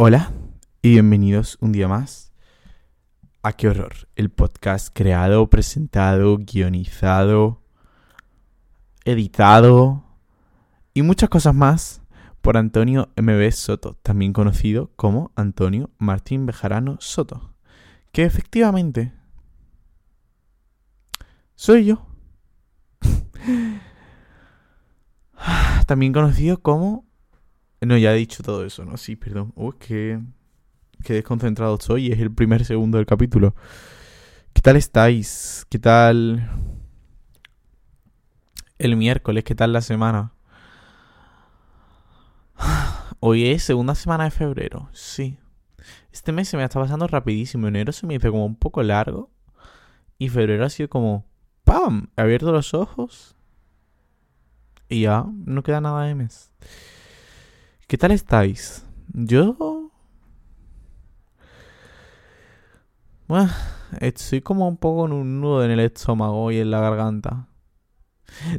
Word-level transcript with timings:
Hola 0.00 0.30
y 0.80 0.90
bienvenidos 0.90 1.58
un 1.60 1.72
día 1.72 1.88
más 1.88 2.32
a 3.42 3.52
Qué 3.52 3.66
Horror, 3.66 4.08
el 4.14 4.30
podcast 4.30 4.96
creado, 4.96 5.50
presentado, 5.50 6.38
guionizado, 6.38 7.64
editado 9.04 10.04
y 10.94 11.02
muchas 11.02 11.28
cosas 11.28 11.52
más 11.52 12.00
por 12.42 12.56
Antonio 12.56 13.08
MB 13.16 13.50
Soto, 13.50 13.98
también 14.00 14.32
conocido 14.32 14.92
como 14.94 15.32
Antonio 15.34 15.90
Martín 15.98 16.46
Bejarano 16.46 16.98
Soto, 17.00 17.56
que 18.12 18.22
efectivamente 18.22 19.12
soy 21.56 21.86
yo. 21.86 22.06
también 25.88 26.12
conocido 26.12 26.62
como 26.62 27.07
no, 27.80 27.96
ya 27.96 28.12
he 28.12 28.16
dicho 28.16 28.42
todo 28.42 28.64
eso, 28.64 28.84
¿no? 28.84 28.96
Sí, 28.96 29.16
perdón. 29.16 29.52
Uy, 29.54 29.74
qué, 29.78 30.20
qué 31.04 31.14
desconcentrado 31.14 31.74
estoy. 31.76 32.12
Es 32.12 32.18
el 32.18 32.32
primer 32.32 32.64
segundo 32.64 32.98
del 32.98 33.06
capítulo. 33.06 33.54
¿Qué 34.52 34.60
tal 34.62 34.76
estáis? 34.76 35.66
¿Qué 35.68 35.78
tal 35.78 36.50
el 38.78 38.96
miércoles? 38.96 39.44
¿Qué 39.44 39.54
tal 39.54 39.72
la 39.72 39.80
semana? 39.80 40.32
Hoy 43.20 43.46
es 43.46 43.62
segunda 43.62 43.94
semana 43.94 44.24
de 44.24 44.30
febrero. 44.30 44.88
Sí. 44.92 45.38
Este 46.12 46.32
mes 46.32 46.48
se 46.48 46.56
me 46.56 46.64
está 46.64 46.80
pasando 46.80 47.06
rapidísimo. 47.06 47.68
Enero 47.68 47.92
se 47.92 48.06
me 48.06 48.14
hizo 48.14 48.30
como 48.30 48.46
un 48.46 48.56
poco 48.56 48.82
largo. 48.82 49.30
Y 50.18 50.28
febrero 50.28 50.64
ha 50.64 50.70
sido 50.70 50.88
como... 50.88 51.24
¡Pam! 51.62 52.08
He 52.16 52.22
abierto 52.22 52.50
los 52.50 52.74
ojos. 52.74 53.36
Y 54.88 55.02
ya 55.02 55.24
no 55.44 55.62
queda 55.62 55.80
nada 55.80 56.04
de 56.04 56.14
mes. 56.14 56.52
¿Qué 57.88 57.96
tal 57.96 58.10
estáis? 58.10 58.84
Yo... 59.14 59.90
Bueno, 63.26 63.50
estoy 64.00 64.42
como 64.42 64.68
un 64.68 64.76
poco 64.76 65.06
en 65.06 65.12
un 65.12 65.40
nudo 65.40 65.64
en 65.64 65.70
el 65.70 65.80
estómago 65.80 66.52
y 66.52 66.58
en 66.58 66.70
la 66.70 66.80
garganta. 66.80 67.48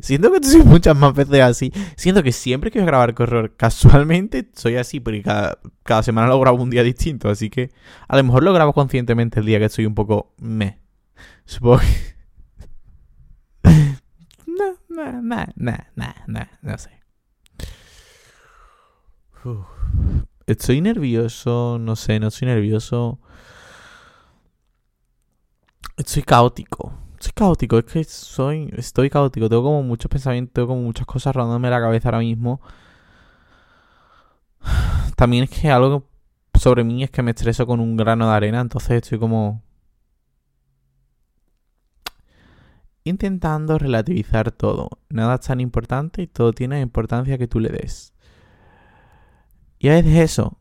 Siento 0.01 0.31
que 0.31 0.37
estoy 0.37 0.63
muchas 0.63 0.97
más 0.97 1.13
veces 1.13 1.41
así. 1.41 1.71
Siento 1.95 2.23
que 2.23 2.31
siempre 2.31 2.71
que 2.71 2.79
voy 2.79 2.87
a 2.87 2.87
grabar 2.87 3.13
con 3.13 3.51
casualmente 3.55 4.49
soy 4.53 4.77
así, 4.77 4.99
porque 4.99 5.21
cada, 5.21 5.59
cada 5.83 6.01
semana 6.01 6.27
lo 6.27 6.39
grabo 6.39 6.63
un 6.63 6.71
día 6.71 6.81
distinto. 6.81 7.29
Así 7.29 7.51
que 7.51 7.69
a 8.07 8.17
lo 8.17 8.23
mejor 8.23 8.43
lo 8.43 8.51
grabo 8.51 8.73
conscientemente 8.73 9.41
el 9.41 9.45
día 9.45 9.59
que 9.59 9.65
estoy 9.65 9.85
un 9.85 9.93
poco 9.93 10.33
me. 10.39 10.79
Supongo 11.45 11.81
que... 11.81 12.15
no, 14.47 14.75
no, 14.89 15.21
no, 15.21 15.45
no, 15.55 15.77
no, 15.95 16.13
no, 16.27 16.47
no 16.63 16.98
Estoy 20.45 20.81
nervioso, 20.81 21.77
no 21.79 21.95
sé, 21.95 22.19
no 22.19 22.27
estoy 22.27 22.47
nervioso. 22.47 23.19
Estoy 25.97 26.23
caótico. 26.23 26.93
Estoy 27.13 27.33
caótico, 27.33 27.77
es 27.77 27.85
que 27.85 28.03
soy, 28.03 28.73
estoy 28.77 29.09
caótico. 29.09 29.49
Tengo 29.49 29.63
como 29.63 29.83
muchos 29.83 30.09
pensamientos, 30.09 30.53
tengo 30.53 30.69
como 30.69 30.81
muchas 30.81 31.05
cosas 31.05 31.35
rondándome 31.35 31.69
la 31.69 31.81
cabeza 31.81 32.09
ahora 32.09 32.19
mismo. 32.19 32.61
También 35.15 35.43
es 35.43 35.49
que 35.49 35.69
algo 35.69 36.07
sobre 36.53 36.83
mí 36.83 37.03
es 37.03 37.11
que 37.11 37.21
me 37.21 37.31
estreso 37.31 37.65
con 37.65 37.79
un 37.79 37.95
grano 37.97 38.29
de 38.29 38.35
arena, 38.35 38.61
entonces 38.61 38.91
estoy 38.91 39.19
como 39.19 39.63
intentando 43.03 43.77
relativizar 43.77 44.51
todo. 44.51 44.89
Nada 45.09 45.35
es 45.35 45.41
tan 45.41 45.59
importante 45.59 46.21
y 46.21 46.27
todo 46.27 46.53
tiene 46.53 46.81
importancia 46.81 47.37
que 47.37 47.47
tú 47.47 47.59
le 47.59 47.69
des. 47.69 48.13
Y 49.79 49.87
a 49.87 49.93
veces 49.93 50.17
eso 50.17 50.59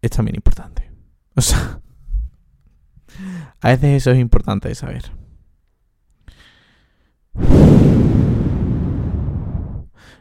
es 0.00 0.10
también 0.10 0.36
importante. 0.36 0.90
O 1.34 1.40
sea, 1.40 1.80
a 3.60 3.68
veces 3.68 3.96
eso 3.96 4.12
es 4.12 4.18
importante 4.18 4.68
de 4.68 4.74
saber. 4.76 5.02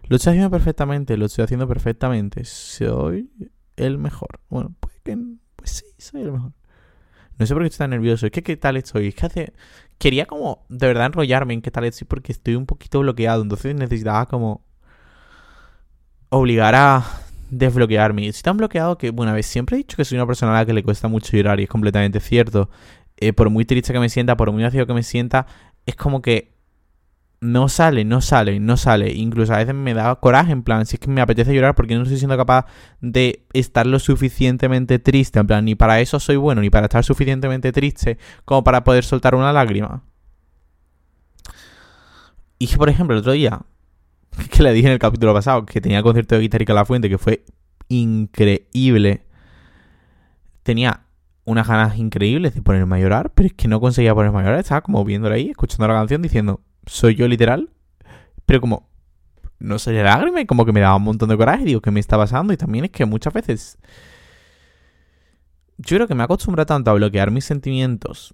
Lo 0.10 0.16
estoy 0.16 0.32
haciendo 0.32 0.50
perfectamente, 0.50 1.18
lo 1.18 1.26
estoy 1.26 1.44
haciendo 1.44 1.68
perfectamente. 1.68 2.46
Soy 2.46 3.30
el 3.76 3.98
mejor. 3.98 4.40
Bueno, 4.50 4.76
pues, 4.80 4.96
pues 5.56 5.72
sí, 5.72 5.86
soy 5.98 6.22
el 6.22 6.32
mejor. 6.32 6.54
No 7.38 7.46
sé 7.46 7.54
por 7.54 7.62
qué 7.62 7.68
estoy 7.68 7.84
tan 7.84 7.92
nervioso. 7.92 8.26
Es 8.26 8.32
que 8.32 8.42
qué 8.42 8.58
tal 8.58 8.78
estoy. 8.78 9.10
Es 9.10 9.16
que 9.16 9.26
hace... 9.26 9.54
Quería 10.00 10.26
como 10.26 10.66
de 10.70 10.88
verdad 10.88 11.08
enrollarme 11.08 11.54
en 11.54 11.62
qué 11.62 11.72
tal 11.72 11.84
estoy 11.84 12.08
porque 12.08 12.32
estoy 12.32 12.56
un 12.56 12.66
poquito 12.66 13.02
bloqueado. 13.02 13.42
Entonces 13.44 13.76
necesitaba 13.76 14.28
como 14.28 14.66
obligar 16.30 16.74
a 16.76 17.04
desbloquearme. 17.50 18.28
Estoy 18.28 18.44
tan 18.44 18.58
bloqueado 18.58 18.98
que, 18.98 19.12
bueno, 19.12 19.32
a 19.32 19.36
ver, 19.36 19.44
siempre 19.44 19.76
he 19.76 19.80
dicho 19.80 19.98
que 19.98 20.06
soy 20.06 20.18
una 20.18 20.28
persona 20.28 20.54
a 20.54 20.60
la 20.60 20.66
que 20.66 20.74
le 20.74 20.84
cuesta 20.84 21.08
mucho 21.08 21.36
llorar 21.36 21.60
y 21.60 21.64
es 21.64 21.70
completamente 21.70 22.20
cierto. 22.20 22.70
Eh, 23.18 23.34
por 23.34 23.50
muy 23.50 23.66
triste 23.66 23.94
que 23.94 24.00
me 24.00 24.10
sienta, 24.10 24.38
por 24.38 24.52
muy 24.52 24.64
vacío 24.64 24.86
que 24.86 24.94
me 24.94 25.04
sienta, 25.04 25.48
es 25.86 25.96
como 25.96 26.22
que 26.22 26.58
no 27.40 27.70
sale, 27.70 28.04
no 28.04 28.22
sale, 28.22 28.60
no 28.60 28.78
sale. 28.78 29.14
Incluso 29.14 29.54
a 29.54 29.58
veces 29.58 29.76
me 29.76 29.94
da 29.94 30.16
coraje, 30.16 30.52
en 30.52 30.64
plan, 30.64 30.86
si 30.86 30.96
es 30.96 31.00
que 31.00 31.10
me 31.10 31.22
apetece 31.22 31.54
llorar 31.54 31.76
porque 31.76 31.96
no 31.96 32.04
estoy 32.04 32.18
siendo 32.18 32.38
capaz 32.38 32.66
de 33.02 33.46
estar 33.54 33.86
lo 33.88 34.00
suficientemente 34.00 35.00
triste. 35.00 35.40
En 35.40 35.48
plan, 35.48 35.66
ni 35.66 35.76
para 35.76 36.00
eso 36.00 36.20
soy 36.20 36.36
bueno, 36.36 36.62
ni 36.62 36.70
para 36.70 36.86
estar 36.86 37.04
suficientemente 37.04 37.72
triste 37.72 38.18
como 38.46 38.64
para 38.64 38.84
poder 38.84 39.04
soltar 39.04 39.36
una 39.36 39.54
lágrima. 39.54 40.04
Y 42.60 42.68
por 42.76 42.90
ejemplo, 42.90 43.16
el 43.16 43.20
otro 43.20 43.34
día 43.34 43.62
que 44.52 44.64
le 44.64 44.74
dije 44.74 44.88
en 44.88 44.94
el 44.94 45.00
capítulo 45.00 45.34
pasado, 45.34 45.66
que 45.66 45.82
tenía 45.82 46.04
concierto 46.04 46.36
de 46.36 46.42
Guitarrica 46.42 46.74
La 46.74 46.86
Fuente, 46.86 47.10
que 47.10 47.18
fue 47.18 47.44
increíble. 47.88 49.24
Tenía 50.64 51.02
unas 51.46 51.68
ganas 51.68 51.98
increíbles 51.98 52.54
de 52.54 52.62
ponerme 52.62 52.98
a 52.98 53.00
llorar, 53.00 53.32
pero 53.34 53.48
es 53.48 53.54
que 53.54 53.68
no 53.68 53.80
conseguía 53.80 54.14
ponerme 54.14 54.40
a 54.40 54.44
llorar. 54.44 54.60
Estaba 54.60 54.82
como 54.82 55.04
viéndolo 55.06 55.36
ahí, 55.36 55.50
escuchando 55.50 55.88
la 55.88 55.94
canción, 55.94 56.22
diciendo, 56.22 56.62
soy 56.86 57.16
yo 57.16 57.28
literal. 57.28 57.70
Pero 58.46 58.62
como 58.62 58.90
no 59.60 59.80
salía 59.80 60.04
lágrima 60.04 60.42
y 60.42 60.46
como 60.46 60.66
que 60.66 60.72
me 60.72 60.80
daba 60.80 60.98
un 60.98 61.04
montón 61.04 61.30
de 61.30 61.38
coraje. 61.38 61.66
Digo, 61.66 61.82
¿qué 61.82 61.92
me 61.92 62.00
está 62.00 62.18
pasando? 62.18 62.54
Y 62.54 62.58
también 62.58 62.86
es 62.86 62.92
que 62.92 63.06
muchas 63.06 63.34
veces. 63.34 63.78
Yo 65.78 65.98
creo 65.98 66.08
que 66.08 66.16
me 66.16 66.24
acostumbro 66.24 66.66
tanto 66.66 66.92
a 66.92 66.94
bloquear 66.96 67.32
mis 67.32 67.46
sentimientos 67.46 68.34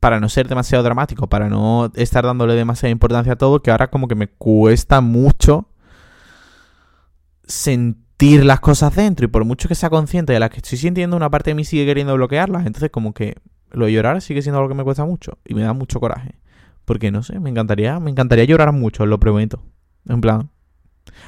para 0.00 0.20
no 0.20 0.28
ser 0.28 0.48
demasiado 0.48 0.84
dramático, 0.84 1.28
para 1.28 1.48
no 1.48 1.90
estar 1.94 2.24
dándole 2.24 2.54
demasiada 2.54 2.90
importancia 2.90 3.32
a 3.32 3.36
todo, 3.36 3.62
que 3.62 3.70
ahora 3.70 3.90
como 3.90 4.08
que 4.08 4.14
me 4.14 4.28
cuesta 4.28 5.00
mucho 5.00 5.68
sentir 7.44 8.44
las 8.44 8.60
cosas 8.60 8.94
dentro 8.94 9.24
y 9.24 9.28
por 9.28 9.44
mucho 9.44 9.68
que 9.68 9.74
sea 9.74 9.90
consciente 9.90 10.32
de 10.32 10.40
las 10.40 10.50
que 10.50 10.58
estoy 10.58 10.78
sintiendo, 10.78 11.16
una 11.16 11.30
parte 11.30 11.50
de 11.50 11.54
mí 11.54 11.64
sigue 11.64 11.86
queriendo 11.86 12.14
bloquearlas, 12.14 12.66
entonces 12.66 12.90
como 12.90 13.12
que 13.12 13.36
lo 13.70 13.86
de 13.86 13.92
llorar 13.92 14.20
sigue 14.20 14.42
siendo 14.42 14.58
algo 14.58 14.68
que 14.68 14.74
me 14.74 14.84
cuesta 14.84 15.04
mucho 15.04 15.38
y 15.44 15.54
me 15.54 15.62
da 15.62 15.72
mucho 15.72 16.00
coraje. 16.00 16.34
Porque 16.84 17.10
no 17.10 17.22
sé, 17.22 17.38
me 17.38 17.50
encantaría, 17.50 18.00
me 18.00 18.10
encantaría 18.10 18.44
llorar 18.44 18.72
mucho, 18.72 19.04
lo 19.04 19.20
prometo. 19.20 19.62
En 20.08 20.20
plan, 20.20 20.50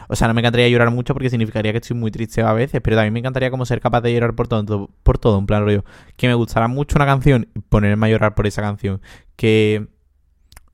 o 0.09 0.17
sea, 0.17 0.29
no 0.29 0.35
me 0.35 0.41
encantaría 0.41 0.69
llorar 0.69 0.91
mucho 0.91 1.15
porque 1.15 1.31
significaría 1.31 1.73
que 1.73 1.79
estoy 1.79 1.97
muy 1.97 2.11
triste 2.11 2.43
a 2.43 2.53
veces, 2.53 2.81
pero 2.83 2.97
también 2.97 3.13
me 3.13 3.21
encantaría 3.21 3.51
como 3.51 3.67
ser 3.67 3.81
capaz 3.81 4.01
de 4.01 4.13
llorar 4.13 4.35
por 4.35 4.49
todo, 4.49 4.91
por 5.03 5.19
todo, 5.19 5.39
en 5.39 5.47
plan 5.47 5.65
rollo. 5.65 5.85
Que 6.17 6.29
me 6.29 6.35
gustara 6.35 6.69
mucho 6.69 6.97
una 6.97 7.07
canción 7.07 7.49
y 7.55 7.61
ponerme 7.61 8.07
a 8.07 8.11
llorar 8.11 8.35
por 8.35 8.47
esa 8.47 8.63
canción. 8.63 9.01
Que, 9.37 9.89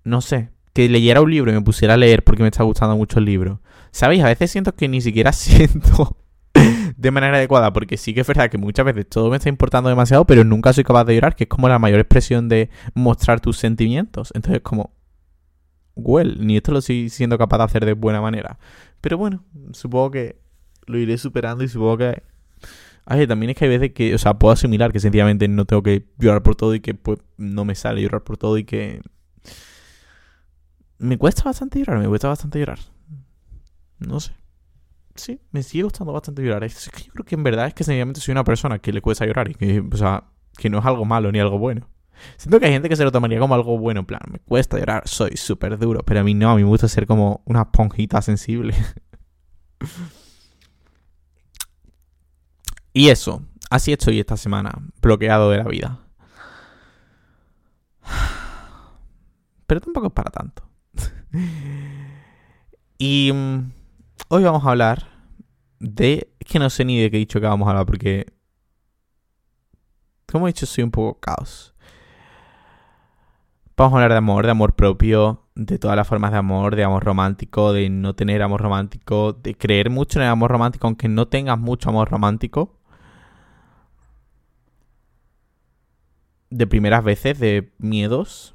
no 0.05 0.21
sé, 0.21 0.51
que 0.73 0.89
leyera 0.89 1.21
un 1.21 1.31
libro 1.31 1.51
y 1.51 1.55
me 1.55 1.63
pusiera 1.63 1.95
a 1.95 1.97
leer 1.97 2.25
porque 2.25 2.43
me 2.43 2.49
está 2.49 2.63
gustando 2.63 2.97
mucho 2.97 3.19
el 3.19 3.25
libro. 3.25 3.61
¿Sabéis? 3.91 4.23
A 4.25 4.29
veces 4.29 4.51
siento 4.51 4.75
que 4.75 4.89
ni 4.89 5.01
siquiera 5.01 5.33
siento 5.35 6.17
de 6.97 7.11
manera 7.11 7.37
adecuada, 7.37 7.73
porque 7.73 7.97
sí 7.97 8.15
que 8.15 8.23
es 8.23 8.27
verdad 8.27 8.51
que 8.51 8.59
muchas 8.59 8.85
veces 8.87 9.07
todo 9.09 9.31
me 9.31 9.37
está 9.37 9.49
importando 9.49 9.89
demasiado, 9.89 10.25
pero 10.25 10.45
nunca 10.45 10.73
soy 10.73 10.85
capaz 10.85 11.05
de 11.05 11.15
llorar, 11.15 11.37
que 11.37 11.45
es 11.45 11.49
como 11.49 11.69
la 11.69 11.79
mayor 11.79 12.01
expresión 12.01 12.49
de 12.49 12.71
mostrar 12.95 13.41
tus 13.41 13.59
sentimientos. 13.59 14.33
Entonces, 14.35 14.63
como, 14.63 14.93
well, 15.97 16.47
ni 16.47 16.57
esto 16.57 16.73
lo 16.73 16.79
estoy 16.79 17.09
siendo 17.09 17.39
capaz 17.39 17.59
de 17.59 17.65
hacer 17.65 17.85
de 17.85 17.95
buena 17.95 18.21
manera. 18.21 18.59
Pero 19.01 19.19
bueno, 19.19 19.45
supongo 19.73 20.13
que 20.13 20.41
lo 20.87 20.99
iré 20.99 21.19
superando 21.19 21.65
y 21.65 21.69
supongo 21.69 21.99
que... 21.99 22.23
Ay, 23.05 23.27
también 23.27 23.51
es 23.51 23.57
que 23.57 23.65
hay 23.67 23.71
veces 23.71 23.93
que, 23.93 24.15
o 24.15 24.19
sea, 24.19 24.35
puedo 24.35 24.53
asimilar 24.53 24.93
que 24.93 25.01
sencillamente 25.01 25.47
no 25.49 25.65
tengo 25.65 25.83
que 25.83 26.07
llorar 26.19 26.43
por 26.43 26.57
todo 26.57 26.75
y 26.75 26.81
que 26.81 26.95
pues 26.95 27.21
no 27.37 27.65
me 27.65 27.75
sale 27.75 28.03
llorar 28.03 28.23
por 28.23 28.37
todo 28.37 28.59
y 28.59 28.65
que... 28.65 29.01
Me 30.99 31.19
cuesta 31.19 31.45
bastante 31.45 31.79
llorar, 31.79 31.99
me 31.99 32.09
cuesta 32.09 32.29
bastante 32.29 32.59
llorar. 32.59 32.79
No 33.99 34.19
sé. 34.21 34.33
Sí, 35.15 35.41
me 35.51 35.63
sigue 35.63 35.85
gustando 35.85 36.13
bastante 36.13 36.43
llorar. 36.43 36.65
Es 36.65 36.91
que 36.91 37.05
yo 37.05 37.13
creo 37.13 37.25
que 37.25 37.35
en 37.35 37.43
verdad 37.43 37.67
es 37.67 37.75
que 37.75 37.85
sencillamente 37.85 38.21
soy 38.21 38.33
una 38.33 38.45
persona 38.45 38.79
que 38.79 38.93
le 38.93 39.01
cuesta 39.01 39.25
llorar 39.25 39.51
y 39.51 39.55
que, 39.55 39.81
o 39.81 39.97
sea, 39.97 40.25
que 40.57 40.69
no 40.69 40.79
es 40.79 40.85
algo 40.85 41.05
malo 41.05 41.31
ni 41.33 41.39
algo 41.39 41.59
bueno. 41.59 41.89
Siento 42.37 42.61
que 42.61 42.67
hay 42.67 42.73
gente 42.73 42.89
que 42.89 42.97
se 42.97 43.05
lo 43.05 43.13
tomaría 43.13 43.39
como 43.39 43.55
algo 43.55 43.79
bueno, 43.79 44.01
en 44.01 44.07
plan, 44.07 44.21
me 44.31 44.39
cuesta 44.39 44.79
llorar, 44.79 45.07
soy 45.07 45.37
súper 45.37 45.79
duro, 45.79 46.03
pero 46.05 46.21
a 46.21 46.25
mí 46.25 46.35
no, 46.35 46.51
a 46.51 46.57
mí 46.57 46.63
me 46.63 46.69
gusta 46.69 46.89
ser 46.89 47.07
como 47.07 47.43
una 47.45 47.63
esponjita 47.63 48.23
sensible. 48.23 48.75
y 52.93 53.09
eso, 53.09 53.43
así 53.71 53.93
estoy 53.93 54.21
esta 54.21 54.37
semana, 54.37 54.73
bloqueado 55.01 55.51
de 55.51 55.59
la 55.59 55.65
vida. 55.65 56.01
Pero 59.67 59.81
tampoco 59.81 60.09
es 60.09 60.13
para 60.13 60.31
tanto. 60.31 60.63
y 62.99 63.33
mm, 63.33 63.73
hoy 64.29 64.45
vamos 64.45 64.65
a 64.65 64.71
hablar 64.71 65.09
de... 65.81 66.33
Es 66.39 66.47
que 66.47 66.59
no 66.59 66.71
sé 66.71 66.85
ni 66.85 67.01
de 67.01 67.11
qué 67.11 67.17
dicho 67.17 67.41
que 67.41 67.47
vamos 67.47 67.67
a 67.67 67.73
hablar 67.73 67.87
porque... 67.87 68.33
Como 70.27 70.47
he 70.47 70.53
dicho, 70.53 70.67
soy 70.67 70.85
un 70.85 70.91
poco 70.91 71.21
caos. 71.21 71.76
Vamos 73.79 73.93
a 73.93 73.97
hablar 73.97 74.13
de 74.13 74.17
amor, 74.17 74.47
de 74.47 74.53
amor 74.53 74.75
propio, 74.75 75.43
de 75.55 75.79
todas 75.79 75.97
las 75.97 76.09
formas 76.09 76.33
de 76.33 76.39
amor, 76.39 76.77
de 76.77 76.85
amor 76.85 77.05
romántico, 77.05 77.75
de 77.75 77.91
no 77.91 78.15
tener 78.15 78.41
amor 78.41 78.63
romántico, 78.63 79.35
de 79.35 79.55
creer 79.55 79.91
mucho 79.91 80.19
en 80.19 80.25
el 80.25 80.31
amor 80.31 80.51
romántico 80.51 80.87
aunque 80.87 81.09
no 81.09 81.29
tengas 81.29 81.59
mucho 81.59 81.91
amor 81.91 82.11
romántico. 82.11 82.75
De 86.49 86.67
primeras 86.67 87.05
veces, 87.05 87.39
de 87.39 87.71
miedos. 87.77 88.55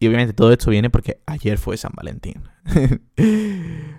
Y 0.00 0.08
obviamente 0.08 0.34
todo 0.34 0.50
esto 0.50 0.70
viene 0.70 0.90
porque 0.90 1.20
ayer 1.24 1.56
fue 1.56 1.76
San 1.76 1.92
Valentín. 1.94 2.42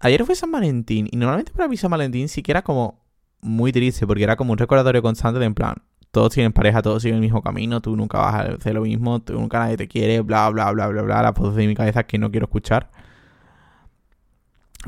ayer 0.00 0.24
fue 0.24 0.34
San 0.34 0.50
Valentín 0.50 1.08
y 1.12 1.16
normalmente 1.16 1.52
para 1.52 1.68
mí 1.68 1.76
San 1.76 1.92
Valentín 1.92 2.28
sí 2.28 2.42
que 2.42 2.50
era 2.50 2.62
como 2.62 3.04
muy 3.40 3.70
triste 3.70 4.04
porque 4.04 4.24
era 4.24 4.34
como 4.34 4.50
un 4.50 4.58
recordatorio 4.58 5.00
constante 5.00 5.38
de 5.38 5.46
en 5.46 5.54
plan, 5.54 5.76
todos 6.12 6.32
tienen 6.32 6.52
pareja, 6.52 6.82
todos 6.82 7.02
siguen 7.02 7.16
el 7.16 7.22
mismo 7.22 7.42
camino, 7.42 7.80
tú 7.80 7.96
nunca 7.96 8.18
vas 8.18 8.34
a 8.34 8.40
hacer 8.52 8.74
lo 8.74 8.82
mismo, 8.82 9.20
tú 9.20 9.32
nunca 9.32 9.58
nadie 9.58 9.76
te 9.78 9.88
quiere, 9.88 10.20
bla, 10.20 10.48
bla, 10.50 10.70
bla, 10.70 10.86
bla, 10.88 11.02
bla, 11.02 11.22
las 11.22 11.34
voces 11.34 11.56
de 11.56 11.66
mi 11.66 11.74
cabeza 11.74 12.04
que 12.04 12.18
no 12.18 12.30
quiero 12.30 12.44
escuchar. 12.44 12.90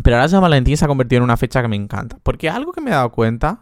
Pero 0.02 0.16
ahora 0.16 0.28
San 0.28 0.42
Valentín 0.42 0.76
se 0.76 0.84
ha 0.84 0.88
convertido 0.88 1.18
en 1.18 1.24
una 1.24 1.36
fecha 1.36 1.62
que 1.62 1.68
me 1.68 1.76
encanta. 1.76 2.18
Porque 2.22 2.50
algo 2.50 2.72
que 2.72 2.80
me 2.80 2.90
he 2.90 2.94
dado 2.94 3.10
cuenta 3.10 3.60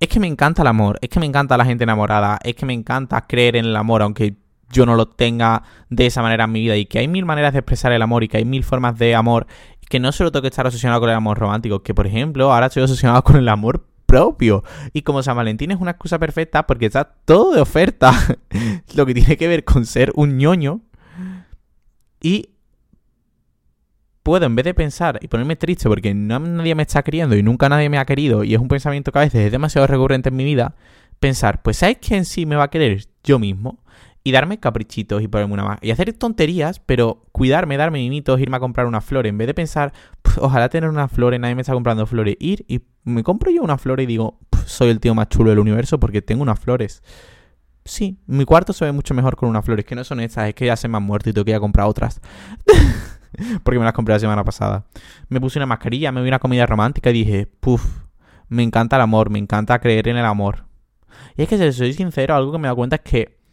es 0.00 0.08
que 0.08 0.18
me 0.18 0.26
encanta 0.26 0.62
el 0.62 0.68
amor, 0.68 0.98
es 1.00 1.08
que 1.08 1.20
me 1.20 1.26
encanta 1.26 1.56
la 1.56 1.64
gente 1.64 1.84
enamorada, 1.84 2.38
es 2.42 2.56
que 2.56 2.66
me 2.66 2.72
encanta 2.72 3.20
creer 3.22 3.56
en 3.56 3.66
el 3.66 3.76
amor, 3.76 4.02
aunque 4.02 4.36
yo 4.72 4.84
no 4.84 4.96
lo 4.96 5.06
tenga 5.06 5.62
de 5.90 6.06
esa 6.06 6.22
manera 6.22 6.44
en 6.44 6.52
mi 6.52 6.60
vida 6.60 6.76
y 6.76 6.86
que 6.86 6.98
hay 6.98 7.06
mil 7.06 7.24
maneras 7.24 7.52
de 7.52 7.60
expresar 7.60 7.92
el 7.92 8.02
amor 8.02 8.24
y 8.24 8.28
que 8.28 8.38
hay 8.38 8.44
mil 8.44 8.64
formas 8.64 8.98
de 8.98 9.14
amor 9.14 9.46
que 9.88 10.00
no 10.00 10.10
solo 10.10 10.32
tengo 10.32 10.42
que 10.42 10.48
estar 10.48 10.66
obsesionado 10.66 11.00
con 11.00 11.10
el 11.10 11.16
amor 11.16 11.38
romántico, 11.38 11.82
que 11.82 11.94
por 11.94 12.06
ejemplo 12.06 12.52
ahora 12.52 12.66
estoy 12.66 12.82
obsesionado 12.82 13.22
con 13.22 13.36
el 13.36 13.48
amor 13.48 13.86
propio. 14.14 14.62
Y 14.92 15.02
como 15.02 15.24
San 15.24 15.36
Valentín 15.36 15.72
es 15.72 15.80
una 15.80 15.90
excusa 15.90 16.20
perfecta 16.20 16.68
porque 16.68 16.86
está 16.86 17.04
todo 17.04 17.52
de 17.52 17.60
oferta, 17.60 18.12
lo 18.94 19.06
que 19.06 19.14
tiene 19.14 19.36
que 19.36 19.48
ver 19.48 19.64
con 19.64 19.86
ser 19.86 20.12
un 20.14 20.38
ñoño. 20.38 20.82
Y 22.20 22.50
puedo, 24.22 24.46
en 24.46 24.54
vez 24.54 24.66
de 24.66 24.72
pensar 24.72 25.18
y 25.20 25.26
ponerme 25.26 25.56
triste 25.56 25.88
porque 25.88 26.14
nadie 26.14 26.76
me 26.76 26.84
está 26.84 27.02
queriendo 27.02 27.36
y 27.36 27.42
nunca 27.42 27.68
nadie 27.68 27.90
me 27.90 27.98
ha 27.98 28.04
querido, 28.04 28.44
y 28.44 28.54
es 28.54 28.60
un 28.60 28.68
pensamiento 28.68 29.10
que 29.10 29.18
a 29.18 29.22
veces 29.22 29.46
es 29.46 29.52
demasiado 29.52 29.88
recurrente 29.88 30.28
en 30.28 30.36
mi 30.36 30.44
vida, 30.44 30.76
pensar, 31.18 31.60
pues 31.62 31.78
¿sabes 31.78 31.98
quién 32.00 32.24
sí 32.24 32.46
me 32.46 32.54
va 32.54 32.64
a 32.64 32.70
querer? 32.70 33.06
Yo 33.24 33.40
mismo 33.40 33.80
y 34.26 34.32
darme 34.32 34.58
caprichitos 34.58 35.22
y 35.22 35.28
ponerme 35.28 35.52
una 35.52 35.64
más. 35.64 35.78
Y 35.82 35.90
hacer 35.90 36.10
tonterías, 36.14 36.80
pero 36.80 37.26
cuidarme, 37.30 37.76
darme 37.76 37.98
mimitos, 37.98 38.40
irme 38.40 38.56
a 38.56 38.60
comprar 38.60 38.86
una 38.86 39.02
flor. 39.02 39.26
En 39.26 39.36
vez 39.36 39.46
de 39.46 39.54
pensar, 39.54 39.92
ojalá 40.38 40.70
tener 40.70 40.88
una 40.88 41.08
flor, 41.08 41.38
nadie 41.38 41.54
me 41.54 41.60
está 41.60 41.74
comprando 41.74 42.06
flores. 42.06 42.34
Ir 42.40 42.64
y 42.66 42.80
me 43.04 43.22
compro 43.22 43.50
yo 43.50 43.62
una 43.62 43.76
flor 43.76 44.00
y 44.00 44.06
digo, 44.06 44.40
soy 44.64 44.88
el 44.88 44.98
tío 44.98 45.14
más 45.14 45.28
chulo 45.28 45.50
del 45.50 45.58
universo 45.58 46.00
porque 46.00 46.22
tengo 46.22 46.42
unas 46.42 46.58
flores. 46.58 47.02
Sí, 47.84 48.18
mi 48.26 48.46
cuarto 48.46 48.72
se 48.72 48.86
ve 48.86 48.92
mucho 48.92 49.12
mejor 49.12 49.36
con 49.36 49.50
unas 49.50 49.62
flores, 49.62 49.84
que 49.84 49.94
no 49.94 50.02
son 50.04 50.20
estas, 50.20 50.48
es 50.48 50.54
que 50.54 50.64
ya 50.64 50.76
se 50.76 50.88
me 50.88 50.96
han 50.96 51.02
muerto 51.02 51.28
y 51.28 51.34
tengo 51.34 51.44
que 51.44 51.50
ir 51.50 51.56
a 51.56 51.60
comprar 51.60 51.86
otras. 51.86 52.22
porque 53.62 53.78
me 53.78 53.84
las 53.84 53.92
compré 53.92 54.14
la 54.14 54.20
semana 54.20 54.42
pasada. 54.42 54.86
Me 55.28 55.38
puse 55.38 55.58
una 55.58 55.66
mascarilla, 55.66 56.10
me 56.12 56.22
vi 56.22 56.28
una 56.28 56.38
comida 56.38 56.64
romántica 56.64 57.10
y 57.10 57.12
dije, 57.12 57.46
puff, 57.60 57.84
me 58.48 58.62
encanta 58.62 58.96
el 58.96 59.02
amor, 59.02 59.28
me 59.28 59.38
encanta 59.38 59.78
creer 59.80 60.08
en 60.08 60.16
el 60.16 60.24
amor. 60.24 60.64
Y 61.36 61.42
es 61.42 61.48
que 61.48 61.58
si 61.58 61.76
soy 61.76 61.92
sincero, 61.92 62.34
algo 62.34 62.52
que 62.52 62.58
me 62.58 62.68
da 62.68 62.74
cuenta 62.74 62.96
es 62.96 63.02
que 63.02 63.43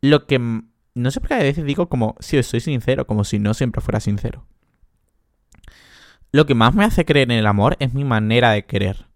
lo 0.00 0.26
que... 0.26 0.62
No 0.94 1.10
sé 1.10 1.20
por 1.20 1.28
qué 1.28 1.34
a 1.34 1.38
veces 1.38 1.64
digo 1.64 1.88
como 1.88 2.16
si 2.18 2.42
soy 2.42 2.60
sincero, 2.60 3.06
como 3.06 3.24
si 3.24 3.38
no 3.38 3.54
siempre 3.54 3.80
fuera 3.80 4.00
sincero. 4.00 4.44
Lo 6.32 6.46
que 6.46 6.54
más 6.54 6.74
me 6.74 6.84
hace 6.84 7.04
creer 7.04 7.30
en 7.30 7.38
el 7.38 7.46
amor 7.46 7.76
es 7.80 7.94
mi 7.94 8.04
manera 8.04 8.50
de 8.50 8.66
querer. 8.66 9.06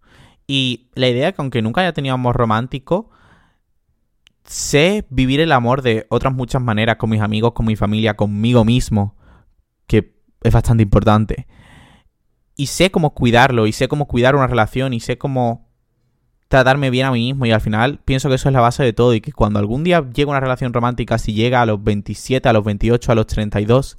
Y 0.47 0.89
la 0.95 1.09
idea 1.09 1.31
que 1.31 1.41
aunque 1.41 1.61
nunca 1.61 1.81
haya 1.81 1.93
tenido 1.93 2.15
amor 2.15 2.35
romántico, 2.35 3.09
sé 4.45 5.05
vivir 5.09 5.39
el 5.39 5.51
amor 5.51 5.81
de 5.81 6.05
otras 6.09 6.33
muchas 6.33 6.61
maneras, 6.61 6.97
con 6.97 7.09
mis 7.09 7.21
amigos, 7.21 7.53
con 7.53 7.65
mi 7.65 7.75
familia, 7.75 8.15
conmigo 8.15 8.63
mismo, 8.63 9.15
que 9.87 10.15
es 10.43 10.53
bastante 10.53 10.83
importante. 10.83 11.47
Y 12.55 12.67
sé 12.67 12.91
cómo 12.91 13.13
cuidarlo, 13.13 13.67
y 13.67 13.71
sé 13.71 13.87
cómo 13.87 14.07
cuidar 14.07 14.35
una 14.35 14.47
relación, 14.47 14.93
y 14.93 14.99
sé 14.99 15.17
cómo 15.17 15.64
tratarme 16.47 16.89
bien 16.89 17.07
a 17.07 17.11
mí 17.11 17.19
mismo 17.19 17.45
y 17.45 17.51
al 17.51 17.61
final 17.61 17.99
pienso 18.05 18.29
que 18.29 18.35
eso 18.35 18.49
es 18.49 18.53
la 18.53 18.61
base 18.61 18.83
de 18.83 18.93
todo 18.93 19.13
y 19.13 19.21
que 19.21 19.31
cuando 19.31 19.59
algún 19.59 19.83
día 19.83 20.05
llega 20.13 20.31
una 20.31 20.39
relación 20.39 20.73
romántica, 20.73 21.17
si 21.17 21.33
llega 21.33 21.61
a 21.61 21.65
los 21.65 21.83
27, 21.83 22.47
a 22.47 22.53
los 22.53 22.63
28, 22.63 23.11
a 23.11 23.15
los 23.15 23.27
32, 23.27 23.97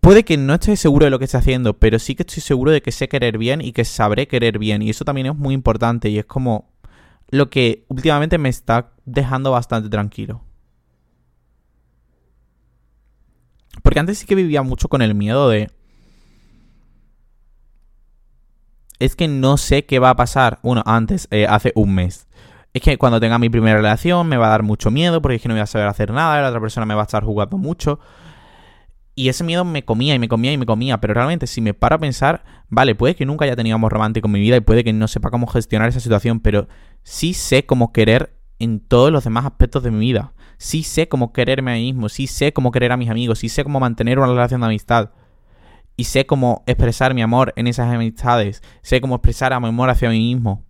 puede 0.00 0.24
que 0.24 0.36
no 0.36 0.54
esté 0.54 0.76
seguro 0.76 1.04
de 1.04 1.10
lo 1.10 1.18
que 1.18 1.24
esté 1.24 1.36
haciendo, 1.36 1.78
pero 1.78 1.98
sí 1.98 2.14
que 2.14 2.22
estoy 2.22 2.42
seguro 2.42 2.70
de 2.70 2.80
que 2.80 2.92
sé 2.92 3.08
querer 3.08 3.38
bien 3.38 3.60
y 3.60 3.72
que 3.72 3.84
sabré 3.84 4.28
querer 4.28 4.58
bien 4.58 4.82
y 4.82 4.90
eso 4.90 5.04
también 5.04 5.26
es 5.26 5.36
muy 5.36 5.52
importante 5.52 6.08
y 6.08 6.18
es 6.18 6.26
como 6.26 6.70
lo 7.28 7.50
que 7.50 7.84
últimamente 7.88 8.38
me 8.38 8.48
está 8.48 8.92
dejando 9.04 9.50
bastante 9.50 9.88
tranquilo. 9.88 10.42
Porque 13.82 14.00
antes 14.00 14.18
sí 14.18 14.26
que 14.26 14.34
vivía 14.34 14.62
mucho 14.62 14.88
con 14.88 15.02
el 15.02 15.14
miedo 15.14 15.48
de 15.48 15.70
es 18.98 19.16
que 19.16 19.28
no 19.28 19.56
sé 19.56 19.84
qué 19.84 19.98
va 19.98 20.10
a 20.10 20.16
pasar. 20.16 20.58
Bueno, 20.62 20.82
antes, 20.86 21.28
eh, 21.30 21.46
hace 21.48 21.72
un 21.74 21.94
mes. 21.94 22.26
Es 22.72 22.82
que 22.82 22.98
cuando 22.98 23.20
tenga 23.20 23.38
mi 23.38 23.48
primera 23.48 23.76
relación 23.76 24.28
me 24.28 24.36
va 24.36 24.48
a 24.48 24.50
dar 24.50 24.62
mucho 24.62 24.90
miedo 24.90 25.22
porque 25.22 25.36
es 25.36 25.42
que 25.42 25.48
no 25.48 25.54
voy 25.54 25.62
a 25.62 25.66
saber 25.66 25.88
hacer 25.88 26.10
nada, 26.12 26.42
la 26.42 26.48
otra 26.48 26.60
persona 26.60 26.84
me 26.84 26.94
va 26.94 27.02
a 27.02 27.04
estar 27.04 27.24
jugando 27.24 27.56
mucho. 27.56 27.98
Y 29.14 29.30
ese 29.30 29.44
miedo 29.44 29.64
me 29.64 29.82
comía 29.82 30.14
y 30.14 30.18
me 30.18 30.28
comía 30.28 30.52
y 30.52 30.58
me 30.58 30.66
comía. 30.66 31.00
Pero 31.00 31.14
realmente, 31.14 31.46
si 31.46 31.62
me 31.62 31.72
paro 31.72 31.96
a 31.96 31.98
pensar, 31.98 32.44
vale, 32.68 32.94
puede 32.94 33.14
que 33.14 33.24
nunca 33.24 33.46
haya 33.46 33.56
tenido 33.56 33.76
amor 33.76 33.92
romántico 33.92 34.28
en 34.28 34.32
mi 34.32 34.40
vida 34.40 34.56
y 34.56 34.60
puede 34.60 34.84
que 34.84 34.92
no 34.92 35.08
sepa 35.08 35.30
cómo 35.30 35.46
gestionar 35.46 35.88
esa 35.88 36.00
situación, 36.00 36.40
pero 36.40 36.68
sí 37.02 37.32
sé 37.32 37.64
cómo 37.64 37.92
querer 37.94 38.36
en 38.58 38.80
todos 38.80 39.10
los 39.10 39.24
demás 39.24 39.46
aspectos 39.46 39.82
de 39.82 39.90
mi 39.90 40.00
vida. 40.00 40.34
Sí 40.58 40.82
sé 40.82 41.08
cómo 41.08 41.32
quererme 41.32 41.72
a 41.72 41.74
mí 41.76 41.92
mismo, 41.92 42.10
sí 42.10 42.26
sé 42.26 42.52
cómo 42.52 42.72
querer 42.72 42.92
a 42.92 42.98
mis 42.98 43.08
amigos, 43.08 43.38
sí 43.38 43.48
sé 43.48 43.64
cómo 43.64 43.80
mantener 43.80 44.18
una 44.18 44.28
relación 44.28 44.60
de 44.60 44.66
amistad 44.66 45.10
y 45.96 46.04
sé 46.04 46.26
cómo 46.26 46.62
expresar 46.66 47.14
mi 47.14 47.22
amor 47.22 47.52
en 47.56 47.66
esas 47.66 47.92
amistades, 47.92 48.62
sé 48.82 49.00
cómo 49.00 49.16
expresar 49.16 49.58
mi 49.60 49.68
amor 49.68 49.90
hacia 49.90 50.10
mí 50.10 50.18
mismo. 50.18 50.64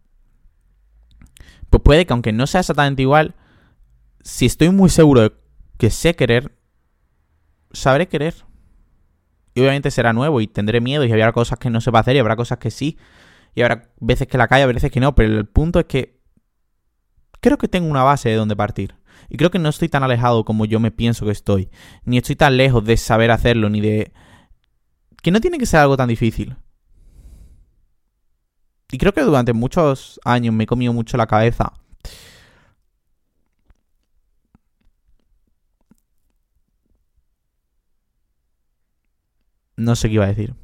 Pues 1.70 1.82
puede 1.82 2.06
que 2.06 2.12
aunque 2.12 2.32
no 2.32 2.46
sea 2.46 2.60
exactamente 2.60 3.02
igual, 3.02 3.34
si 4.22 4.46
estoy 4.46 4.70
muy 4.70 4.88
seguro 4.88 5.22
de 5.22 5.32
que 5.78 5.90
sé 5.90 6.14
querer, 6.14 6.56
sabré 7.72 8.08
querer. 8.08 8.34
Y 9.54 9.60
obviamente 9.60 9.90
será 9.90 10.12
nuevo 10.12 10.40
y 10.40 10.46
tendré 10.46 10.80
miedo 10.80 11.04
y 11.04 11.12
habrá 11.12 11.32
cosas 11.32 11.58
que 11.58 11.70
no 11.70 11.80
sepa 11.80 12.00
hacer 12.00 12.14
y 12.16 12.18
habrá 12.18 12.36
cosas 12.36 12.58
que 12.58 12.70
sí. 12.70 12.98
Y 13.54 13.62
habrá 13.62 13.90
veces 14.00 14.28
que 14.28 14.36
la 14.36 14.48
calle, 14.48 14.66
veces 14.66 14.90
que 14.90 15.00
no, 15.00 15.14
pero 15.14 15.38
el 15.38 15.46
punto 15.46 15.80
es 15.80 15.86
que 15.86 16.20
creo 17.40 17.56
que 17.56 17.68
tengo 17.68 17.88
una 17.88 18.02
base 18.02 18.28
de 18.28 18.34
donde 18.34 18.54
partir. 18.54 18.94
Y 19.30 19.38
creo 19.38 19.50
que 19.50 19.58
no 19.58 19.70
estoy 19.70 19.88
tan 19.88 20.02
alejado 20.02 20.44
como 20.44 20.66
yo 20.66 20.78
me 20.78 20.90
pienso 20.90 21.24
que 21.24 21.32
estoy. 21.32 21.70
Ni 22.04 22.18
estoy 22.18 22.36
tan 22.36 22.56
lejos 22.58 22.84
de 22.84 22.98
saber 22.98 23.30
hacerlo, 23.30 23.70
ni 23.70 23.80
de 23.80 24.12
que 25.22 25.30
no 25.30 25.40
tiene 25.40 25.58
que 25.58 25.66
ser 25.66 25.80
algo 25.80 25.96
tan 25.96 26.08
difícil. 26.08 26.56
Y 28.90 28.98
creo 28.98 29.12
que 29.12 29.22
durante 29.22 29.52
muchos 29.52 30.20
años 30.24 30.54
me 30.54 30.64
he 30.64 30.66
comido 30.66 30.92
mucho 30.92 31.16
la 31.16 31.26
cabeza. 31.26 31.72
No 39.76 39.94
sé 39.94 40.08
qué 40.08 40.14
iba 40.14 40.24
a 40.24 40.28
decir. 40.28 40.54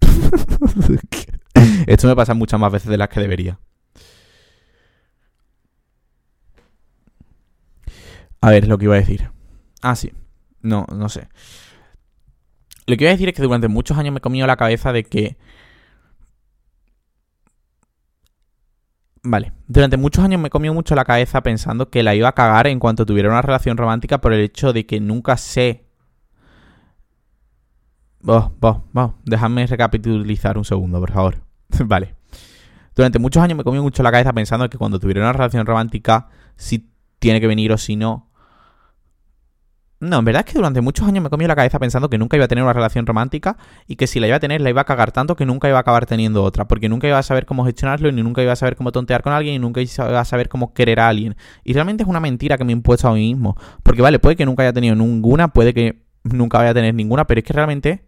Esto 1.86 2.08
me 2.08 2.16
pasa 2.16 2.34
muchas 2.34 2.58
más 2.58 2.72
veces 2.72 2.88
de 2.88 2.96
las 2.96 3.08
que 3.08 3.20
debería. 3.20 3.58
A 8.40 8.50
ver, 8.50 8.66
lo 8.66 8.78
que 8.78 8.86
iba 8.86 8.94
a 8.94 8.98
decir. 8.98 9.30
Ah, 9.82 9.94
sí. 9.94 10.12
No, 10.60 10.86
no 10.94 11.08
sé. 11.08 11.28
Lo 12.92 12.98
que 12.98 13.06
voy 13.06 13.08
a 13.08 13.12
decir 13.12 13.30
es 13.30 13.34
que 13.34 13.40
durante 13.40 13.68
muchos 13.68 13.96
años 13.96 14.12
me 14.12 14.18
he 14.18 14.20
comido 14.20 14.46
la 14.46 14.58
cabeza 14.58 14.92
de 14.92 15.02
que... 15.04 15.38
Vale, 19.22 19.54
durante 19.66 19.96
muchos 19.96 20.22
años 20.22 20.38
me 20.38 20.48
he 20.48 20.50
comido 20.50 20.74
mucho 20.74 20.94
la 20.94 21.06
cabeza 21.06 21.42
pensando 21.42 21.88
que 21.88 22.02
la 22.02 22.14
iba 22.14 22.28
a 22.28 22.34
cagar 22.34 22.66
en 22.66 22.78
cuanto 22.78 23.06
tuviera 23.06 23.30
una 23.30 23.40
relación 23.40 23.78
romántica 23.78 24.20
por 24.20 24.34
el 24.34 24.40
hecho 24.40 24.74
de 24.74 24.84
que 24.84 25.00
nunca 25.00 25.38
sé... 25.38 25.86
Vos, 28.20 28.50
vos, 28.60 28.82
vos, 28.92 29.12
déjame 29.24 29.66
recapitulizar 29.66 30.58
un 30.58 30.66
segundo, 30.66 31.00
por 31.00 31.12
favor. 31.12 31.38
vale. 31.86 32.14
Durante 32.94 33.18
muchos 33.18 33.42
años 33.42 33.56
me 33.56 33.64
comido 33.64 33.82
mucho 33.82 34.02
la 34.02 34.12
cabeza 34.12 34.34
pensando 34.34 34.68
que 34.68 34.76
cuando 34.76 35.00
tuviera 35.00 35.22
una 35.22 35.32
relación 35.32 35.64
romántica, 35.64 36.28
si 36.56 36.92
tiene 37.18 37.40
que 37.40 37.46
venir 37.46 37.72
o 37.72 37.78
si 37.78 37.96
no, 37.96 38.31
no, 40.02 40.18
en 40.18 40.24
verdad 40.24 40.42
es 40.44 40.52
que 40.52 40.58
durante 40.58 40.80
muchos 40.80 41.06
años 41.06 41.22
me 41.22 41.30
comí 41.30 41.46
la 41.46 41.54
cabeza 41.54 41.78
pensando 41.78 42.10
que 42.10 42.18
nunca 42.18 42.36
iba 42.36 42.46
a 42.46 42.48
tener 42.48 42.64
una 42.64 42.72
relación 42.72 43.06
romántica 43.06 43.56
y 43.86 43.94
que 43.94 44.08
si 44.08 44.18
la 44.18 44.26
iba 44.26 44.36
a 44.36 44.40
tener 44.40 44.60
la 44.60 44.68
iba 44.68 44.80
a 44.80 44.84
cagar 44.84 45.12
tanto 45.12 45.36
que 45.36 45.46
nunca 45.46 45.68
iba 45.68 45.76
a 45.78 45.82
acabar 45.82 46.06
teniendo 46.06 46.42
otra, 46.42 46.66
porque 46.66 46.88
nunca 46.88 47.06
iba 47.06 47.18
a 47.18 47.22
saber 47.22 47.46
cómo 47.46 47.64
gestionarlo, 47.64 48.10
ni 48.10 48.20
nunca 48.20 48.42
iba 48.42 48.50
a 48.50 48.56
saber 48.56 48.74
cómo 48.74 48.90
tontear 48.90 49.22
con 49.22 49.32
alguien, 49.32 49.54
y 49.54 49.58
nunca 49.60 49.80
iba 49.80 50.18
a 50.18 50.24
saber 50.24 50.48
cómo 50.48 50.74
querer 50.74 50.98
a 50.98 51.06
alguien. 51.06 51.36
Y 51.62 51.72
realmente 51.72 52.02
es 52.02 52.08
una 52.08 52.18
mentira 52.18 52.58
que 52.58 52.64
me 52.64 52.72
he 52.72 52.74
impuesto 52.74 53.06
a 53.06 53.14
mí 53.14 53.32
mismo, 53.32 53.56
porque 53.84 54.02
vale, 54.02 54.18
puede 54.18 54.34
que 54.34 54.44
nunca 54.44 54.64
haya 54.64 54.72
tenido 54.72 54.96
ninguna, 54.96 55.52
puede 55.52 55.72
que 55.72 56.02
nunca 56.24 56.58
vaya 56.58 56.70
a 56.70 56.74
tener 56.74 56.96
ninguna, 56.96 57.24
pero 57.28 57.38
es 57.38 57.44
que 57.44 57.52
realmente... 57.52 58.04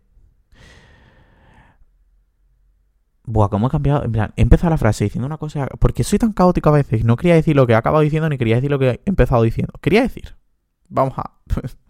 Buah, 3.27 3.49
¿cómo 3.51 3.69
he 3.69 3.71
cambiado? 3.71 4.03
En 4.03 4.11
plan, 4.11 4.33
he 4.37 4.43
empezado 4.43 4.71
la 4.71 4.79
frase 4.79 5.05
diciendo 5.05 5.27
una 5.27 5.39
cosa... 5.39 5.69
Porque 5.79 6.03
soy 6.03 6.19
tan 6.19 6.33
caótico 6.33 6.69
a 6.71 6.73
veces. 6.73 7.05
No 7.05 7.17
quería 7.17 7.35
decir 7.37 7.57
lo 7.57 7.67
que 7.67 7.73
he 7.73 7.77
acabado 7.77 8.03
diciendo 8.03 8.29
ni 8.29 8.37
quería 8.37 8.57
decir 8.57 8.71
lo 8.71 8.79
que 8.81 8.89
he 8.89 9.01
empezado 9.07 9.43
diciendo. 9.45 9.73
Quería 9.81 10.03
decir... 10.03 10.37
Vamos 10.89 11.15
a... 11.17 11.33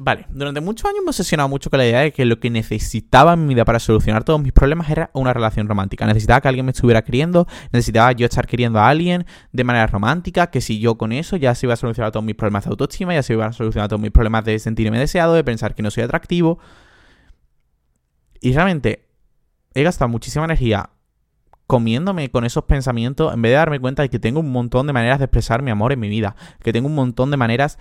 vale, 0.00 0.26
durante 0.30 0.60
muchos 0.60 0.88
años 0.88 1.00
me 1.00 1.06
he 1.06 1.10
obsesionado 1.10 1.48
mucho 1.48 1.70
con 1.70 1.78
la 1.78 1.86
idea 1.86 2.00
de 2.00 2.12
que 2.12 2.24
lo 2.24 2.40
que 2.40 2.50
necesitaba 2.50 3.34
en 3.34 3.46
mi 3.46 3.54
vida 3.54 3.64
para 3.64 3.78
solucionar 3.78 4.24
todos 4.24 4.40
mis 4.40 4.52
problemas 4.52 4.88
era 4.88 5.10
una 5.12 5.32
relación 5.32 5.68
romántica. 5.68 6.06
Necesitaba 6.06 6.40
que 6.40 6.48
alguien 6.48 6.64
me 6.66 6.72
estuviera 6.72 7.02
queriendo, 7.02 7.46
necesitaba 7.72 8.12
yo 8.12 8.26
estar 8.26 8.46
queriendo 8.46 8.78
a 8.78 8.88
alguien 8.88 9.26
de 9.52 9.64
manera 9.64 9.86
romántica, 9.86 10.50
que 10.50 10.60
si 10.60 10.78
yo 10.78 10.96
con 10.96 11.12
eso 11.12 11.36
ya 11.36 11.54
se 11.54 11.66
iba 11.66 11.74
a 11.74 11.76
solucionar 11.76 12.12
todos 12.12 12.24
mis 12.24 12.36
problemas 12.36 12.64
de 12.64 12.70
autoestima, 12.70 13.14
ya 13.14 13.22
se 13.22 13.34
iban 13.34 13.50
a 13.50 13.52
solucionar 13.52 13.88
todos 13.88 14.00
mis 14.00 14.12
problemas 14.12 14.44
de 14.44 14.58
sentirme 14.58 14.98
deseado, 14.98 15.34
de 15.34 15.44
pensar 15.44 15.74
que 15.74 15.82
no 15.82 15.90
soy 15.90 16.04
atractivo. 16.04 16.58
Y 18.40 18.52
realmente 18.52 19.08
he 19.74 19.82
gastado 19.82 20.08
muchísima 20.08 20.44
energía 20.44 20.90
comiéndome 21.66 22.30
con 22.30 22.44
esos 22.44 22.64
pensamientos 22.64 23.34
en 23.34 23.42
vez 23.42 23.50
de 23.50 23.56
darme 23.56 23.80
cuenta 23.80 24.02
de 24.02 24.08
que 24.08 24.20
tengo 24.20 24.40
un 24.40 24.52
montón 24.52 24.86
de 24.86 24.92
maneras 24.92 25.18
de 25.18 25.24
expresar 25.24 25.62
mi 25.62 25.70
amor 25.70 25.92
en 25.92 26.00
mi 26.00 26.08
vida, 26.08 26.36
que 26.62 26.72
tengo 26.72 26.86
un 26.86 26.94
montón 26.94 27.30
de 27.30 27.36
maneras 27.36 27.78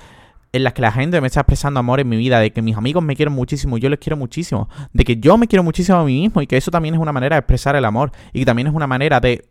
en 0.56 0.64
las 0.64 0.74
que 0.74 0.82
la 0.82 0.92
gente 0.92 1.20
me 1.20 1.28
está 1.28 1.42
expresando 1.42 1.80
amor 1.80 2.00
en 2.00 2.08
mi 2.08 2.16
vida, 2.16 2.40
de 2.40 2.52
que 2.52 2.62
mis 2.62 2.78
amigos 2.78 3.04
me 3.04 3.16
quieren 3.16 3.34
muchísimo, 3.34 3.78
yo 3.78 3.90
les 3.90 4.00
quiero 4.00 4.16
muchísimo, 4.16 4.70
de 4.94 5.04
que 5.04 5.18
yo 5.18 5.38
me 5.38 5.48
quiero 5.48 5.64
muchísimo 5.64 5.98
a 5.98 6.06
mí 6.06 6.22
mismo 6.22 6.42
y 6.42 6.48
que 6.48 6.56
eso 6.56 6.72
también 6.72 6.96
es 6.96 7.02
una 7.02 7.12
manera 7.12 7.36
de 7.36 7.40
expresar 7.40 7.76
el 7.76 7.84
amor 7.84 8.12
y 8.32 8.40
que 8.40 8.46
también 8.46 8.68
es 8.68 8.74
una 8.74 8.88
manera 8.88 9.20
de 9.20 9.50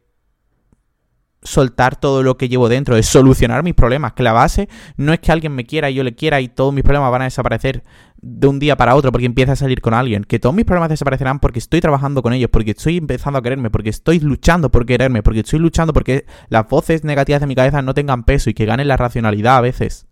soltar 1.43 1.97
todo 1.97 2.23
lo 2.23 2.39
que 2.39 2.49
llevo 2.49 2.71
dentro, 2.71 2.97
de 2.97 3.03
solucionar 3.03 3.63
mis 3.63 3.75
problemas, 3.75 4.15
que 4.15 4.23
la 4.23 4.33
base 4.33 4.71
no 4.97 5.13
es 5.13 5.21
que 5.21 5.31
alguien 5.31 5.55
me 5.55 5.67
quiera 5.67 5.91
y 5.91 5.95
yo 5.95 6.03
le 6.03 6.15
quiera 6.15 6.41
y 6.41 6.49
todos 6.49 6.73
mis 6.73 6.83
problemas 6.83 7.11
van 7.13 7.21
a 7.21 7.25
desaparecer 7.25 7.83
de 8.17 8.47
un 8.47 8.59
día 8.59 8.77
para 8.77 8.95
otro 8.95 9.13
porque 9.13 9.27
empieza 9.27 9.53
a 9.53 9.57
salir 9.57 9.83
con 9.83 9.93
alguien, 9.93 10.25
que 10.25 10.39
todos 10.39 10.55
mis 10.55 10.65
problemas 10.65 10.89
desaparecerán 10.89 11.41
porque 11.41 11.59
estoy 11.59 11.83
trabajando 11.83 12.23
con 12.23 12.33
ellos, 12.33 12.49
porque 12.51 12.71
estoy 12.71 12.97
empezando 12.97 13.39
a 13.39 13.43
quererme, 13.43 13.69
porque 13.69 13.91
estoy 13.91 14.21
luchando 14.21 14.71
por 14.71 14.87
quererme, 14.87 15.23
porque 15.23 15.41
estoy 15.41 15.59
luchando 15.59 15.93
porque 15.93 16.25
las 16.49 16.67
voces 16.67 17.05
negativas 17.05 17.43
de 17.43 17.47
mi 17.47 17.55
cabeza 17.55 17.83
no 17.83 17.93
tengan 17.93 18.25
peso 18.25 18.49
y 18.49 18.55
que 18.55 18.65
ganen 18.65 18.89
la 18.89 18.97
racionalidad 18.97 19.59
a 19.59 19.61
veces. 19.61 20.07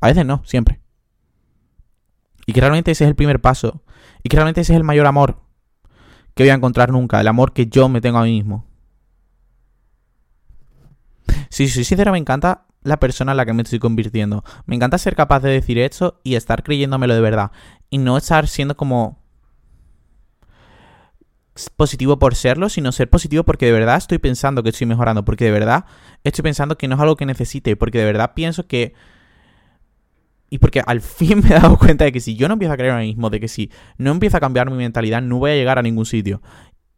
A 0.00 0.08
veces 0.08 0.26
no, 0.26 0.42
siempre. 0.44 0.80
Y 2.46 2.52
que 2.52 2.60
realmente 2.60 2.90
ese 2.90 3.04
es 3.04 3.08
el 3.08 3.16
primer 3.16 3.40
paso. 3.40 3.82
Y 4.22 4.28
que 4.28 4.36
realmente 4.36 4.60
ese 4.60 4.72
es 4.72 4.76
el 4.76 4.84
mayor 4.84 5.06
amor 5.06 5.40
que 6.34 6.42
voy 6.42 6.50
a 6.50 6.54
encontrar 6.54 6.90
nunca. 6.90 7.20
El 7.20 7.28
amor 7.28 7.52
que 7.52 7.66
yo 7.66 7.88
me 7.88 8.00
tengo 8.00 8.18
a 8.18 8.24
mí 8.24 8.32
mismo. 8.32 8.66
Si 11.48 11.68
soy 11.68 11.84
sincero, 11.84 12.12
me 12.12 12.18
encanta 12.18 12.66
la 12.82 12.98
persona 12.98 13.32
en 13.32 13.36
la 13.36 13.46
que 13.46 13.52
me 13.52 13.62
estoy 13.62 13.78
convirtiendo. 13.78 14.44
Me 14.66 14.76
encanta 14.76 14.98
ser 14.98 15.16
capaz 15.16 15.40
de 15.40 15.50
decir 15.50 15.78
esto 15.78 16.20
y 16.22 16.34
estar 16.34 16.62
creyéndomelo 16.62 17.14
de 17.14 17.20
verdad. 17.20 17.50
Y 17.90 17.98
no 17.98 18.16
estar 18.16 18.48
siendo 18.48 18.76
como 18.76 19.22
positivo 21.76 22.18
por 22.18 22.34
serlo, 22.34 22.68
sino 22.68 22.92
ser 22.92 23.08
positivo 23.08 23.44
porque 23.44 23.66
de 23.66 23.72
verdad 23.72 23.96
estoy 23.96 24.18
pensando 24.18 24.62
que 24.62 24.70
estoy 24.70 24.86
mejorando, 24.86 25.24
porque 25.24 25.44
de 25.44 25.52
verdad 25.52 25.84
estoy 26.24 26.42
pensando 26.42 26.76
que 26.76 26.88
no 26.88 26.96
es 26.96 27.00
algo 27.00 27.16
que 27.16 27.26
necesite, 27.26 27.76
porque 27.76 27.98
de 27.98 28.04
verdad 28.04 28.32
pienso 28.34 28.66
que 28.66 28.94
y 30.54 30.58
porque 30.58 30.80
al 30.86 31.00
fin 31.00 31.40
me 31.42 31.48
he 31.48 31.58
dado 31.58 31.76
cuenta 31.76 32.04
de 32.04 32.12
que 32.12 32.20
si 32.20 32.36
yo 32.36 32.46
no 32.46 32.52
empiezo 32.52 32.72
a 32.72 32.76
creer 32.76 32.92
en 32.92 33.00
mí 33.00 33.06
mismo, 33.08 33.28
de 33.28 33.40
que 33.40 33.48
si 33.48 33.72
no 33.98 34.12
empiezo 34.12 34.36
a 34.36 34.40
cambiar 34.40 34.70
mi 34.70 34.76
mentalidad, 34.76 35.20
no 35.20 35.38
voy 35.38 35.50
a 35.50 35.54
llegar 35.56 35.80
a 35.80 35.82
ningún 35.82 36.06
sitio. 36.06 36.42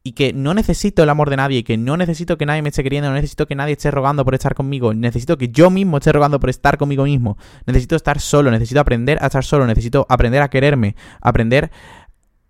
Y 0.03 0.13
que 0.13 0.35
no 0.35 0.53
necesito 0.53 1.03
el 1.03 1.09
amor 1.09 1.31
de 1.31 1.37
nadie, 1.37 1.65
que 1.65 1.79
no 1.79 1.97
necesito 1.97 2.37
que 2.37 2.45
nadie 2.45 2.61
me 2.61 2.69
esté 2.69 2.83
queriendo, 2.83 3.09
no 3.09 3.15
necesito 3.15 3.47
que 3.47 3.55
nadie 3.55 3.73
esté 3.73 3.91
rogando 3.91 4.27
por 4.27 4.35
estar 4.35 4.55
conmigo, 4.55 4.93
necesito 4.93 5.39
que 5.39 5.49
yo 5.49 5.71
mismo 5.71 5.97
esté 5.97 6.13
rogando 6.13 6.39
por 6.39 6.51
estar 6.51 6.77
conmigo 6.77 7.05
mismo. 7.05 7.39
Necesito 7.65 7.97
estar 7.97 8.21
solo, 8.21 8.51
necesito 8.51 8.79
aprender 8.79 9.17
a 9.23 9.27
estar 9.29 9.43
solo, 9.43 9.67
necesito 9.67 10.05
aprender 10.11 10.43
a 10.43 10.49
quererme, 10.49 10.95
aprender 11.23 11.71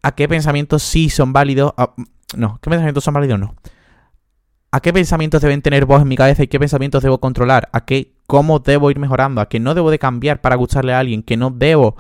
a 0.03 0.13
qué 0.13 0.29
pensamientos 0.29 0.83
sí 0.83 1.09
son 1.09 1.33
válidos. 1.33 1.73
no, 2.37 2.59
¿qué 2.61 2.69
pensamientos 2.69 3.05
son 3.05 3.15
válidos? 3.15 3.39
No. 3.39 3.55
¿A 4.71 4.81
qué 4.81 4.93
pensamientos 4.93 5.41
deben 5.41 5.63
tener 5.63 5.87
voz 5.87 6.03
en 6.03 6.09
mi 6.09 6.17
cabeza 6.17 6.43
y 6.43 6.49
qué 6.49 6.59
pensamientos 6.59 7.03
debo 7.03 7.19
controlar? 7.19 7.69
¿A 7.73 7.85
qué 7.85 8.17
cómo 8.27 8.59
debo 8.59 8.91
ir 8.91 8.99
mejorando, 8.99 9.41
a 9.41 9.49
que 9.49 9.61
no 9.61 9.75
debo 9.75 9.91
de 9.91 9.99
cambiar 9.99 10.41
para 10.41 10.57
gustarle 10.57 10.93
a 10.93 10.99
alguien, 10.99 11.23
que 11.23 11.37
no 11.37 11.51
debo 11.51 11.97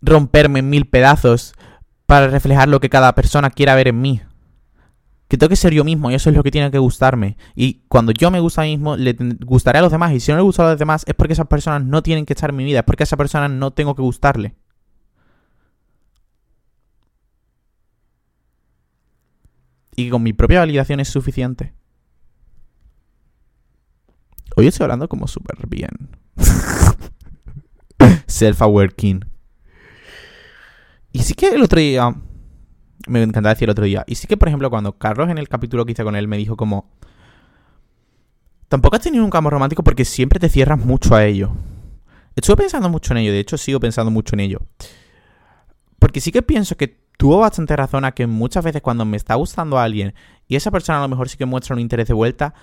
romperme 0.00 0.60
en 0.60 0.70
mil 0.70 0.86
pedazos 0.86 1.54
para 2.06 2.28
reflejar 2.28 2.68
lo 2.68 2.80
que 2.80 2.88
cada 2.88 3.14
persona 3.14 3.50
quiera 3.50 3.74
ver 3.74 3.88
en 3.88 4.00
mí. 4.00 4.22
Que 5.28 5.36
tengo 5.36 5.48
que 5.48 5.56
ser 5.56 5.74
yo 5.74 5.82
mismo 5.82 6.10
y 6.10 6.14
eso 6.14 6.30
es 6.30 6.36
lo 6.36 6.44
que 6.44 6.52
tiene 6.52 6.70
que 6.70 6.78
gustarme. 6.78 7.36
Y 7.56 7.82
cuando 7.88 8.12
yo 8.12 8.30
me 8.30 8.38
gusta 8.38 8.62
a 8.62 8.64
mí 8.64 8.70
mismo, 8.70 8.96
le 8.96 9.16
gustaré 9.44 9.80
a 9.80 9.82
los 9.82 9.90
demás. 9.90 10.12
Y 10.12 10.20
si 10.20 10.30
no 10.30 10.36
le 10.36 10.44
gusta 10.44 10.64
a 10.64 10.70
los 10.70 10.78
demás, 10.78 11.02
es 11.06 11.14
porque 11.14 11.32
esas 11.32 11.48
personas 11.48 11.84
no 11.84 12.00
tienen 12.02 12.26
que 12.26 12.34
estar 12.34 12.50
en 12.50 12.56
mi 12.56 12.64
vida. 12.64 12.80
Es 12.80 12.84
porque 12.84 13.02
a 13.02 13.04
esa 13.04 13.16
persona 13.16 13.48
no 13.48 13.72
tengo 13.72 13.96
que 13.96 14.02
gustarle. 14.02 14.54
Y 19.96 20.10
con 20.10 20.22
mi 20.22 20.34
propia 20.34 20.60
validación 20.60 21.00
es 21.00 21.08
suficiente. 21.08 21.72
Hoy 24.54 24.66
estoy 24.66 24.84
hablando 24.84 25.08
como 25.08 25.26
súper 25.26 25.56
bien. 25.66 25.90
Self-aware. 28.26 28.94
Y 31.12 31.18
sí 31.20 31.34
que 31.34 31.48
el 31.48 31.62
otro 31.62 31.80
día. 31.80 32.14
Me 33.08 33.22
encantaba 33.22 33.54
decir 33.54 33.66
el 33.66 33.70
otro 33.70 33.84
día. 33.84 34.04
Y 34.06 34.16
sí 34.16 34.26
que, 34.26 34.36
por 34.36 34.48
ejemplo, 34.48 34.68
cuando 34.68 34.98
Carlos 34.98 35.30
en 35.30 35.38
el 35.38 35.48
capítulo 35.48 35.86
que 35.86 35.92
hice 35.92 36.04
con 36.04 36.14
él 36.14 36.28
me 36.28 36.36
dijo 36.36 36.56
como. 36.56 36.90
Tampoco 38.68 38.96
has 38.96 39.02
tenido 39.02 39.24
un 39.24 39.30
campo 39.30 39.48
romántico 39.48 39.82
porque 39.82 40.04
siempre 40.04 40.40
te 40.40 40.48
cierras 40.48 40.78
mucho 40.78 41.14
a 41.14 41.24
ello. 41.24 41.52
Estuve 42.34 42.56
pensando 42.56 42.90
mucho 42.90 43.14
en 43.14 43.18
ello, 43.18 43.32
de 43.32 43.38
hecho 43.38 43.56
sigo 43.56 43.80
pensando 43.80 44.10
mucho 44.10 44.34
en 44.34 44.40
ello. 44.40 44.60
Porque 45.98 46.20
sí 46.20 46.32
que 46.32 46.42
pienso 46.42 46.76
que 46.76 47.05
tuvo 47.16 47.38
bastante 47.38 47.76
razón 47.76 48.04
a 48.04 48.12
que 48.12 48.26
muchas 48.26 48.64
veces 48.64 48.82
cuando 48.82 49.04
me 49.04 49.16
está 49.16 49.34
gustando 49.34 49.78
a 49.78 49.84
alguien 49.84 50.14
y 50.48 50.56
esa 50.56 50.70
persona 50.70 50.98
a 50.98 51.02
lo 51.02 51.08
mejor 51.08 51.28
sí 51.28 51.36
que 51.36 51.46
muestra 51.46 51.74
un 51.74 51.80
interés 51.80 52.08
de 52.08 52.14
vuelta, 52.14 52.54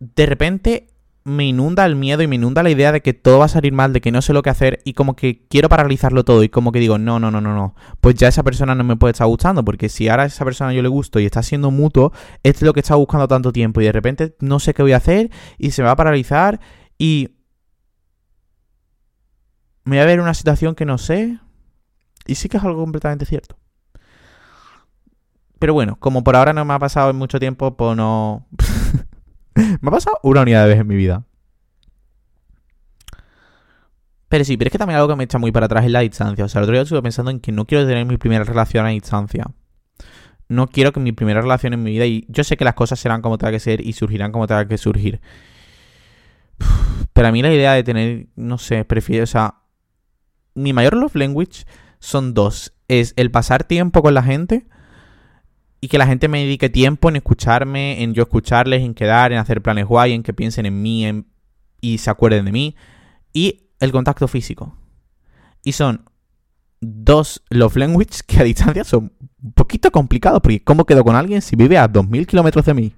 de 0.00 0.26
repente 0.26 0.88
me 1.24 1.44
inunda 1.44 1.84
el 1.84 1.94
miedo 1.94 2.22
y 2.22 2.26
me 2.26 2.36
inunda 2.36 2.62
la 2.62 2.70
idea 2.70 2.90
de 2.90 3.02
que 3.02 3.12
todo 3.12 3.40
va 3.40 3.44
a 3.44 3.48
salir 3.48 3.72
mal, 3.72 3.92
de 3.92 4.00
que 4.00 4.10
no 4.10 4.22
sé 4.22 4.32
lo 4.32 4.42
que 4.42 4.50
hacer 4.50 4.80
y 4.84 4.94
como 4.94 5.14
que 5.14 5.46
quiero 5.48 5.68
paralizarlo 5.68 6.24
todo 6.24 6.42
y 6.42 6.48
como 6.48 6.72
que 6.72 6.78
digo, 6.78 6.96
no, 6.98 7.20
no, 7.20 7.30
no, 7.30 7.40
no, 7.40 7.54
no, 7.54 7.74
pues 8.00 8.14
ya 8.14 8.28
esa 8.28 8.42
persona 8.42 8.74
no 8.74 8.82
me 8.82 8.96
puede 8.96 9.12
estar 9.12 9.26
gustando 9.26 9.64
porque 9.64 9.88
si 9.88 10.08
ahora 10.08 10.22
a 10.22 10.26
esa 10.26 10.44
persona 10.44 10.72
yo 10.72 10.82
le 10.82 10.88
gusto 10.88 11.20
y 11.20 11.26
está 11.26 11.42
siendo 11.42 11.70
mutuo, 11.70 12.12
es 12.42 12.62
lo 12.62 12.72
que 12.72 12.80
está 12.80 12.94
buscando 12.94 13.28
tanto 13.28 13.52
tiempo 13.52 13.80
y 13.80 13.84
de 13.84 13.92
repente 13.92 14.36
no 14.40 14.58
sé 14.58 14.72
qué 14.72 14.82
voy 14.82 14.92
a 14.92 14.98
hacer 14.98 15.30
y 15.58 15.72
se 15.72 15.82
me 15.82 15.86
va 15.86 15.92
a 15.92 15.96
paralizar 15.96 16.60
y 16.96 17.30
me 19.84 19.96
voy 19.96 20.02
a 20.02 20.06
ver 20.06 20.20
una 20.20 20.34
situación 20.34 20.74
que 20.74 20.86
no 20.86 20.98
sé 20.98 21.38
y 22.28 22.36
sí 22.36 22.48
que 22.48 22.58
es 22.58 22.62
algo 22.62 22.80
completamente 22.80 23.26
cierto. 23.26 23.56
Pero 25.58 25.74
bueno, 25.74 25.96
como 25.98 26.22
por 26.22 26.36
ahora 26.36 26.52
no 26.52 26.64
me 26.64 26.74
ha 26.74 26.78
pasado 26.78 27.10
en 27.10 27.16
mucho 27.16 27.40
tiempo, 27.40 27.76
pues 27.76 27.96
no... 27.96 28.46
Me 29.56 29.88
ha 29.88 29.90
pasado 29.90 30.20
una 30.22 30.42
unidad 30.42 30.62
de 30.62 30.68
vez 30.68 30.78
en 30.78 30.86
mi 30.86 30.94
vida. 30.94 31.24
Pero 34.28 34.44
sí, 34.44 34.56
pero 34.56 34.68
es 34.68 34.72
que 34.72 34.78
también 34.78 34.98
algo 34.98 35.08
que 35.08 35.16
me 35.16 35.24
echa 35.24 35.38
muy 35.38 35.50
para 35.50 35.66
atrás 35.66 35.84
es 35.84 35.90
la 35.90 36.00
distancia. 36.00 36.44
O 36.44 36.48
sea, 36.48 36.60
el 36.60 36.64
otro 36.64 36.74
día 36.74 36.82
estuve 36.82 37.02
pensando 37.02 37.32
en 37.32 37.40
que 37.40 37.50
no 37.50 37.66
quiero 37.66 37.84
tener 37.84 38.04
mi 38.04 38.18
primera 38.18 38.44
relación 38.44 38.86
a 38.86 38.90
distancia. 38.90 39.46
No 40.48 40.68
quiero 40.68 40.92
que 40.92 41.00
mi 41.00 41.10
primera 41.10 41.40
relación 41.40 41.72
en 41.72 41.82
mi 41.82 41.90
vida, 41.90 42.06
y 42.06 42.24
yo 42.28 42.44
sé 42.44 42.56
que 42.56 42.64
las 42.64 42.74
cosas 42.74 43.00
serán 43.00 43.20
como 43.20 43.36
tenga 43.36 43.50
que 43.50 43.60
ser 43.60 43.80
y 43.80 43.94
surgirán 43.94 44.30
como 44.30 44.46
tenga 44.46 44.68
que 44.68 44.78
surgir. 44.78 45.20
Pero 47.12 47.28
a 47.28 47.32
mí 47.32 47.42
la 47.42 47.52
idea 47.52 47.72
de 47.72 47.82
tener, 47.82 48.26
no 48.36 48.58
sé, 48.58 48.84
prefiero, 48.84 49.24
o 49.24 49.26
sea, 49.26 49.56
mi 50.54 50.72
mayor 50.72 50.94
love 50.94 51.16
language 51.16 51.64
son 51.98 52.34
dos. 52.34 52.74
Es 52.88 53.12
el 53.16 53.30
pasar 53.30 53.64
tiempo 53.64 54.02
con 54.02 54.14
la 54.14 54.22
gente 54.22 54.66
y 55.80 55.88
que 55.88 55.98
la 55.98 56.06
gente 56.06 56.28
me 56.28 56.40
dedique 56.40 56.68
tiempo 56.68 57.08
en 57.08 57.16
escucharme, 57.16 58.02
en 58.02 58.14
yo 58.14 58.22
escucharles, 58.22 58.82
en 58.82 58.94
quedar, 58.94 59.32
en 59.32 59.38
hacer 59.38 59.62
planes 59.62 59.86
guay, 59.86 60.12
en 60.12 60.22
que 60.22 60.32
piensen 60.32 60.66
en 60.66 60.82
mí 60.82 61.24
y 61.80 61.98
se 61.98 62.10
acuerden 62.10 62.44
de 62.44 62.52
mí. 62.52 62.76
Y 63.32 63.68
el 63.80 63.92
contacto 63.92 64.26
físico. 64.26 64.76
Y 65.62 65.72
son 65.72 66.04
dos 66.80 67.42
love 67.50 67.76
language 67.76 68.20
que 68.26 68.40
a 68.40 68.44
distancia 68.44 68.84
son 68.84 69.12
un 69.42 69.52
poquito 69.52 69.90
complicados, 69.90 70.40
porque 70.40 70.62
¿cómo 70.62 70.84
quedo 70.84 71.04
con 71.04 71.16
alguien 71.16 71.42
si 71.42 71.56
vive 71.56 71.78
a 71.78 71.88
2000 71.88 72.26
kilómetros 72.26 72.64
de 72.64 72.74
mí? 72.74 72.94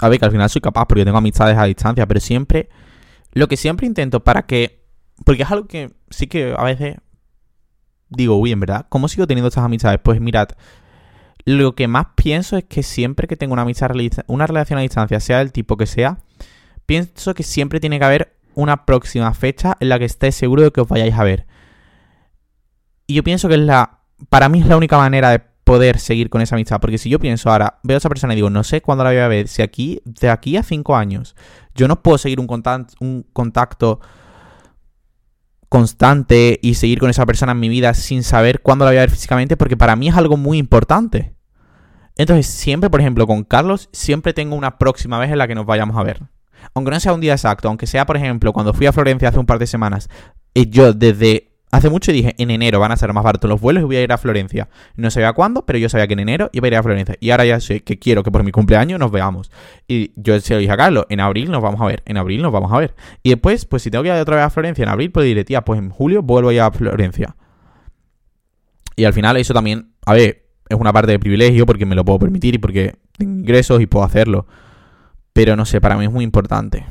A 0.00 0.08
ver, 0.08 0.18
que 0.18 0.24
al 0.24 0.32
final 0.32 0.50
soy 0.50 0.60
capaz 0.60 0.86
porque 0.86 1.04
tengo 1.04 1.18
amistades 1.18 1.56
a 1.56 1.64
distancia, 1.64 2.06
pero 2.06 2.20
siempre, 2.20 2.68
lo 3.34 3.48
que 3.48 3.56
siempre 3.56 3.86
intento 3.86 4.24
para 4.24 4.46
que, 4.46 4.84
porque 5.24 5.42
es 5.42 5.50
algo 5.50 5.66
que 5.66 5.92
sí 6.10 6.26
que 6.26 6.54
a 6.56 6.64
veces 6.64 6.96
digo, 8.08 8.36
uy, 8.36 8.52
en 8.52 8.60
verdad, 8.60 8.86
¿cómo 8.88 9.08
sigo 9.08 9.26
teniendo 9.26 9.48
estas 9.48 9.64
amistades? 9.64 10.00
Pues 10.02 10.20
mirad, 10.20 10.48
lo 11.44 11.74
que 11.74 11.88
más 11.88 12.06
pienso 12.14 12.56
es 12.56 12.64
que 12.64 12.82
siempre 12.82 13.26
que 13.26 13.36
tengo 13.36 13.52
una 13.52 13.62
amistad, 13.62 13.90
una 14.28 14.46
relación 14.46 14.78
a 14.78 14.82
distancia, 14.82 15.20
sea 15.20 15.40
el 15.40 15.52
tipo 15.52 15.76
que 15.76 15.86
sea, 15.86 16.18
pienso 16.86 17.34
que 17.34 17.42
siempre 17.42 17.80
tiene 17.80 17.98
que 17.98 18.04
haber 18.04 18.36
una 18.54 18.86
próxima 18.86 19.34
fecha 19.34 19.76
en 19.80 19.88
la 19.88 19.98
que 19.98 20.04
esté 20.04 20.32
seguro 20.32 20.62
de 20.62 20.70
que 20.70 20.80
os 20.80 20.88
vayáis 20.88 21.14
a 21.14 21.24
ver. 21.24 21.46
Y 23.06 23.14
yo 23.14 23.24
pienso 23.24 23.48
que 23.48 23.54
es 23.54 23.60
la, 23.60 23.98
para 24.28 24.48
mí 24.48 24.60
es 24.60 24.66
la 24.66 24.76
única 24.76 24.96
manera 24.96 25.30
de 25.30 25.42
poder 25.64 25.98
seguir 25.98 26.30
con 26.30 26.40
esa 26.40 26.54
amistad. 26.54 26.80
Porque 26.80 26.98
si 26.98 27.10
yo 27.10 27.18
pienso 27.18 27.50
ahora, 27.50 27.80
veo 27.82 27.96
a 27.96 27.98
esa 27.98 28.08
persona 28.08 28.34
y 28.34 28.36
digo, 28.36 28.50
no 28.50 28.62
sé 28.62 28.80
cuándo 28.80 29.02
la 29.02 29.10
voy 29.10 29.18
a 29.18 29.28
ver, 29.28 29.48
si 29.48 29.62
aquí, 29.62 30.00
de 30.04 30.30
aquí 30.30 30.56
a 30.56 30.62
cinco 30.62 30.96
años, 30.96 31.34
yo 31.74 31.88
no 31.88 32.02
puedo 32.02 32.18
seguir 32.18 32.38
un, 32.40 32.48
un 33.00 33.26
contacto 33.32 34.00
constante 35.68 36.60
y 36.62 36.74
seguir 36.74 37.00
con 37.00 37.10
esa 37.10 37.26
persona 37.26 37.52
en 37.52 37.60
mi 37.60 37.68
vida 37.68 37.94
sin 37.94 38.22
saber 38.22 38.60
cuándo 38.62 38.84
la 38.84 38.92
voy 38.92 38.98
a 38.98 39.00
ver 39.00 39.10
físicamente, 39.10 39.56
porque 39.56 39.76
para 39.76 39.96
mí 39.96 40.08
es 40.08 40.14
algo 40.14 40.36
muy 40.36 40.58
importante. 40.58 41.34
Entonces, 42.16 42.46
siempre, 42.46 42.90
por 42.90 43.00
ejemplo, 43.00 43.26
con 43.26 43.42
Carlos, 43.42 43.88
siempre 43.92 44.32
tengo 44.32 44.54
una 44.54 44.78
próxima 44.78 45.18
vez 45.18 45.32
en 45.32 45.38
la 45.38 45.48
que 45.48 45.56
nos 45.56 45.66
vayamos 45.66 45.96
a 45.96 46.04
ver. 46.04 46.22
Aunque 46.74 46.92
no 46.92 47.00
sea 47.00 47.12
un 47.12 47.20
día 47.20 47.32
exacto, 47.32 47.68
aunque 47.68 47.86
sea, 47.86 48.06
por 48.06 48.16
ejemplo, 48.16 48.52
cuando 48.52 48.72
fui 48.72 48.86
a 48.86 48.92
Florencia 48.92 49.28
hace 49.28 49.38
un 49.38 49.46
par 49.46 49.58
de 49.58 49.66
semanas, 49.66 50.08
y 50.54 50.70
yo 50.70 50.92
desde 50.92 51.53
hace 51.76 51.90
mucho 51.90 52.12
dije, 52.12 52.34
en 52.38 52.50
enero 52.50 52.78
van 52.78 52.92
a 52.92 52.96
ser 52.96 53.12
más 53.12 53.24
baratos 53.24 53.48
los 53.48 53.60
vuelos 53.60 53.82
y 53.82 53.86
voy 53.86 53.96
a 53.96 54.02
ir 54.02 54.12
a 54.12 54.18
Florencia. 54.18 54.68
No 54.96 55.10
sabía 55.10 55.32
cuándo, 55.32 55.66
pero 55.66 55.78
yo 55.78 55.88
sabía 55.88 56.06
que 56.06 56.12
en 56.12 56.20
enero 56.20 56.50
iba 56.52 56.66
a 56.66 56.68
ir 56.68 56.76
a 56.76 56.82
Florencia. 56.82 57.16
Y 57.20 57.30
ahora 57.30 57.44
ya 57.44 57.60
sé 57.60 57.82
que 57.82 57.98
quiero 57.98 58.22
que 58.22 58.30
por 58.30 58.44
mi 58.44 58.52
cumpleaños 58.52 59.00
nos 59.00 59.10
veamos. 59.10 59.50
Y 59.88 60.12
yo 60.16 60.38
se 60.40 60.54
lo 60.54 60.60
dije 60.60 60.72
a 60.72 60.76
Carlos, 60.76 61.06
en 61.08 61.20
abril 61.20 61.50
nos 61.50 61.62
vamos 61.62 61.80
a 61.80 61.86
ver, 61.86 62.02
en 62.06 62.16
abril 62.16 62.42
nos 62.42 62.52
vamos 62.52 62.72
a 62.72 62.78
ver. 62.78 62.94
Y 63.22 63.30
después, 63.30 63.64
pues 63.64 63.82
si 63.82 63.90
tengo 63.90 64.04
que 64.04 64.10
ir 64.10 64.14
otra 64.14 64.36
vez 64.36 64.44
a 64.44 64.50
Florencia 64.50 64.84
en 64.84 64.88
abril, 64.88 65.10
pues 65.10 65.26
diré, 65.26 65.44
tía, 65.44 65.64
pues 65.64 65.78
en 65.78 65.90
julio 65.90 66.22
vuelvo 66.22 66.50
a 66.50 66.66
a 66.66 66.70
Florencia. 66.70 67.36
Y 68.96 69.04
al 69.04 69.12
final 69.12 69.36
eso 69.36 69.52
también, 69.52 69.90
a 70.06 70.12
ver, 70.14 70.46
es 70.68 70.78
una 70.78 70.92
parte 70.92 71.10
de 71.12 71.18
privilegio 71.18 71.66
porque 71.66 71.86
me 71.86 71.96
lo 71.96 72.04
puedo 72.04 72.20
permitir 72.20 72.54
y 72.54 72.58
porque 72.58 72.94
tengo 73.18 73.40
ingresos 73.40 73.80
y 73.80 73.86
puedo 73.86 74.04
hacerlo. 74.04 74.46
Pero 75.32 75.56
no 75.56 75.64
sé, 75.66 75.80
para 75.80 75.96
mí 75.96 76.04
es 76.04 76.12
muy 76.12 76.22
importante. 76.22 76.86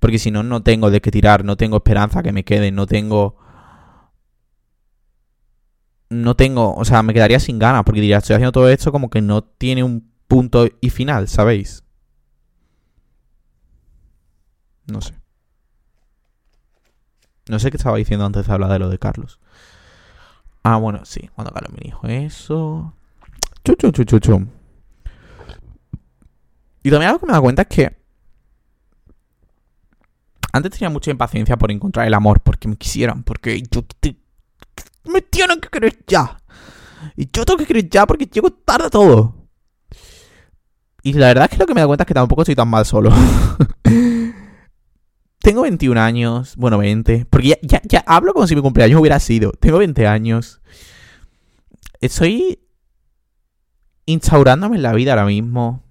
Porque 0.00 0.18
si 0.18 0.30
no, 0.30 0.42
no 0.42 0.62
tengo 0.62 0.90
de 0.90 1.00
qué 1.00 1.10
tirar, 1.10 1.44
no 1.44 1.56
tengo 1.56 1.76
esperanza 1.78 2.22
que 2.22 2.32
me 2.32 2.44
quede, 2.44 2.70
no 2.70 2.86
tengo... 2.86 3.36
No 6.10 6.36
tengo, 6.36 6.74
o 6.74 6.84
sea, 6.86 7.02
me 7.02 7.12
quedaría 7.12 7.38
sin 7.38 7.58
ganas 7.58 7.84
porque 7.84 8.00
diría, 8.00 8.16
estoy 8.16 8.34
haciendo 8.34 8.52
todo 8.52 8.70
esto 8.70 8.90
como 8.92 9.10
que 9.10 9.20
no 9.20 9.44
tiene 9.44 9.82
un 9.82 10.10
punto 10.26 10.66
y 10.80 10.88
final, 10.88 11.28
¿sabéis? 11.28 11.84
No 14.86 15.02
sé. 15.02 15.14
No 17.48 17.58
sé 17.58 17.70
qué 17.70 17.76
estaba 17.76 17.98
diciendo 17.98 18.24
antes 18.24 18.46
de 18.46 18.52
hablar 18.52 18.70
de 18.70 18.78
lo 18.78 18.88
de 18.88 18.98
Carlos. 18.98 19.38
Ah, 20.62 20.76
bueno, 20.76 21.04
sí, 21.04 21.28
cuando 21.34 21.52
Carlos 21.52 21.72
me 21.72 21.80
dijo 21.82 22.06
eso. 22.06 22.94
Chu, 23.64 23.74
chu, 23.74 24.04
chu, 24.04 24.46
Y 26.82 26.90
también 26.90 27.08
algo 27.08 27.20
que 27.20 27.26
me 27.26 27.32
da 27.32 27.40
cuenta 27.40 27.62
es 27.62 27.68
que 27.68 27.97
antes 30.52 30.72
tenía 30.72 30.90
mucha 30.90 31.10
impaciencia 31.10 31.56
por 31.56 31.70
encontrar 31.70 32.06
el 32.06 32.14
amor, 32.14 32.40
porque 32.40 32.68
me 32.68 32.76
quisieran, 32.76 33.22
porque 33.22 33.62
yo 33.70 33.84
me 35.04 35.22
tienen 35.22 35.60
que 35.60 35.68
querer 35.68 35.98
ya. 36.06 36.38
Y 37.16 37.28
yo 37.32 37.44
tengo 37.44 37.58
que 37.58 37.66
querer 37.66 37.88
ya 37.88 38.06
porque 38.06 38.26
llego 38.26 38.50
tarde 38.50 38.86
a 38.86 38.90
todo. 38.90 39.34
Y 41.02 41.12
la 41.14 41.28
verdad 41.28 41.44
es 41.44 41.50
que 41.50 41.56
lo 41.58 41.66
que 41.66 41.74
me 41.74 41.80
da 41.80 41.86
cuenta 41.86 42.02
es 42.02 42.08
que 42.08 42.14
tampoco 42.14 42.42
estoy 42.42 42.54
tan 42.54 42.68
mal 42.68 42.84
solo. 42.84 43.10
Tengo 45.38 45.62
21 45.62 46.00
años, 46.00 46.56
bueno, 46.56 46.78
20, 46.78 47.26
porque 47.30 47.58
ya, 47.62 47.80
ya, 47.84 48.04
hablo 48.06 48.34
como 48.34 48.46
si 48.46 48.56
mi 48.56 48.60
cumpleaños 48.60 49.00
hubiera 49.00 49.20
sido. 49.20 49.52
Tengo 49.52 49.78
20 49.78 50.06
años. 50.06 50.60
Estoy 52.00 52.58
instaurándome 54.04 54.76
en 54.76 54.82
la 54.82 54.92
vida 54.92 55.12
ahora 55.12 55.24
mismo. 55.24 55.84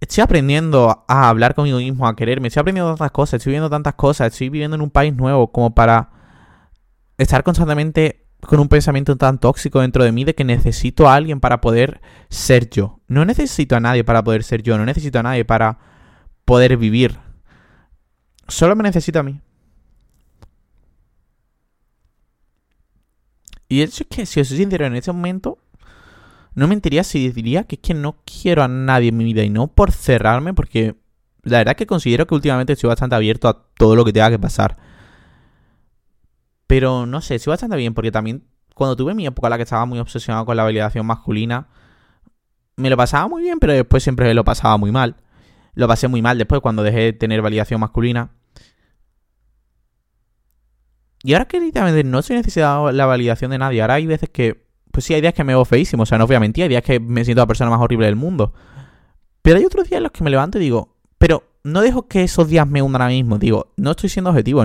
Estoy 0.00 0.22
aprendiendo 0.22 1.04
a 1.06 1.28
hablar 1.28 1.54
conmigo 1.54 1.76
mismo, 1.78 2.08
a 2.08 2.16
quererme. 2.16 2.48
Estoy 2.48 2.62
aprendiendo 2.62 2.90
tantas 2.90 3.10
cosas, 3.10 3.34
estoy 3.34 3.50
viendo 3.52 3.68
tantas 3.68 3.94
cosas. 3.94 4.32
Estoy 4.32 4.48
viviendo 4.48 4.74
en 4.74 4.80
un 4.80 4.90
país 4.90 5.14
nuevo 5.14 5.52
como 5.52 5.74
para 5.74 6.10
estar 7.18 7.42
constantemente 7.42 8.26
con 8.40 8.58
un 8.60 8.68
pensamiento 8.68 9.16
tan 9.16 9.38
tóxico 9.38 9.80
dentro 9.80 10.02
de 10.02 10.12
mí 10.12 10.24
de 10.24 10.34
que 10.34 10.44
necesito 10.44 11.06
a 11.06 11.14
alguien 11.14 11.38
para 11.38 11.60
poder 11.60 12.00
ser 12.30 12.70
yo. 12.70 13.00
No 13.08 13.26
necesito 13.26 13.76
a 13.76 13.80
nadie 13.80 14.02
para 14.02 14.24
poder 14.24 14.42
ser 14.42 14.62
yo. 14.62 14.78
No 14.78 14.86
necesito 14.86 15.18
a 15.18 15.22
nadie 15.22 15.44
para 15.44 15.78
poder 16.46 16.78
vivir. 16.78 17.18
Solo 18.48 18.74
me 18.74 18.82
necesita 18.82 19.20
a 19.20 19.22
mí. 19.22 19.42
Y 23.68 23.82
eso 23.82 24.02
es 24.02 24.08
que, 24.08 24.26
si 24.26 24.40
os 24.40 24.48
soy 24.48 24.56
sincero, 24.56 24.86
en 24.86 24.96
este 24.96 25.12
momento 25.12 25.58
no 26.54 26.68
mentiría 26.68 27.04
si 27.04 27.30
diría 27.30 27.64
que 27.64 27.76
es 27.76 27.80
que 27.80 27.94
no 27.94 28.16
quiero 28.24 28.62
a 28.62 28.68
nadie 28.68 29.08
en 29.08 29.16
mi 29.16 29.24
vida 29.24 29.42
y 29.42 29.50
no 29.50 29.68
por 29.68 29.92
cerrarme, 29.92 30.54
porque 30.54 30.96
la 31.42 31.58
verdad 31.58 31.72
es 31.72 31.76
que 31.76 31.86
considero 31.86 32.26
que 32.26 32.34
últimamente 32.34 32.72
estoy 32.72 32.88
bastante 32.88 33.16
abierto 33.16 33.48
a 33.48 33.66
todo 33.76 33.96
lo 33.96 34.04
que 34.04 34.12
tenga 34.12 34.30
que 34.30 34.38
pasar. 34.38 34.76
Pero 36.66 37.06
no 37.06 37.20
sé, 37.20 37.36
estoy 37.36 37.52
bastante 37.52 37.76
bien, 37.76 37.94
porque 37.94 38.12
también 38.12 38.44
cuando 38.74 38.96
tuve 38.96 39.14
mi 39.14 39.26
época 39.26 39.48
en 39.48 39.50
la 39.50 39.56
que 39.56 39.64
estaba 39.64 39.84
muy 39.86 39.98
obsesionado 39.98 40.46
con 40.46 40.56
la 40.56 40.64
validación 40.64 41.06
masculina, 41.06 41.68
me 42.76 42.90
lo 42.90 42.96
pasaba 42.96 43.28
muy 43.28 43.42
bien, 43.42 43.58
pero 43.58 43.72
después 43.72 44.02
siempre 44.02 44.32
lo 44.34 44.44
pasaba 44.44 44.76
muy 44.76 44.92
mal. 44.92 45.16
Lo 45.74 45.86
pasé 45.86 46.08
muy 46.08 46.22
mal 46.22 46.38
después 46.38 46.60
cuando 46.60 46.82
dejé 46.82 47.00
de 47.00 47.12
tener 47.12 47.42
validación 47.42 47.80
masculina. 47.80 48.30
Y 51.22 51.34
ahora 51.34 51.44
que 51.46 51.60
literalmente 51.60 52.04
no 52.04 52.20
estoy 52.20 52.36
necesitando 52.36 52.90
la 52.92 53.06
validación 53.06 53.50
de 53.50 53.58
nadie, 53.58 53.82
ahora 53.82 53.94
hay 53.94 54.06
veces 54.06 54.30
que, 54.30 54.69
pues 54.92 55.04
sí, 55.04 55.14
hay 55.14 55.20
días 55.20 55.34
que 55.34 55.44
me 55.44 55.52
veo 55.52 55.64
feísimo, 55.64 56.02
o 56.02 56.06
sea, 56.06 56.18
no 56.18 56.26
voy 56.26 56.36
a 56.36 56.40
mentir, 56.40 56.64
hay 56.64 56.68
días 56.68 56.82
que 56.82 57.00
me 57.00 57.24
siento 57.24 57.42
la 57.42 57.46
persona 57.46 57.70
más 57.70 57.80
horrible 57.80 58.06
del 58.06 58.16
mundo. 58.16 58.52
Pero 59.42 59.58
hay 59.58 59.64
otros 59.64 59.88
días 59.88 59.98
en 59.98 60.04
los 60.04 60.12
que 60.12 60.24
me 60.24 60.30
levanto 60.30 60.58
y 60.58 60.62
digo, 60.62 60.96
pero 61.18 61.44
no 61.64 61.80
dejo 61.80 62.08
que 62.08 62.22
esos 62.22 62.48
días 62.48 62.66
me 62.66 62.82
hundan 62.82 63.02
ahora 63.02 63.14
mismo, 63.14 63.38
digo, 63.38 63.72
no 63.76 63.92
estoy 63.92 64.08
siendo 64.08 64.30
objetivo. 64.30 64.64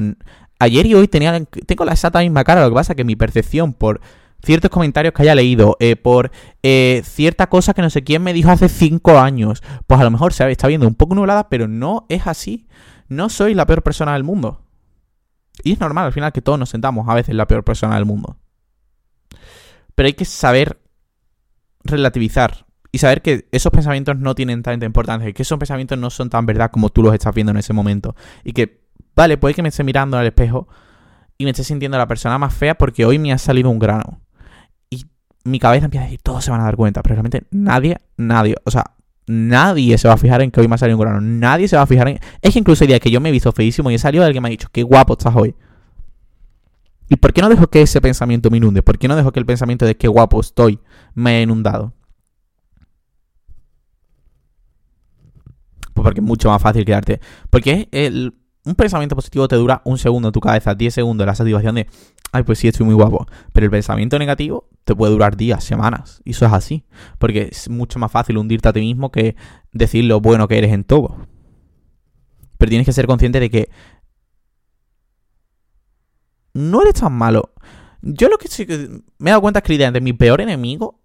Ayer 0.60 0.86
y 0.86 0.94
hoy 0.94 1.08
tenía, 1.08 1.44
tengo 1.66 1.86
la 1.86 1.92
exacta 1.92 2.20
misma 2.20 2.44
cara, 2.44 2.62
lo 2.62 2.70
que 2.70 2.76
pasa 2.76 2.94
es 2.94 2.98
que 2.98 3.04
mi 3.04 3.16
percepción 3.16 3.74
por 3.74 4.02
ciertos 4.44 4.70
comentarios 4.70 5.14
que 5.14 5.24
haya 5.24 5.36
leído, 5.36 5.76
eh, 5.80 5.96
por 5.96 6.32
eh, 6.64 7.02
cierta 7.04 7.48
cosa 7.48 7.74
que 7.74 7.82
no 7.82 7.90
sé 7.90 8.04
quién 8.04 8.24
me 8.24 8.34
dijo 8.34 8.50
hace 8.52 8.70
cinco 8.70 9.20
años, 9.20 9.64
pues 9.88 10.00
a 10.00 10.04
lo 10.04 10.12
mejor 10.12 10.34
se 10.34 10.50
está 10.50 10.68
viendo 10.68 10.88
un 10.88 10.96
poco 10.96 11.16
nublada, 11.16 11.50
pero 11.50 11.68
no 11.68 12.06
es 12.10 12.28
así. 12.28 12.68
No 13.08 13.30
soy 13.30 13.54
la 13.54 13.66
peor 13.66 13.84
persona 13.84 14.14
del 14.14 14.24
mundo. 14.24 14.62
Y 15.64 15.74
es 15.74 15.80
normal 15.80 16.06
al 16.06 16.14
final 16.14 16.32
que 16.32 16.42
todos 16.42 16.60
nos 16.60 16.70
sentamos 16.70 17.08
a 17.08 17.14
veces 17.14 17.36
la 17.36 17.48
peor 17.48 17.64
persona 17.64 17.96
del 17.96 18.06
mundo. 18.06 18.38
Pero 19.96 20.08
hay 20.08 20.14
que 20.14 20.26
saber 20.26 20.80
relativizar 21.84 22.66
y 22.92 23.00
saber 23.00 23.22
que 23.22 23.48
esos 23.52 23.72
pensamientos 23.72 24.18
no 24.18 24.36
tienen 24.36 24.64
tanta 24.64 24.86
importancia 24.86 25.32
que 25.34 25.42
esos 25.42 25.60
pensamientos 25.60 25.98
no 25.98 26.10
son 26.10 26.30
tan 26.30 26.46
verdad 26.46 26.72
como 26.72 26.90
tú 26.90 27.04
los 27.04 27.14
estás 27.14 27.34
viendo 27.34 27.52
en 27.52 27.58
ese 27.58 27.74
momento. 27.74 28.16
Y 28.44 28.54
que, 28.54 28.82
vale, 29.16 29.38
puede 29.38 29.54
que 29.54 29.62
me 29.62 29.70
esté 29.70 29.84
mirando 29.84 30.18
al 30.18 30.26
espejo 30.26 30.68
y 31.38 31.44
me 31.44 31.52
esté 31.52 31.64
sintiendo 31.64 31.98
la 31.98 32.08
persona 32.08 32.38
más 32.38 32.54
fea 32.54 32.76
porque 32.76 33.06
hoy 33.06 33.20
me 33.20 33.34
ha 33.34 33.38
salido 33.38 33.70
un 33.70 33.80
grano. 33.80 34.22
Y 34.90 35.06
mi 35.44 35.60
cabeza 35.60 35.86
empieza 35.86 36.04
a 36.04 36.08
decir, 36.08 36.22
todos 36.24 36.46
se 36.46 36.52
van 36.52 36.62
a 36.62 36.66
dar 36.66 36.76
cuenta, 36.76 37.04
pero 37.04 37.16
realmente 37.16 37.44
nadie, 37.52 37.98
nadie, 38.18 38.56
o 38.64 38.72
sea, 38.72 38.96
Nadie 39.28 39.98
se 39.98 40.08
va 40.08 40.14
a 40.14 40.18
fijar 40.18 40.42
en 40.44 40.52
que 40.52 40.62
hoy 40.62 40.68
me 40.68 40.76
ha 40.76 40.78
salido 40.78 40.98
un 40.98 41.02
grano. 41.02 41.20
Nadie 41.22 41.68
se 41.68 41.76
va 41.76 41.82
a 41.82 41.88
fijar 41.88 42.10
en. 42.10 42.20
Es 42.42 42.54
que 42.54 42.60
incluso 42.60 42.84
el 42.84 42.90
día 42.90 43.00
que 43.00 43.10
yo 43.10 43.20
me 43.20 43.30
he 43.30 43.32
visto 43.32 43.52
feísimo 43.52 43.90
y 43.90 43.96
he 43.96 44.00
salido 44.00 44.24
alguien 44.24 44.44
me 44.44 44.50
ha 44.50 44.52
dicho, 44.52 44.68
qué 44.72 44.84
guapo 44.84 45.14
estás 45.14 45.36
hoy. 45.36 45.56
¿Y 47.10 47.18
por 47.18 47.34
qué 47.34 47.42
no 47.42 47.50
dejo 47.50 47.68
que 47.68 47.82
ese 47.82 48.02
pensamiento 48.02 48.50
me 48.50 48.58
inunde? 48.58 48.82
¿Por 48.82 48.98
qué 48.98 49.08
no 49.08 49.16
dejo 49.16 49.32
que 49.32 49.40
el 49.40 49.46
pensamiento 49.46 49.86
de 49.86 49.96
qué 49.96 50.08
guapo 50.08 50.40
estoy 50.40 50.80
me 51.14 51.32
haya 51.32 51.42
inundado? 51.42 51.94
Pues 55.94 56.04
porque 56.04 56.20
es 56.20 56.26
mucho 56.26 56.50
más 56.50 56.62
fácil 56.62 56.84
quedarte. 56.84 57.22
Porque 57.50 57.88
el, 57.92 58.34
un 58.66 58.76
pensamiento 58.76 59.16
positivo 59.16 59.48
te 59.48 59.56
dura 59.56 59.82
un 59.86 59.98
segundo 59.98 60.30
en 60.30 60.32
tu 60.32 60.40
cabeza, 60.40 60.74
10 60.74 60.94
segundos, 60.94 61.28
la 61.28 61.36
satisfacción 61.36 61.76
de, 61.76 61.88
ay, 62.32 62.44
pues 62.44 62.60
sí, 62.60 62.68
estoy 62.68 62.86
muy 62.86 62.96
guapo. 62.96 63.28
Pero 63.54 63.66
el 63.66 63.72
pensamiento 63.72 64.18
negativo 64.18 64.68
te 64.84 64.96
puede 64.96 65.14
durar 65.14 65.38
días, 65.38 65.64
semanas. 65.64 66.22
Y 66.26 66.32
eso 66.32 66.46
es 66.48 66.54
así. 66.54 66.86
Porque 67.20 67.50
es 67.52 67.70
mucho 67.70 68.00
más 68.00 68.12
fácil 68.12 68.38
hundirte 68.38 68.68
a 68.68 68.74
ti 68.74 68.80
mismo 68.80 69.12
que 69.12 69.36
decir 69.72 70.06
lo 70.06 70.20
bueno 70.20 70.48
que 70.48 70.58
eres 70.58 70.74
en 70.74 70.84
todo. 70.84 71.28
Pero 72.58 72.70
tienes 72.70 72.86
que 72.86 72.94
ser 72.94 73.06
consciente 73.06 73.40
de 73.40 73.50
que 73.50 73.70
no 76.56 76.82
eres 76.82 76.94
tan 76.96 77.12
malo. 77.12 77.52
Yo 78.02 78.30
lo 78.30 78.38
que 78.38 78.48
me 79.18 79.30
he 79.30 79.32
dado 79.32 79.42
cuenta 79.42 79.60
es 79.60 79.64
que 79.64 79.74
literalmente 79.74 80.04
mi 80.04 80.14
peor 80.14 80.40
enemigo 80.40 81.02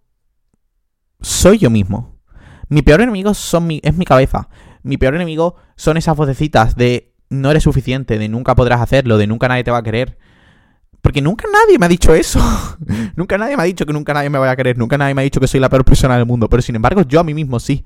soy 1.21 1.59
yo 1.59 1.71
mismo. 1.71 2.21
Mi 2.69 2.83
peor 2.83 3.01
enemigo 3.01 3.35
son 3.35 3.67
mi, 3.67 3.81
es 3.83 3.97
mi 3.97 4.05
cabeza. 4.05 4.49
Mi 4.85 4.97
peor 4.97 5.17
enemigo 5.17 5.57
son 5.77 5.97
esas 5.97 6.17
vocecitas 6.17 6.77
de 6.77 7.15
no 7.31 7.51
eres 7.51 7.65
suficiente, 7.65 8.17
de 8.17 8.29
nunca 8.29 8.55
podrás 8.55 8.81
hacerlo, 8.81 9.19
de 9.19 9.27
nunca 9.27 9.49
nadie 9.49 9.65
te 9.65 9.73
va 9.73 9.79
a 9.79 9.83
querer. 9.83 10.19
Porque 11.03 11.21
nunca 11.21 11.47
nadie 11.53 11.79
me 11.79 11.87
ha 11.87 11.89
dicho 11.89 12.15
eso. 12.15 12.39
nunca 13.17 13.37
nadie 13.37 13.57
me 13.57 13.65
ha 13.65 13.67
dicho 13.67 13.87
que 13.87 13.93
nunca 13.93 14.15
nadie 14.15 14.31
me 14.31 14.39
vaya 14.39 14.53
a 14.53 14.57
querer. 14.57 14.79
Nunca 14.79 14.97
nadie 14.97 15.15
me 15.15 15.23
ha 15.23 15.25
dicho 15.25 15.41
que 15.41 15.49
soy 15.49 15.59
la 15.59 15.69
peor 15.69 15.85
persona 15.85 16.17
del 16.17 16.27
mundo. 16.27 16.49
Pero 16.49 16.63
sin 16.63 16.77
embargo, 16.77 17.03
yo 17.03 17.19
a 17.19 17.25
mí 17.25 17.35
mismo 17.35 17.59
sí. 17.59 17.85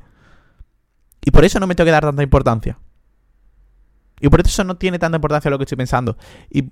Y 1.25 1.31
por 1.31 1.47
eso 1.47 1.59
no 1.61 1.67
me 1.67 1.75
tengo 1.75 1.87
que 1.87 1.93
dar 1.93 2.05
tanta 2.05 2.23
importancia. 2.23 2.79
Y 4.21 4.29
por 4.29 4.41
eso 4.41 4.65
no 4.65 4.77
tiene 4.77 4.99
tanta 4.99 5.17
importancia 5.17 5.51
lo 5.51 5.57
que 5.57 5.65
estoy 5.65 5.77
pensando. 5.77 6.19
Y 6.51 6.71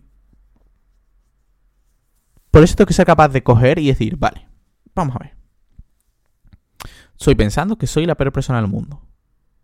por 2.52 2.62
eso 2.62 2.76
tengo 2.76 2.86
que 2.86 2.94
ser 2.94 3.06
capaz 3.06 3.30
de 3.30 3.42
coger 3.42 3.78
y 3.78 3.88
decir, 3.88 4.16
vale, 4.16 4.46
vamos 4.94 5.16
a 5.16 5.20
ver. 5.20 5.34
Estoy 7.18 7.34
pensando 7.34 7.76
que 7.76 7.86
soy 7.86 8.04
la 8.04 8.14
peor 8.14 8.30
persona 8.30 8.60
del 8.60 8.70
mundo. 8.70 9.00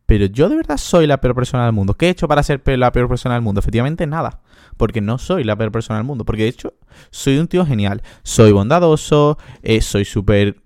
Pero 0.06 0.24
yo 0.24 0.48
de 0.48 0.56
verdad 0.56 0.78
soy 0.78 1.06
la 1.06 1.20
peor 1.20 1.34
persona 1.34 1.64
del 1.64 1.74
mundo. 1.74 1.92
¿Qué 1.92 2.06
he 2.06 2.10
hecho 2.10 2.26
para 2.28 2.42
ser 2.42 2.62
la 2.64 2.92
peor 2.92 3.08
persona 3.08 3.34
del 3.34 3.42
mundo? 3.42 3.58
Efectivamente, 3.58 4.06
nada. 4.06 4.40
Porque 4.78 5.02
no 5.02 5.18
soy 5.18 5.44
la 5.44 5.54
peor 5.54 5.70
persona 5.70 5.98
del 5.98 6.06
mundo. 6.06 6.24
Porque 6.24 6.44
de 6.44 6.48
hecho, 6.48 6.74
soy 7.10 7.36
un 7.36 7.46
tío 7.46 7.66
genial. 7.66 8.02
Soy 8.22 8.52
bondadoso, 8.52 9.36
eh, 9.62 9.82
soy 9.82 10.06
súper 10.06 10.62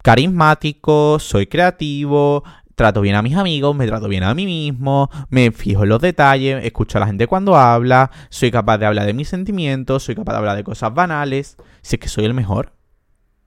carismático, 0.00 1.18
soy 1.18 1.48
creativo, 1.48 2.44
trato 2.74 3.00
bien 3.00 3.14
a 3.14 3.22
mis 3.22 3.36
amigos, 3.36 3.74
me 3.74 3.86
trato 3.86 4.08
bien 4.08 4.22
a 4.22 4.34
mí 4.34 4.46
mismo, 4.46 5.10
me 5.30 5.50
fijo 5.52 5.84
en 5.84 5.88
los 5.88 6.00
detalles, 6.00 6.64
escucho 6.64 6.98
a 6.98 7.00
la 7.00 7.06
gente 7.06 7.26
cuando 7.26 7.56
habla, 7.56 8.10
soy 8.30 8.50
capaz 8.50 8.78
de 8.78 8.86
hablar 8.86 9.06
de 9.06 9.14
mis 9.14 9.28
sentimientos, 9.28 10.02
soy 10.02 10.14
capaz 10.14 10.32
de 10.32 10.38
hablar 10.38 10.56
de 10.56 10.64
cosas 10.64 10.92
banales. 10.92 11.56
Si 11.82 11.96
es 11.96 12.00
que 12.00 12.08
soy 12.08 12.24
el 12.24 12.34
mejor. 12.34 12.72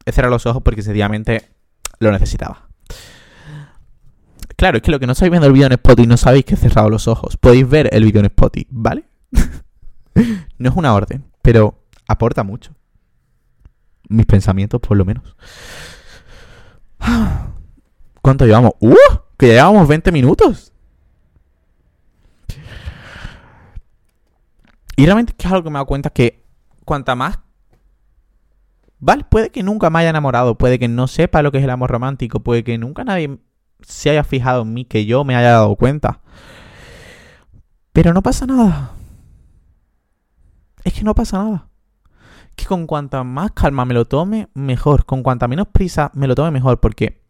He 0.05 0.11
cerrado 0.11 0.33
los 0.33 0.45
ojos 0.45 0.61
porque 0.63 0.81
sencillamente 0.81 1.51
lo 1.99 2.11
necesitaba. 2.11 2.67
Claro, 4.55 4.77
es 4.77 4.83
que 4.83 4.91
lo 4.91 4.99
que 4.99 5.05
no 5.05 5.11
estáis 5.11 5.29
viendo 5.29 5.47
el 5.47 5.53
vídeo 5.53 5.67
en 5.67 5.73
Spotify 5.73 6.07
no 6.07 6.17
sabéis 6.17 6.45
que 6.45 6.55
he 6.55 6.57
cerrado 6.57 6.89
los 6.89 7.07
ojos. 7.07 7.37
Podéis 7.37 7.69
ver 7.69 7.89
el 7.91 8.03
vídeo 8.03 8.19
en 8.21 8.25
Spotify, 8.25 8.67
¿vale? 8.71 9.05
no 10.57 10.69
es 10.69 10.75
una 10.75 10.95
orden, 10.95 11.25
pero 11.41 11.83
aporta 12.07 12.43
mucho. 12.43 12.73
Mis 14.09 14.25
pensamientos, 14.25 14.79
por 14.81 14.97
lo 14.97 15.05
menos. 15.05 15.35
¿Cuánto 18.21 18.45
llevamos? 18.45 18.73
¡Uh! 18.79 18.95
Que 19.37 19.47
llevamos 19.47 19.87
20 19.87 20.11
minutos. 20.11 20.73
Y 24.95 25.05
realmente 25.05 25.33
es 25.37 25.45
algo 25.45 25.63
que 25.63 25.69
me 25.69 25.75
he 25.75 25.79
dado 25.79 25.85
cuenta 25.85 26.09
que 26.09 26.43
cuanta 26.83 27.15
más... 27.15 27.39
Vale, 28.99 29.23
puede 29.29 29.51
que 29.51 29.61
nunca 29.61 29.91
me 29.91 29.99
haya 29.99 30.09
enamorado, 30.09 30.57
puede 30.57 30.79
que 30.79 30.87
no 30.87 31.07
sepa 31.07 31.43
lo 31.43 31.51
que 31.51 31.59
es 31.59 31.63
el 31.63 31.69
amor 31.69 31.91
romántico, 31.91 32.39
puede 32.39 32.63
que 32.63 32.79
nunca 32.79 33.03
nadie 33.03 33.37
se 33.81 34.09
haya 34.09 34.23
fijado 34.23 34.63
en 34.63 34.73
mí, 34.73 34.85
que 34.85 35.05
yo 35.05 35.23
me 35.23 35.35
haya 35.35 35.51
dado 35.51 35.75
cuenta. 35.75 36.21
Pero 37.93 38.13
no 38.13 38.23
pasa 38.23 38.47
nada. 38.47 38.91
Es 40.83 40.93
que 40.93 41.03
no 41.03 41.13
pasa 41.13 41.43
nada. 41.43 41.69
Que 42.55 42.65
con 42.65 42.87
cuanta 42.87 43.23
más 43.23 43.51
calma 43.51 43.85
me 43.85 43.93
lo 43.93 44.05
tome, 44.05 44.49
mejor. 44.55 45.05
Con 45.05 45.21
cuanta 45.21 45.47
menos 45.47 45.67
prisa 45.67 46.11
me 46.15 46.27
lo 46.27 46.33
tome, 46.33 46.49
mejor. 46.49 46.79
Porque 46.79 47.21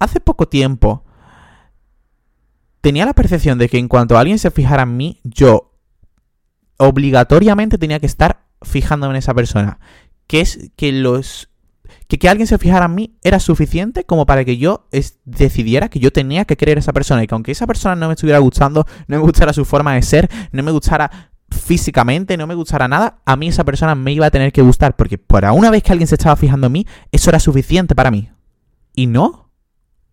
hace 0.00 0.18
poco 0.18 0.48
tiempo 0.48 1.04
tenía 2.80 3.06
la 3.06 3.14
percepción 3.14 3.58
de 3.58 3.68
que 3.68 3.78
en 3.78 3.88
cuanto 3.88 4.18
alguien 4.18 4.38
se 4.38 4.50
fijara 4.50 4.82
en 4.82 4.96
mí, 4.96 5.20
yo 5.22 5.78
obligatoriamente 6.78 7.78
tenía 7.78 8.00
que 8.00 8.06
estar 8.06 8.46
fijándome 8.62 9.12
en 9.12 9.18
esa 9.18 9.34
persona. 9.34 9.78
Que 10.26 10.40
es 10.40 10.70
que 10.76 10.90
los 10.92 11.48
que 12.06 12.18
que 12.18 12.28
alguien 12.28 12.46
se 12.46 12.58
fijara 12.58 12.86
en 12.86 12.94
mí 12.94 13.18
era 13.22 13.38
suficiente 13.38 14.04
como 14.04 14.26
para 14.26 14.44
que 14.44 14.56
yo 14.56 14.88
decidiera 15.24 15.88
que 15.88 16.00
yo 16.00 16.12
tenía 16.12 16.44
que 16.44 16.56
querer 16.56 16.78
a 16.78 16.80
esa 16.80 16.92
persona 16.92 17.22
y 17.22 17.26
que 17.26 17.34
aunque 17.34 17.52
esa 17.52 17.66
persona 17.66 17.94
no 17.94 18.08
me 18.08 18.14
estuviera 18.14 18.38
gustando, 18.38 18.86
no 19.06 19.16
me 19.16 19.22
gustara 19.22 19.52
su 19.52 19.64
forma 19.64 19.94
de 19.94 20.02
ser, 20.02 20.28
no 20.52 20.62
me 20.62 20.72
gustara 20.72 21.32
físicamente, 21.50 22.36
no 22.36 22.46
me 22.46 22.54
gustara 22.54 22.88
nada, 22.88 23.20
a 23.24 23.36
mí 23.36 23.48
esa 23.48 23.64
persona 23.64 23.94
me 23.94 24.12
iba 24.12 24.26
a 24.26 24.30
tener 24.30 24.52
que 24.52 24.62
gustar 24.62 24.96
porque 24.96 25.18
para 25.18 25.52
una 25.52 25.70
vez 25.70 25.82
que 25.82 25.92
alguien 25.92 26.06
se 26.06 26.14
estaba 26.14 26.36
fijando 26.36 26.68
en 26.68 26.72
mí, 26.72 26.86
eso 27.10 27.30
era 27.30 27.40
suficiente 27.40 27.94
para 27.94 28.10
mí. 28.10 28.30
Y 28.94 29.06
no, 29.06 29.49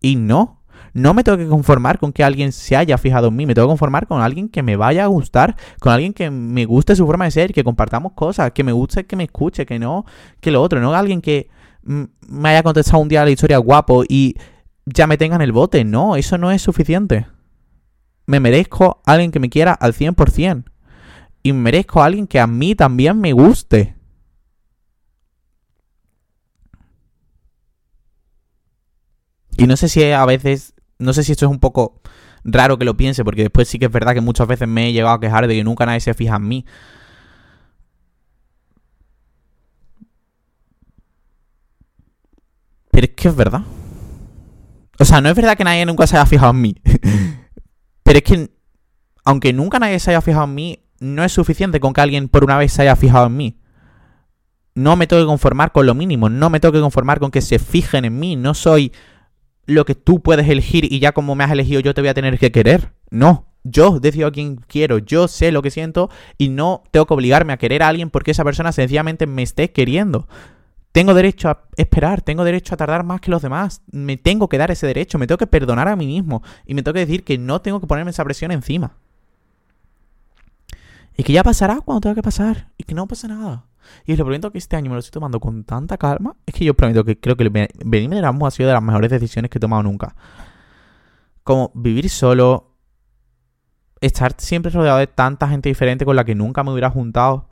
y 0.00 0.16
no. 0.16 0.62
No 0.94 1.14
me 1.14 1.22
tengo 1.22 1.38
que 1.38 1.46
conformar 1.46 1.98
con 1.98 2.12
que 2.12 2.24
alguien 2.24 2.52
se 2.52 2.76
haya 2.76 2.98
fijado 2.98 3.28
en 3.28 3.36
mí, 3.36 3.46
me 3.46 3.54
tengo 3.54 3.68
que 3.68 3.72
conformar 3.72 4.06
con 4.06 4.20
alguien 4.22 4.48
que 4.48 4.62
me 4.62 4.76
vaya 4.76 5.04
a 5.04 5.06
gustar, 5.06 5.56
con 5.80 5.92
alguien 5.92 6.12
que 6.12 6.30
me 6.30 6.64
guste 6.64 6.96
su 6.96 7.06
forma 7.06 7.26
de 7.26 7.30
ser, 7.30 7.52
que 7.52 7.62
compartamos 7.62 8.12
cosas, 8.12 8.52
que 8.52 8.64
me 8.64 8.72
guste 8.72 9.04
que 9.04 9.16
me 9.16 9.24
escuche, 9.24 9.66
que 9.66 9.78
no, 9.78 10.04
que 10.40 10.50
lo 10.50 10.62
otro, 10.62 10.80
no 10.80 10.94
alguien 10.94 11.20
que 11.20 11.50
me 11.82 12.48
haya 12.48 12.62
contestado 12.62 12.98
un 12.98 13.08
día 13.08 13.24
la 13.24 13.30
historia 13.30 13.58
guapo 13.58 14.04
y 14.08 14.34
ya 14.86 15.06
me 15.06 15.16
tenga 15.16 15.36
en 15.36 15.42
el 15.42 15.52
bote. 15.52 15.84
No, 15.84 16.16
eso 16.16 16.38
no 16.38 16.50
es 16.50 16.62
suficiente. 16.62 17.26
Me 18.26 18.40
merezco 18.40 19.00
a 19.06 19.12
alguien 19.12 19.30
que 19.30 19.40
me 19.40 19.50
quiera 19.50 19.72
al 19.72 19.94
100%. 19.94 20.64
Y 21.42 21.52
me 21.52 21.60
merezco 21.60 22.02
a 22.02 22.06
alguien 22.06 22.26
que 22.26 22.40
a 22.40 22.46
mí 22.46 22.74
también 22.74 23.20
me 23.20 23.32
guste. 23.32 23.96
Y 29.58 29.66
no 29.66 29.76
sé 29.76 29.88
si 29.88 30.04
a 30.04 30.24
veces, 30.24 30.72
no 30.98 31.12
sé 31.12 31.24
si 31.24 31.32
esto 31.32 31.44
es 31.44 31.50
un 31.50 31.58
poco 31.58 32.00
raro 32.44 32.78
que 32.78 32.84
lo 32.84 32.96
piense, 32.96 33.24
porque 33.24 33.42
después 33.42 33.68
sí 33.68 33.78
que 33.80 33.86
es 33.86 33.90
verdad 33.90 34.14
que 34.14 34.20
muchas 34.20 34.46
veces 34.46 34.68
me 34.68 34.88
he 34.88 34.92
llegado 34.92 35.14
a 35.14 35.20
quejar 35.20 35.48
de 35.48 35.54
que 35.56 35.64
nunca 35.64 35.84
nadie 35.84 36.00
se 36.00 36.14
fija 36.14 36.36
en 36.36 36.46
mí. 36.46 36.64
Pero 42.92 43.06
es 43.06 43.12
que 43.14 43.28
es 43.28 43.34
verdad. 43.34 43.62
O 45.00 45.04
sea, 45.04 45.20
no 45.20 45.28
es 45.28 45.34
verdad 45.34 45.56
que 45.56 45.64
nadie 45.64 45.84
nunca 45.84 46.06
se 46.06 46.16
haya 46.16 46.26
fijado 46.26 46.52
en 46.52 46.60
mí. 46.60 46.76
Pero 48.04 48.18
es 48.18 48.22
que, 48.22 48.50
aunque 49.24 49.52
nunca 49.52 49.80
nadie 49.80 49.98
se 49.98 50.12
haya 50.12 50.20
fijado 50.20 50.44
en 50.44 50.54
mí, 50.54 50.84
no 51.00 51.24
es 51.24 51.32
suficiente 51.32 51.80
con 51.80 51.92
que 51.92 52.00
alguien 52.00 52.28
por 52.28 52.44
una 52.44 52.58
vez 52.58 52.72
se 52.72 52.82
haya 52.82 52.94
fijado 52.94 53.26
en 53.26 53.36
mí. 53.36 53.60
No 54.76 54.94
me 54.94 55.08
tengo 55.08 55.20
que 55.20 55.26
conformar 55.26 55.72
con 55.72 55.84
lo 55.84 55.96
mínimo. 55.96 56.28
No 56.28 56.48
me 56.48 56.60
tengo 56.60 56.72
que 56.72 56.80
conformar 56.80 57.18
con 57.18 57.32
que 57.32 57.40
se 57.40 57.58
fijen 57.58 58.04
en 58.04 58.20
mí. 58.20 58.36
No 58.36 58.54
soy 58.54 58.92
lo 59.68 59.84
que 59.84 59.94
tú 59.94 60.22
puedes 60.22 60.48
elegir 60.48 60.90
y 60.90 60.98
ya 60.98 61.12
como 61.12 61.34
me 61.34 61.44
has 61.44 61.50
elegido 61.50 61.80
yo 61.80 61.92
te 61.92 62.00
voy 62.00 62.08
a 62.08 62.14
tener 62.14 62.38
que 62.38 62.50
querer. 62.50 62.92
No. 63.10 63.44
Yo 63.64 64.00
decido 64.00 64.28
a 64.28 64.32
quién 64.32 64.56
quiero, 64.56 64.98
yo 64.98 65.28
sé 65.28 65.52
lo 65.52 65.60
que 65.60 65.70
siento 65.70 66.08
y 66.38 66.48
no 66.48 66.84
tengo 66.90 67.04
que 67.04 67.12
obligarme 67.12 67.52
a 67.52 67.58
querer 67.58 67.82
a 67.82 67.88
alguien 67.88 68.08
porque 68.08 68.30
esa 68.30 68.44
persona 68.44 68.72
sencillamente 68.72 69.26
me 69.26 69.42
esté 69.42 69.72
queriendo. 69.72 70.26
Tengo 70.92 71.12
derecho 71.12 71.50
a 71.50 71.64
esperar, 71.76 72.22
tengo 72.22 72.44
derecho 72.44 72.72
a 72.72 72.78
tardar 72.78 73.04
más 73.04 73.20
que 73.20 73.30
los 73.30 73.42
demás. 73.42 73.82
Me 73.90 74.16
tengo 74.16 74.48
que 74.48 74.56
dar 74.56 74.70
ese 74.70 74.86
derecho, 74.86 75.18
me 75.18 75.26
tengo 75.26 75.38
que 75.38 75.46
perdonar 75.46 75.86
a 75.86 75.96
mí 75.96 76.06
mismo 76.06 76.42
y 76.64 76.72
me 76.72 76.82
tengo 76.82 76.94
que 76.94 77.00
decir 77.00 77.24
que 77.24 77.36
no 77.36 77.60
tengo 77.60 77.78
que 77.78 77.86
ponerme 77.86 78.10
esa 78.10 78.24
presión 78.24 78.52
encima. 78.52 78.96
Y 81.14 81.24
que 81.24 81.34
ya 81.34 81.42
pasará 81.42 81.80
cuando 81.84 82.00
tenga 82.00 82.14
que 82.14 82.22
pasar 82.22 82.70
y 82.78 82.84
que 82.84 82.94
no 82.94 83.06
pasa 83.06 83.28
nada. 83.28 83.67
Y 84.06 84.12
os 84.12 84.18
lo 84.18 84.24
prometo 84.24 84.50
que 84.50 84.58
este 84.58 84.76
año 84.76 84.90
me 84.90 84.94
lo 84.94 85.00
estoy 85.00 85.12
tomando 85.12 85.40
con 85.40 85.64
tanta 85.64 85.96
calma. 85.98 86.36
Es 86.46 86.54
que 86.54 86.64
yo 86.64 86.74
prometo 86.74 87.04
que 87.04 87.18
creo 87.18 87.36
que 87.36 87.48
venirme 87.48 88.16
de 88.16 88.20
Erasmus 88.20 88.48
ha 88.48 88.50
sido 88.50 88.68
de 88.68 88.74
las 88.74 88.82
mejores 88.82 89.10
decisiones 89.10 89.50
que 89.50 89.58
he 89.58 89.60
tomado 89.60 89.82
nunca. 89.82 90.14
Como 91.42 91.72
vivir 91.74 92.10
solo, 92.10 92.74
estar 94.00 94.34
siempre 94.38 94.70
rodeado 94.70 94.98
de 94.98 95.06
tanta 95.06 95.48
gente 95.48 95.68
diferente 95.68 96.04
con 96.04 96.16
la 96.16 96.24
que 96.24 96.34
nunca 96.34 96.62
me 96.62 96.72
hubiera 96.72 96.90
juntado 96.90 97.48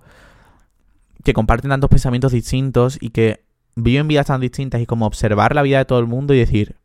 que 1.27 1.35
comparten 1.35 1.71
tantos 1.71 1.91
pensamientos 1.91 2.31
distintos 2.31 2.99
y 3.01 3.11
que 3.11 3.45
viven 3.75 4.07
vidas 4.07 4.27
tan 4.27 4.41
distintas 4.41 4.81
y 4.81 4.87
como 4.87 5.07
observar 5.07 5.57
la 5.57 5.63
vida 5.63 5.79
de 5.79 5.85
todo 5.85 5.99
el 5.99 6.07
mundo 6.07 6.33
y 6.35 6.39
decir... 6.39 6.77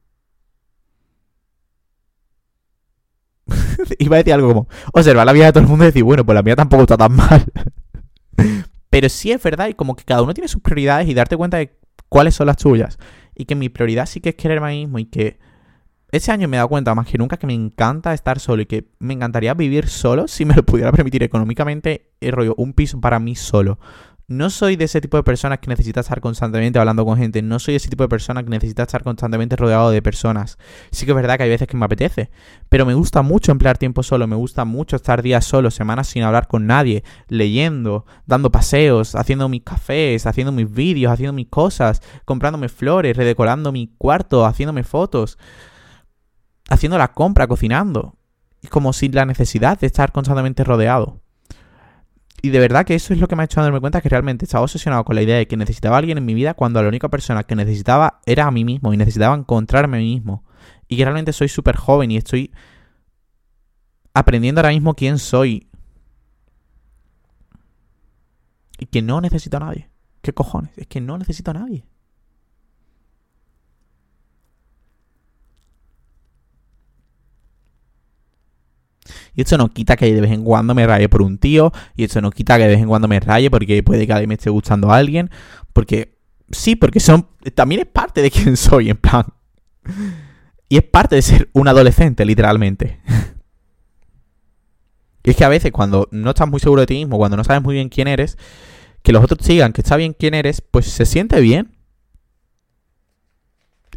Iba 4.00 4.16
a 4.16 4.20
decir 4.20 4.34
algo 4.34 4.48
como 4.48 4.68
observar 4.94 5.26
la 5.28 5.34
vida 5.34 5.46
de 5.46 5.52
todo 5.54 5.64
el 5.64 5.70
mundo 5.70 5.86
y 5.86 5.88
decir, 5.88 6.04
bueno, 6.04 6.26
pues 6.26 6.36
la 6.36 6.42
mía 6.42 6.56
tampoco 6.56 6.84
está 6.84 6.98
tan 6.98 7.16
mal. 7.16 7.46
Pero 8.92 9.10
sí 9.10 9.32
es 9.32 9.42
verdad 9.42 9.70
y 9.70 9.74
como 9.74 9.96
que 9.96 10.04
cada 10.04 10.22
uno 10.22 10.36
tiene 10.36 10.50
sus 10.50 10.62
prioridades 10.62 11.08
y 11.08 11.14
darte 11.14 11.38
cuenta 11.38 11.58
de 11.58 11.76
cuáles 12.10 12.36
son 12.36 12.46
las 12.46 12.58
tuyas. 12.58 13.00
Y 13.34 13.46
que 13.46 13.56
mi 13.56 13.70
prioridad 13.70 14.06
sí 14.06 14.20
que 14.20 14.30
es 14.30 14.36
quererme 14.36 14.68
a 14.68 14.70
mí 14.72 14.82
mismo 14.82 15.00
y 15.00 15.06
que 15.06 15.40
ese 16.12 16.34
año 16.34 16.50
me 16.50 16.58
he 16.58 16.60
dado 16.60 16.68
cuenta 16.68 16.94
más 16.94 17.08
que 17.08 17.18
nunca 17.18 17.38
que 17.38 17.48
me 17.48 17.54
encanta 17.54 18.14
estar 18.14 18.40
solo 18.40 18.62
y 18.62 18.66
que 18.66 18.90
me 19.00 19.14
encantaría 19.14 19.54
vivir 19.54 19.88
solo 19.88 20.28
si 20.28 20.44
me 20.44 20.54
lo 20.54 20.64
pudiera 20.64 20.92
permitir 20.92 21.24
económicamente, 21.24 22.12
rollo, 22.20 22.54
un 22.58 22.74
piso 22.74 23.00
para 23.00 23.18
mí 23.20 23.34
solo. 23.36 23.80
No 24.32 24.50
soy 24.50 24.78
de 24.78 24.86
ese 24.86 25.02
tipo 25.02 25.18
de 25.18 25.24
personas 25.24 25.60
que 25.60 25.68
necesita 25.68 26.00
estar 26.00 26.22
constantemente 26.22 26.80
hablando 26.80 27.04
con 27.04 27.18
gente. 27.18 27.42
No 27.42 27.60
soy 27.60 27.76
ese 27.76 27.90
tipo 27.90 28.06
de 28.06 28.08
persona 28.08 28.42
que 28.42 28.50
necesita 28.50 28.84
estar 28.84 29.04
constantemente 29.04 29.58
rodeado 29.58 29.92
de 29.92 30.02
personas. 30.02 30.58
Sí 30.90 31.06
que 31.06 31.12
es 31.12 31.16
verdad 31.18 31.36
que 31.36 31.44
hay 31.44 31.50
veces 31.50 31.68
que 31.68 31.76
me 31.76 31.84
apetece. 31.84 32.32
Pero 32.70 32.86
me 32.86 32.94
gusta 32.94 33.24
mucho 33.24 33.52
emplear 33.52 33.78
tiempo 33.78 34.04
solo. 34.04 34.28
Me 34.28 34.38
gusta 34.38 34.64
mucho 34.64 34.96
estar 34.96 35.22
días 35.22 35.44
solo, 35.44 35.70
semanas 35.70 36.08
sin 36.08 36.24
hablar 36.24 36.48
con 36.48 36.66
nadie, 36.66 37.04
leyendo, 37.28 38.06
dando 38.26 38.54
paseos, 38.54 39.16
haciendo 39.16 39.50
mis 39.50 39.64
cafés, 39.64 40.26
haciendo 40.26 40.54
mis 40.54 40.72
vídeos, 40.72 41.12
haciendo 41.12 41.34
mis 41.34 41.50
cosas, 41.50 42.02
comprándome 42.24 42.70
flores, 42.70 43.18
redecorando 43.18 43.74
mi 43.74 43.94
cuarto, 43.98 44.46
haciéndome 44.46 44.84
fotos, 44.84 45.38
haciendo 46.70 46.98
la 46.98 47.12
compra, 47.12 47.48
cocinando. 47.48 48.16
Como 48.70 48.94
sin 48.94 49.14
la 49.14 49.26
necesidad 49.26 49.78
de 49.78 49.88
estar 49.88 50.14
constantemente 50.14 50.64
rodeado. 50.64 51.20
Y 52.42 52.50
de 52.50 52.60
verdad 52.60 52.86
que 52.86 52.96
eso 52.96 53.14
es 53.14 53.20
lo 53.20 53.28
que 53.28 53.36
me 53.36 53.44
ha 53.44 53.46
hecho 53.46 53.62
darme 53.62 53.80
cuenta 53.80 54.02
que 54.02 54.10
realmente 54.10 54.46
estaba 54.46 54.64
obsesionado 54.64 55.06
con 55.06 55.16
la 55.16 55.22
idea 55.22 55.38
de 55.38 55.48
que 55.48 55.58
necesitaba 55.58 55.96
a 55.96 56.00
alguien 56.00 56.18
en 56.18 56.26
mi 56.26 56.34
vida 56.34 56.56
cuando 56.56 56.82
la 56.82 56.88
única 56.88 57.10
persona 57.10 57.44
que 57.44 57.56
necesitaba 57.56 58.20
era 58.26 58.48
a 58.48 58.52
mí 58.52 58.66
mismo 58.66 58.94
y 58.94 58.98
necesitaba 58.98 59.36
encontrarme 59.36 59.98
a 59.98 60.00
mí 60.00 60.16
mismo. 60.16 60.44
Y 60.88 60.98
que 60.98 61.06
realmente 61.06 61.34
soy 61.34 61.50
súper 61.50 61.76
joven 61.76 62.10
y 62.10 62.18
estoy 62.18 62.52
aprendiendo 64.14 64.60
ahora 64.60 64.72
mismo 64.72 64.96
quién 64.96 65.20
soy. 65.20 65.70
Y 68.80 68.88
que 68.88 69.04
no 69.04 69.22
necesito 69.22 69.58
a 69.58 69.60
nadie. 69.62 69.92
¿Qué 70.24 70.34
cojones? 70.34 70.72
Es 70.78 70.88
que 70.88 71.00
no 71.00 71.20
necesito 71.20 71.52
a 71.52 71.56
nadie. 71.56 71.86
Y 79.34 79.42
esto 79.42 79.58
no 79.58 79.70
quita 79.70 79.96
que 79.96 80.14
de 80.14 80.22
vez 80.22 80.32
en 80.32 80.44
cuando 80.44 80.76
me 80.76 80.86
raye 80.86 81.08
por 81.10 81.22
un 81.22 81.38
tío. 81.38 81.72
Y 81.96 82.04
esto 82.04 82.22
no 82.22 82.32
quita 82.32 82.58
que 82.58 82.64
de 82.64 82.70
vez 82.70 82.80
en 82.80 82.88
cuando 82.88 83.08
me 83.08 83.20
raye 83.20 83.50
porque 83.50 83.82
puede 83.84 84.06
que 84.06 84.14
a 84.14 84.28
me 84.28 84.34
esté 84.34 84.50
gustando 84.50 84.92
alguien. 84.92 85.30
Porque 85.74 86.18
sí, 86.52 86.76
porque 86.76 87.00
son 87.00 87.28
también 87.56 87.82
es 87.82 87.88
parte 87.88 88.22
de 88.22 88.32
quién 88.32 88.58
soy, 88.58 88.90
en 88.90 88.98
plan. 88.98 89.26
Y 90.70 90.78
es 90.78 90.84
parte 90.84 91.16
de 91.16 91.22
ser 91.22 91.50
un 91.54 91.68
adolescente, 91.68 92.26
literalmente. 92.26 93.02
y 95.24 95.30
es 95.30 95.36
que 95.36 95.44
a 95.44 95.50
veces 95.50 95.72
cuando 95.72 96.08
no 96.12 96.30
estás 96.30 96.50
muy 96.50 96.60
seguro 96.60 96.82
de 96.82 96.88
ti 96.88 96.96
mismo, 96.96 97.18
cuando 97.18 97.38
no 97.38 97.44
sabes 97.44 97.62
muy 97.62 97.76
bien 97.76 97.90
quién 97.90 98.08
eres, 98.08 98.38
que 99.02 99.12
los 99.12 99.24
otros 99.24 99.46
sigan 99.46 99.74
que 99.74 99.82
está 99.82 99.96
bien 99.96 100.16
quién 100.18 100.34
eres, 100.34 100.62
pues 100.62 100.86
se 100.86 101.06
siente 101.06 101.40
bien. 101.42 101.78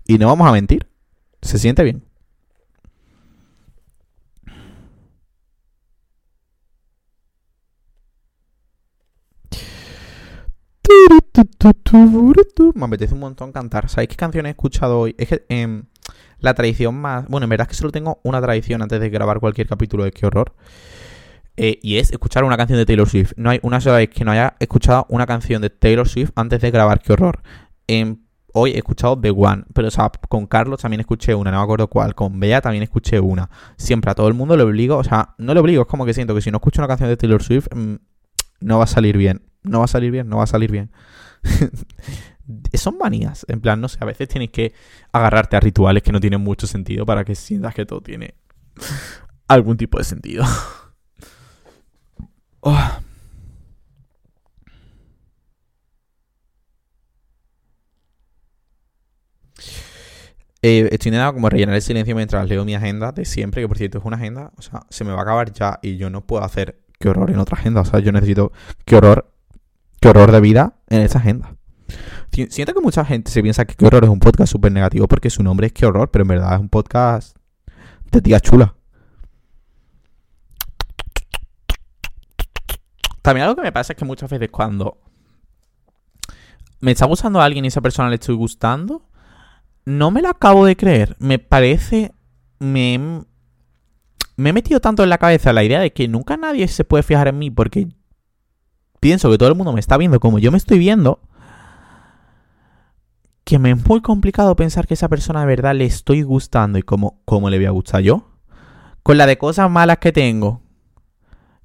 Y 0.07 0.19
no 0.19 0.27
vamos 0.27 0.49
a 0.49 0.53
mentir, 0.53 0.87
se 1.43 1.59
siente 1.59 1.83
bien. 1.83 2.04
Me 12.75 12.85
apetece 12.85 13.15
un 13.15 13.21
montón 13.21 13.53
cantar. 13.53 13.89
¿Sabéis 13.89 14.09
qué 14.11 14.17
canción 14.17 14.47
he 14.47 14.51
escuchado 14.51 15.01
hoy? 15.01 15.15
Es 15.19 15.29
que 15.29 15.45
em, 15.49 15.85
la 16.41 16.55
tradición 16.55 16.95
más... 16.95 17.27
Bueno, 17.29 17.45
en 17.45 17.51
verdad 17.51 17.67
es 17.67 17.69
que 17.69 17.75
solo 17.75 17.93
tengo 17.93 18.21
una 18.23 18.41
tradición 18.41 18.83
antes 18.83 19.01
de 19.01 19.11
grabar 19.11 19.41
cualquier 19.41 19.67
capítulo 19.67 20.05
de 20.05 20.13
Qué 20.13 20.27
Horror. 20.27 20.55
Eh, 21.57 21.79
y 21.83 21.99
es 21.99 22.11
escuchar 22.11 22.45
una 22.45 22.57
canción 22.57 22.79
de 22.79 22.87
Taylor 22.87 23.09
Swift. 23.09 23.33
No 23.37 23.51
hay 23.51 23.61
una 23.63 23.81
sola 23.81 23.97
vez 23.97 24.11
que 24.11 24.25
no 24.25 24.33
haya 24.33 24.57
escuchado 24.59 25.07
una 25.09 25.27
canción 25.27 25.63
de 25.63 25.71
Taylor 25.71 26.09
Swift 26.09 26.31
antes 26.35 26.61
de 26.61 26.71
grabar 26.71 27.01
Qué 27.01 27.13
Horror. 27.13 27.43
Em, 27.87 28.19
hoy 28.53 28.73
he 28.73 28.79
escuchado 28.79 29.19
The 29.19 29.31
One, 29.31 29.65
pero 29.73 29.89
o 29.89 29.91
sea, 29.91 30.11
con 30.29 30.47
Carlos 30.47 30.81
también 30.81 31.01
escuché 31.01 31.35
una, 31.35 31.51
no 31.51 31.59
me 31.59 31.65
acuerdo 31.65 31.89
cuál. 31.89 32.15
Con 32.15 32.41
Bea 32.41 32.61
también 32.61 32.83
escuché 32.83 33.21
una. 33.21 33.51
Siempre 33.77 34.11
a 34.11 34.15
todo 34.15 34.29
el 34.29 34.35
mundo 34.35 34.57
le 34.57 34.63
obligo, 34.63 34.97
o 34.97 35.05
sea, 35.05 35.35
no 35.39 35.55
le 35.55 35.61
obligo, 35.61 35.83
es 35.83 35.89
como 35.89 36.07
que 36.07 36.15
siento 36.15 36.35
que 36.35 36.41
si 36.41 36.51
no 36.51 36.59
escucho 36.59 36.81
una 36.81 36.89
canción 36.89 37.09
de 37.09 37.17
Taylor 37.17 37.43
Swift, 37.43 37.69
mm, 37.75 37.95
no 38.61 38.79
va 38.79 38.85
a 38.85 38.89
salir 38.89 39.17
bien. 39.17 39.43
No 39.65 39.79
va 39.81 39.87
a 39.87 39.89
salir 39.89 40.11
bien, 40.11 40.29
no 40.29 40.39
va 40.39 40.45
a 40.45 40.47
salir 40.47 40.71
bien. 40.71 40.91
Son 42.75 42.99
manías. 42.99 43.47
En 43.49 43.61
plan, 43.61 43.81
no 43.81 43.89
sé, 43.89 43.99
a 44.01 44.05
veces 44.05 44.29
tienes 44.29 44.51
que 44.51 44.75
agarrarte 45.13 45.57
a 45.57 45.61
rituales 45.61 46.03
que 46.03 46.13
no 46.13 46.21
tienen 46.21 46.41
mucho 46.41 46.67
sentido 46.67 47.07
para 47.07 47.25
que 47.25 47.35
sientas 47.35 47.75
que 47.75 47.87
todo 47.87 48.01
tiene 48.03 48.35
algún 49.49 49.77
tipo 49.77 49.99
de 49.99 50.05
sentido. 50.05 50.45
Oh. 52.61 53.01
Eh, 60.67 60.89
estoy 60.93 61.11
intentando 61.11 61.35
como 61.35 61.51
rellenar 61.51 61.75
el 61.75 61.83
silencio 61.83 62.17
mientras 62.17 62.49
leo 62.49 62.65
mi 62.65 62.75
agenda 62.75 63.13
de 63.13 63.27
siempre, 63.27 63.61
que 63.61 63.69
por 63.69 63.77
cierto 63.77 63.99
es 63.99 64.05
una 64.07 64.17
agenda, 64.17 64.51
o 64.57 64.63
sea, 64.63 64.87
se 64.89 65.05
me 65.05 65.13
va 65.13 65.19
a 65.19 65.23
acabar 65.23 65.53
ya 65.53 65.79
y 65.83 65.99
yo 65.99 66.09
no 66.09 66.27
puedo 66.27 66.43
hacer 66.43 66.81
qué 66.99 67.11
horror 67.11 67.31
en 67.31 67.39
otra 67.39 67.59
agenda, 67.59 67.83
o 67.83 67.85
sea, 67.85 68.01
yo 68.01 68.13
necesito 68.13 68.51
qué 68.87 68.97
horror, 68.97 69.34
qué 70.05 70.11
horror 70.11 70.33
de 70.33 70.41
vida 70.43 70.75
en 70.91 71.01
esa 71.01 71.19
agenda. 71.19 71.57
Siento 72.51 72.75
que 72.75 72.81
mucha 72.83 73.07
gente 73.07 73.31
se 73.31 73.41
piensa 73.41 73.65
que 73.65 73.75
qué 73.75 73.87
horror 73.87 74.05
es 74.05 74.11
un 74.11 74.19
podcast 74.19 74.53
súper 74.53 74.71
negativo 74.71 75.09
porque 75.09 75.31
su 75.31 75.43
nombre 75.43 75.69
es 75.69 75.73
qué 75.73 75.87
horror, 75.87 76.11
pero 76.11 76.25
en 76.25 76.29
verdad 76.29 76.53
es 76.53 76.61
un 76.61 76.69
podcast 76.69 77.39
de 78.13 78.21
tía 78.21 78.39
chula. 78.39 78.75
También 83.23 83.45
algo 83.45 83.57
que 83.57 83.63
me 83.63 83.73
pasa 83.73 83.95
es 83.95 83.99
que 83.99 84.05
muchas 84.05 84.29
veces 84.29 84.51
cuando 84.51 84.99
me 86.81 86.93
está 86.93 87.07
gustando 87.07 87.41
a 87.41 87.47
alguien 87.47 87.65
y 87.65 87.69
a 87.69 87.69
esa 87.69 87.81
persona 87.81 88.11
le 88.11 88.17
estoy 88.17 88.35
gustando, 88.35 89.09
no 89.87 90.11
me 90.11 90.21
lo 90.21 90.29
acabo 90.29 90.67
de 90.67 90.77
creer. 90.77 91.17
Me 91.19 91.39
parece. 91.39 92.13
Me, 92.59 93.25
me 94.37 94.51
he 94.51 94.53
metido 94.53 94.81
tanto 94.81 95.03
en 95.03 95.09
la 95.09 95.17
cabeza 95.17 95.55
la 95.55 95.65
idea 95.65 95.81
de 95.81 95.95
que 95.95 96.09
nunca 96.09 96.37
nadie 96.37 96.69
se 96.69 96.85
puede 96.85 97.03
fijar 97.03 97.29
en 97.29 97.39
mí 97.39 97.51
porque 97.51 97.89
pienso 99.05 99.31
que 99.31 99.37
todo 99.37 99.51
el 99.51 99.55
mundo 99.55 99.75
me 99.75 99.81
está 99.81 99.99
viendo 99.99 100.19
como 100.19 100.39
yo 100.39 100.51
me 100.51 100.57
estoy 100.57 100.79
viendo. 100.79 101.21
Que 103.45 103.59
me 103.59 103.73
es 103.73 103.87
muy 103.87 104.01
complicado 104.01 104.57
pensar 104.57 104.87
que 104.87 104.95
esa 104.95 105.11
persona 105.11 105.41
de 105.41 105.47
verdad 105.47 105.75
le 105.75 105.85
estoy 105.85 106.23
gustando 106.23 106.79
y 106.79 106.83
como, 106.83 107.21
como 107.27 107.51
le 107.51 107.59
voy 107.59 107.67
a 107.67 107.71
gustar 107.71 108.01
yo. 108.01 108.31
Con 109.03 109.19
la 109.19 109.27
de 109.27 109.37
cosas 109.37 109.71
malas 109.71 109.99
que 109.99 110.11
tengo. 110.11 110.63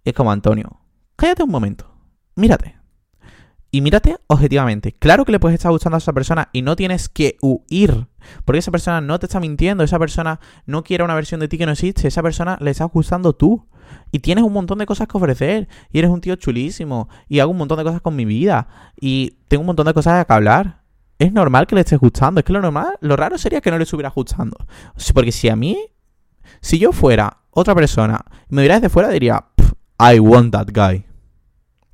Es 0.04 0.13
como 0.13 0.34
Antonio. 0.34 0.82
Cállate 1.15 1.43
un 1.43 1.52
momento. 1.52 1.89
Mírate. 2.36 2.78
Y 3.72 3.82
mírate 3.82 4.18
objetivamente. 4.28 4.94
Claro 4.94 5.26
que 5.26 5.32
le 5.32 5.40
puedes 5.40 5.56
estar 5.56 5.72
gustando 5.72 5.96
a 5.96 6.00
esa 6.00 6.14
persona 6.14 6.50
y 6.54 6.64
no 6.64 6.76
tienes 6.76 7.08
que 7.08 7.38
huir. 7.42 8.08
Porque 8.44 8.60
esa 8.60 8.72
persona 8.72 9.00
no 9.00 9.20
te 9.20 9.28
está 9.28 9.40
mintiendo. 9.40 9.84
Esa 9.84 10.00
persona 10.00 10.40
no 10.66 10.84
quiere 10.84 11.04
una 11.04 11.14
versión 11.14 11.40
de 11.40 11.48
ti 11.48 11.58
que 11.58 11.68
no 11.68 11.74
existe. 11.74 12.08
Esa 12.08 12.24
persona 12.24 12.58
le 12.62 12.72
está 12.72 12.86
gustando 12.86 13.34
tú. 13.34 13.68
Y 14.12 14.20
tienes 14.20 14.44
un 14.44 14.54
montón 14.54 14.80
de 14.80 14.88
cosas 14.88 15.08
que 15.08 15.18
ofrecer. 15.18 15.68
Y 15.92 16.00
eres 16.00 16.10
un 16.10 16.20
tío 16.20 16.36
chulísimo. 16.36 17.10
Y 17.28 17.40
hago 17.40 17.52
un 17.52 17.58
montón 17.58 17.78
de 17.78 17.84
cosas 17.84 18.02
con 18.02 18.16
mi 18.16 18.26
vida. 18.26 18.68
Y 19.00 19.38
tengo 19.48 19.62
un 19.62 19.68
montón 19.68 19.86
de 19.86 19.94
cosas 19.94 20.26
que 20.26 20.34
hablar. 20.34 20.82
Es 21.20 21.32
normal 21.32 21.68
que 21.68 21.76
le 21.76 21.82
estés 21.82 22.00
gustando. 22.00 22.40
Es 22.40 22.46
que 22.46 22.54
lo 22.54 22.62
normal, 22.62 22.98
lo 23.02 23.16
raro 23.16 23.38
sería 23.38 23.62
que 23.62 23.70
no 23.70 23.78
le 23.78 23.84
estuviera 23.84 24.10
gustando. 24.10 24.58
Porque 25.14 25.32
si 25.32 25.48
a 25.48 25.56
mí, 25.56 25.78
si 26.60 26.80
yo 26.80 26.92
fuera 26.92 27.38
otra 27.52 27.76
persona 27.76 28.24
me 28.50 28.64
miras 28.64 28.82
desde 28.82 28.92
fuera, 28.92 29.10
diría, 29.10 29.46
I 30.00 30.18
want 30.20 30.54
that 30.54 30.70
guy. 30.74 31.06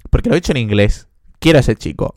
Porque 0.10 0.30
lo 0.30 0.36
he 0.36 0.38
dicho 0.38 0.54
en 0.54 0.58
inglés 0.58 1.10
quiero 1.45 1.60
a 1.60 1.62
ese 1.62 1.75
chico. 1.75 2.15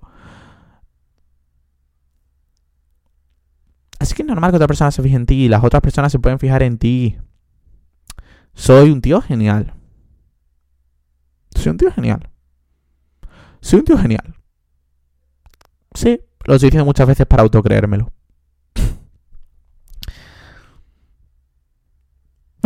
Así 3.99 4.15
que 4.15 4.23
es 4.23 4.29
normal 4.29 4.51
que 4.51 4.57
otra 4.57 4.67
persona 4.67 4.91
se 4.91 5.03
fije 5.03 5.17
en 5.17 5.27
ti 5.27 5.35
y 5.45 5.49
las 5.51 5.63
otras 5.63 5.83
personas 5.83 6.11
se 6.11 6.19
pueden 6.19 6.39
fijar 6.39 6.63
en 6.63 6.79
ti. 6.79 7.19
Soy 8.55 8.91
un 8.91 9.03
tío 9.03 9.21
genial. 9.21 9.75
Soy 11.55 11.73
un 11.73 11.77
tío 11.77 11.93
genial. 11.93 12.31
Soy 13.61 13.81
un 13.81 13.85
tío 13.85 13.99
genial. 13.99 14.35
Sí, 15.93 16.23
lo 16.47 16.55
estoy 16.55 16.69
diciendo 16.69 16.87
muchas 16.87 17.07
veces 17.07 17.27
para 17.27 17.43
autocreérmelo. 17.43 18.11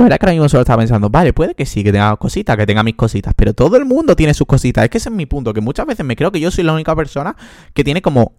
La 0.02 0.06
verdad 0.06 0.18
que 0.18 0.26
ahora 0.26 0.32
mismo 0.32 0.48
solo 0.48 0.62
estaba 0.62 0.78
pensando, 0.78 1.10
vale, 1.10 1.32
puede 1.32 1.54
que 1.54 1.64
sí, 1.64 1.84
que 1.84 1.92
tenga 1.92 2.16
cositas, 2.16 2.56
que 2.56 2.66
tenga 2.66 2.82
mis 2.82 2.96
cositas, 2.96 3.34
pero 3.36 3.54
todo 3.54 3.76
el 3.76 3.84
mundo 3.84 4.16
tiene 4.16 4.34
sus 4.34 4.48
cositas. 4.48 4.82
Es 4.82 4.90
que 4.90 4.98
ese 4.98 5.10
es 5.10 5.14
mi 5.14 5.26
punto, 5.26 5.54
que 5.54 5.60
muchas 5.60 5.86
veces 5.86 6.04
me 6.04 6.16
creo 6.16 6.32
que 6.32 6.40
yo 6.40 6.50
soy 6.50 6.64
la 6.64 6.72
única 6.72 6.96
persona 6.96 7.36
que 7.72 7.84
tiene 7.84 8.02
como 8.02 8.32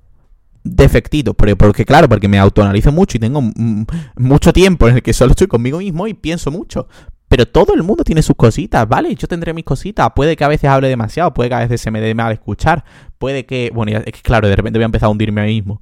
defectitos, 0.66 1.34
pero 1.38 1.56
porque 1.56 1.86
claro, 1.86 2.10
porque 2.10 2.28
me 2.28 2.38
autoanalizo 2.38 2.92
mucho 2.92 3.16
y 3.16 3.22
tengo 3.22 3.42
mucho 4.18 4.52
tiempo 4.52 4.90
en 4.90 4.96
el 4.96 5.02
que 5.02 5.14
solo 5.14 5.32
estoy 5.32 5.48
conmigo 5.48 5.78
mismo 5.78 6.06
y 6.06 6.14
pienso 6.14 6.52
mucho. 6.52 6.90
Pero 7.30 7.48
todo 7.48 7.74
el 7.76 7.84
mundo 7.84 8.04
tiene 8.04 8.22
sus 8.24 8.36
cositas, 8.36 8.86
¿vale? 8.86 9.16
Yo 9.16 9.30
tendré 9.30 9.54
mis 9.54 9.64
cositas. 9.64 10.12
Puede 10.14 10.36
que 10.36 10.44
a 10.44 10.50
veces 10.50 10.70
hable 10.70 10.90
demasiado, 10.90 11.34
puede 11.34 11.48
que 11.48 11.56
a 11.56 11.60
veces 11.60 11.80
se 11.80 11.92
me 11.92 12.02
dé 12.02 12.14
mal 12.14 12.34
escuchar, 12.34 12.84
puede 13.18 13.46
que, 13.46 13.72
bueno, 13.74 14.00
es 14.00 14.04
que 14.04 14.22
claro, 14.22 14.50
de 14.50 14.56
repente 14.58 14.80
voy 14.80 14.84
a 14.84 14.88
empezar 14.88 15.08
a 15.08 15.12
hundirme 15.12 15.40
a 15.40 15.46
mí 15.46 15.54
mismo. 15.54 15.82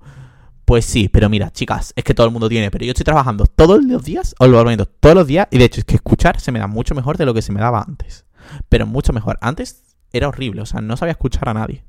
Pues 0.65 0.85
sí, 0.85 1.09
pero 1.09 1.29
mira, 1.29 1.51
chicas, 1.51 1.93
es 1.95 2.03
que 2.03 2.13
todo 2.13 2.27
el 2.27 2.31
mundo 2.31 2.47
tiene, 2.47 2.71
pero 2.71 2.85
yo 2.85 2.91
estoy 2.91 3.03
trabajando 3.03 3.45
todos 3.45 3.83
los 3.83 4.03
días, 4.03 4.35
o 4.39 4.47
lo 4.47 4.63
menos 4.63 4.87
todos 4.99 5.15
los 5.15 5.27
días, 5.27 5.47
y 5.51 5.57
de 5.57 5.65
hecho 5.65 5.81
es 5.81 5.85
que 5.85 5.95
escuchar 5.95 6.39
se 6.39 6.51
me 6.51 6.59
da 6.59 6.67
mucho 6.67 6.95
mejor 6.95 7.17
de 7.17 7.25
lo 7.25 7.33
que 7.33 7.41
se 7.41 7.51
me 7.51 7.59
daba 7.59 7.83
antes. 7.87 8.25
Pero 8.69 8.87
mucho 8.87 9.13
mejor. 9.13 9.37
Antes 9.41 9.83
era 10.13 10.27
horrible, 10.27 10.61
o 10.61 10.65
sea, 10.65 10.81
no 10.81 10.97
sabía 10.97 11.11
escuchar 11.11 11.49
a 11.49 11.53
nadie. 11.53 11.83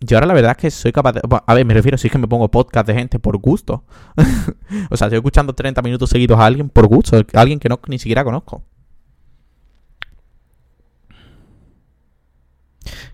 Yo 0.00 0.16
ahora 0.18 0.26
la 0.26 0.34
verdad 0.34 0.50
es 0.52 0.56
que 0.58 0.70
soy 0.70 0.92
capaz 0.92 1.12
de... 1.12 1.22
A 1.46 1.54
ver, 1.54 1.64
me 1.64 1.72
refiero, 1.72 1.96
si 1.96 2.08
es 2.08 2.12
que 2.12 2.18
me 2.18 2.28
pongo 2.28 2.50
podcast 2.50 2.86
de 2.86 2.94
gente 2.94 3.18
por 3.18 3.38
gusto. 3.38 3.84
o 4.90 4.96
sea, 4.96 5.06
estoy 5.06 5.16
escuchando 5.16 5.54
30 5.54 5.80
minutos 5.82 6.10
seguidos 6.10 6.38
a 6.38 6.44
alguien 6.44 6.68
por 6.68 6.86
gusto, 6.86 7.16
a 7.16 7.40
alguien 7.40 7.58
que 7.58 7.68
no 7.68 7.80
ni 7.88 7.98
siquiera 7.98 8.22
conozco. 8.22 8.62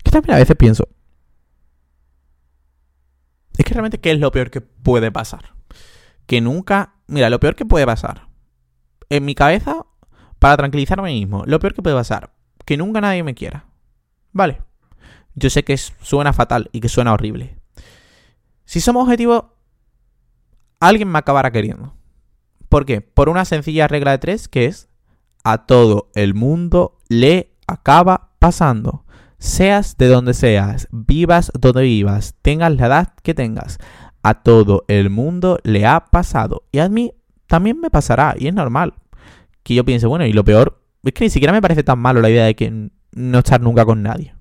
Que 0.03 0.11
también 0.11 0.35
a 0.35 0.39
veces 0.39 0.55
pienso, 0.57 0.87
es 3.57 3.65
que 3.65 3.73
realmente, 3.73 3.99
¿qué 3.99 4.11
es 4.11 4.19
lo 4.19 4.31
peor 4.31 4.49
que 4.49 4.61
puede 4.61 5.11
pasar? 5.11 5.53
Que 6.25 6.41
nunca. 6.41 6.95
Mira, 7.07 7.29
lo 7.29 7.39
peor 7.39 7.55
que 7.55 7.65
puede 7.65 7.85
pasar. 7.85 8.27
En 9.09 9.25
mi 9.25 9.35
cabeza, 9.35 9.85
para 10.39 10.57
tranquilizarme 10.57 11.11
mismo, 11.11 11.43
lo 11.45 11.59
peor 11.59 11.73
que 11.73 11.81
puede 11.81 11.95
pasar. 11.95 12.33
Que 12.65 12.77
nunca 12.77 13.01
nadie 13.01 13.23
me 13.23 13.35
quiera. 13.35 13.65
Vale. 14.31 14.61
Yo 15.35 15.49
sé 15.49 15.63
que 15.63 15.77
suena 15.77 16.33
fatal 16.33 16.69
y 16.71 16.79
que 16.79 16.89
suena 16.89 17.13
horrible. 17.13 17.57
Si 18.65 18.79
somos 18.79 19.03
objetivos, 19.03 19.45
alguien 20.79 21.09
me 21.09 21.19
acabará 21.19 21.51
queriendo. 21.51 21.95
¿Por 22.69 22.85
qué? 22.85 23.01
Por 23.01 23.29
una 23.29 23.45
sencilla 23.45 23.87
regla 23.87 24.11
de 24.11 24.17
tres 24.17 24.47
que 24.47 24.65
es 24.65 24.89
a 25.43 25.65
todo 25.65 26.09
el 26.15 26.33
mundo 26.33 26.97
le 27.07 27.55
acaba 27.67 28.31
pasando. 28.39 29.02
Seas 29.43 29.97
de 29.97 30.07
donde 30.07 30.33
seas, 30.33 30.87
vivas 30.89 31.51
donde 31.53 31.81
vivas, 31.81 32.33
tengas 32.41 32.73
la 32.77 32.85
edad 32.87 33.13
que 33.23 33.33
tengas, 33.33 33.77
a 34.21 34.35
todo 34.35 34.85
el 34.87 35.09
mundo 35.09 35.59
le 35.63 35.85
ha 35.85 36.05
pasado. 36.05 36.63
Y 36.71 36.79
a 36.79 36.87
mí 36.87 37.11
también 37.47 37.77
me 37.81 37.89
pasará, 37.89 38.35
y 38.39 38.47
es 38.47 38.53
normal. 38.53 38.93
Que 39.61 39.75
yo 39.75 39.83
piense, 39.83 40.07
bueno, 40.07 40.25
y 40.25 40.31
lo 40.31 40.45
peor, 40.45 40.81
es 41.03 41.11
que 41.11 41.25
ni 41.25 41.29
siquiera 41.29 41.51
me 41.51 41.61
parece 41.61 41.83
tan 41.83 41.99
malo 41.99 42.21
la 42.21 42.29
idea 42.29 42.45
de 42.45 42.55
que 42.55 42.89
no 43.11 43.37
estar 43.37 43.59
nunca 43.59 43.83
con 43.83 44.01
nadie. 44.01 44.33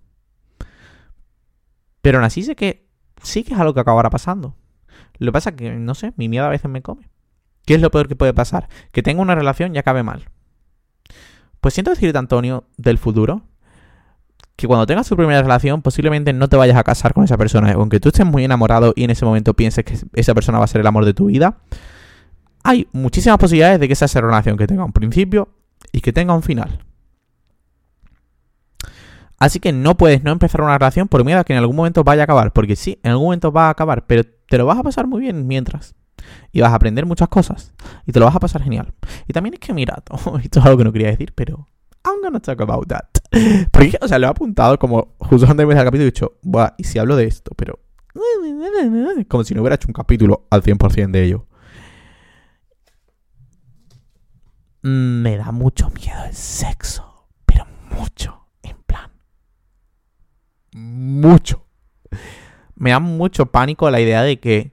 Pero 2.00 2.18
aún 2.18 2.24
así 2.24 2.44
sé 2.44 2.54
que 2.54 2.88
sí 3.24 3.42
que 3.42 3.54
es 3.54 3.60
algo 3.60 3.74
que 3.74 3.80
acabará 3.80 4.08
pasando. 4.08 4.54
Lo 5.18 5.32
que 5.32 5.32
pasa 5.32 5.50
es 5.50 5.56
que, 5.56 5.72
no 5.72 5.96
sé, 5.96 6.12
mi 6.16 6.28
miedo 6.28 6.44
a 6.44 6.48
veces 6.48 6.70
me 6.70 6.80
come. 6.80 7.10
¿Qué 7.66 7.74
es 7.74 7.80
lo 7.80 7.90
peor 7.90 8.06
que 8.06 8.14
puede 8.14 8.34
pasar? 8.34 8.68
Que 8.92 9.02
tenga 9.02 9.20
una 9.20 9.34
relación 9.34 9.74
y 9.74 9.78
acabe 9.78 10.04
mal. 10.04 10.26
Pues 11.60 11.74
siento 11.74 11.90
decirte, 11.90 12.18
Antonio, 12.18 12.68
del 12.76 12.98
futuro, 12.98 13.42
que 14.62 14.68
cuando 14.68 14.86
tengas 14.86 15.08
tu 15.08 15.16
primera 15.16 15.42
relación 15.42 15.82
posiblemente 15.82 16.32
no 16.32 16.48
te 16.48 16.56
vayas 16.56 16.76
a 16.76 16.84
casar 16.84 17.14
con 17.14 17.24
esa 17.24 17.36
persona. 17.36 17.72
Aunque 17.72 17.98
tú 17.98 18.10
estés 18.10 18.24
muy 18.24 18.44
enamorado 18.44 18.92
y 18.94 19.02
en 19.02 19.10
ese 19.10 19.24
momento 19.24 19.54
pienses 19.54 19.84
que 19.84 19.98
esa 20.14 20.34
persona 20.34 20.58
va 20.58 20.64
a 20.64 20.68
ser 20.68 20.80
el 20.80 20.86
amor 20.86 21.04
de 21.04 21.14
tu 21.14 21.26
vida, 21.26 21.58
hay 22.62 22.86
muchísimas 22.92 23.38
posibilidades 23.38 23.80
de 23.80 23.88
que 23.88 23.94
esa 23.94 24.06
sea 24.06 24.22
la 24.22 24.28
relación 24.28 24.56
que 24.56 24.68
tenga 24.68 24.84
un 24.84 24.92
principio 24.92 25.48
y 25.90 26.00
que 26.00 26.12
tenga 26.12 26.32
un 26.32 26.44
final. 26.44 26.78
Así 29.40 29.58
que 29.58 29.72
no 29.72 29.96
puedes 29.96 30.22
no 30.22 30.30
empezar 30.30 30.60
una 30.60 30.78
relación 30.78 31.08
por 31.08 31.24
miedo 31.24 31.40
a 31.40 31.44
que 31.44 31.54
en 31.54 31.58
algún 31.58 31.74
momento 31.74 32.04
vaya 32.04 32.22
a 32.22 32.24
acabar. 32.24 32.52
Porque 32.52 32.76
sí, 32.76 33.00
en 33.02 33.10
algún 33.10 33.26
momento 33.26 33.50
va 33.50 33.66
a 33.66 33.70
acabar, 33.70 34.06
pero 34.06 34.22
te 34.48 34.58
lo 34.58 34.66
vas 34.66 34.78
a 34.78 34.84
pasar 34.84 35.08
muy 35.08 35.22
bien 35.22 35.48
mientras. 35.48 35.96
Y 36.52 36.60
vas 36.60 36.70
a 36.70 36.76
aprender 36.76 37.04
muchas 37.04 37.28
cosas. 37.28 37.74
Y 38.06 38.12
te 38.12 38.20
lo 38.20 38.26
vas 38.26 38.36
a 38.36 38.38
pasar 38.38 38.62
genial. 38.62 38.94
Y 39.26 39.32
también 39.32 39.54
es 39.54 39.58
que, 39.58 39.74
mira, 39.74 40.04
esto 40.44 40.60
es 40.60 40.64
algo 40.64 40.78
que 40.78 40.84
no 40.84 40.92
quería 40.92 41.08
decir, 41.08 41.32
pero 41.34 41.66
I'm 42.04 42.20
gonna 42.22 42.40
talk 42.40 42.60
about 42.60 42.86
that. 42.88 43.08
Porque, 43.70 43.98
o 44.00 44.08
sea, 44.08 44.18
lo 44.18 44.26
he 44.26 44.30
apuntado 44.30 44.78
como 44.78 45.14
justo 45.18 45.46
antes 45.46 45.56
de 45.56 45.62
empezar 45.62 45.82
el 45.82 45.86
capítulo 45.86 46.04
y 46.04 46.08
he 46.08 46.12
dicho, 46.12 46.32
Buah, 46.42 46.74
y 46.78 46.84
si 46.84 46.98
hablo 46.98 47.16
de 47.16 47.24
esto, 47.24 47.52
pero. 47.56 47.78
Como 49.28 49.44
si 49.44 49.54
no 49.54 49.62
hubiera 49.62 49.76
hecho 49.76 49.88
un 49.88 49.94
capítulo 49.94 50.46
al 50.50 50.62
100% 50.62 51.10
de 51.10 51.24
ello. 51.24 51.46
Me 54.82 55.36
da 55.36 55.52
mucho 55.52 55.90
miedo 55.90 56.24
el 56.24 56.34
sexo, 56.34 57.28
pero 57.46 57.66
mucho 57.90 58.42
mucho. 60.74 61.66
Me 62.74 62.90
da 62.90 62.98
mucho 62.98 63.46
pánico 63.46 63.90
la 63.90 64.00
idea 64.00 64.22
de 64.22 64.40
que 64.40 64.72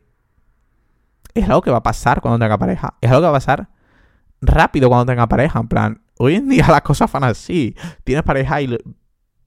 es 1.33 1.45
algo 1.45 1.61
que 1.61 1.71
va 1.71 1.77
a 1.77 1.83
pasar 1.83 2.21
cuando 2.21 2.43
tenga 2.43 2.57
pareja. 2.57 2.95
Es 3.01 3.09
algo 3.09 3.21
que 3.21 3.25
va 3.25 3.29
a 3.29 3.33
pasar 3.33 3.69
rápido 4.41 4.89
cuando 4.89 5.05
tenga 5.05 5.27
pareja. 5.27 5.59
En 5.59 5.67
plan, 5.67 6.01
hoy 6.19 6.36
en 6.36 6.49
día 6.49 6.67
las 6.69 6.82
cosas 6.82 7.12
van 7.12 7.23
así. 7.23 7.75
Tienes 8.03 8.23
pareja 8.23 8.62
y 8.62 8.67
lo, 8.67 8.77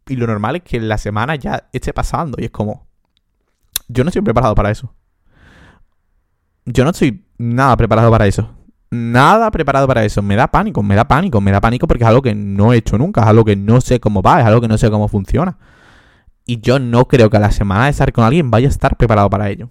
y 0.09 0.17
lo 0.17 0.27
normal 0.27 0.57
es 0.57 0.63
que 0.63 0.81
la 0.81 0.99
semana 0.99 1.37
ya 1.37 1.69
esté 1.73 1.93
pasando. 1.93 2.37
Y 2.41 2.47
es 2.47 2.51
como, 2.51 2.89
yo 3.89 4.03
no 4.03 4.09
estoy 4.09 4.23
preparado 4.23 4.55
para 4.55 4.71
eso. 4.71 4.93
Yo 6.65 6.85
no 6.85 6.91
estoy 6.91 7.25
nada 7.39 7.77
preparado 7.77 8.11
para 8.11 8.27
eso. 8.27 8.51
Nada 8.91 9.51
preparado 9.51 9.87
para 9.87 10.05
eso. 10.05 10.23
Me 10.23 10.37
da 10.37 10.49
pánico, 10.49 10.83
me 10.83 10.95
da 10.95 11.07
pánico, 11.07 11.41
me 11.41 11.51
da 11.51 11.61
pánico 11.61 11.87
porque 11.87 12.05
es 12.05 12.09
algo 12.09 12.23
que 12.23 12.35
no 12.35 12.73
he 12.73 12.79
hecho 12.79 12.99
nunca. 12.99 13.23
Es 13.23 13.27
algo 13.27 13.45
que 13.45 13.57
no 13.57 13.81
sé 13.81 14.01
cómo 14.01 14.23
va, 14.23 14.41
es 14.41 14.47
algo 14.47 14.61
que 14.61 14.69
no 14.69 14.79
sé 14.79 14.91
cómo 14.91 15.09
funciona. 15.09 15.59
Y 16.45 16.61
yo 16.61 16.79
no 16.79 17.07
creo 17.07 17.31
que 17.31 17.37
a 17.37 17.41
la 17.41 17.53
semana 17.53 17.85
de 17.85 17.91
estar 17.91 18.13
con 18.13 18.25
alguien 18.25 18.51
vaya 18.51 18.67
a 18.67 18.71
estar 18.71 18.97
preparado 18.97 19.31
para 19.31 19.49
ello. 19.51 19.71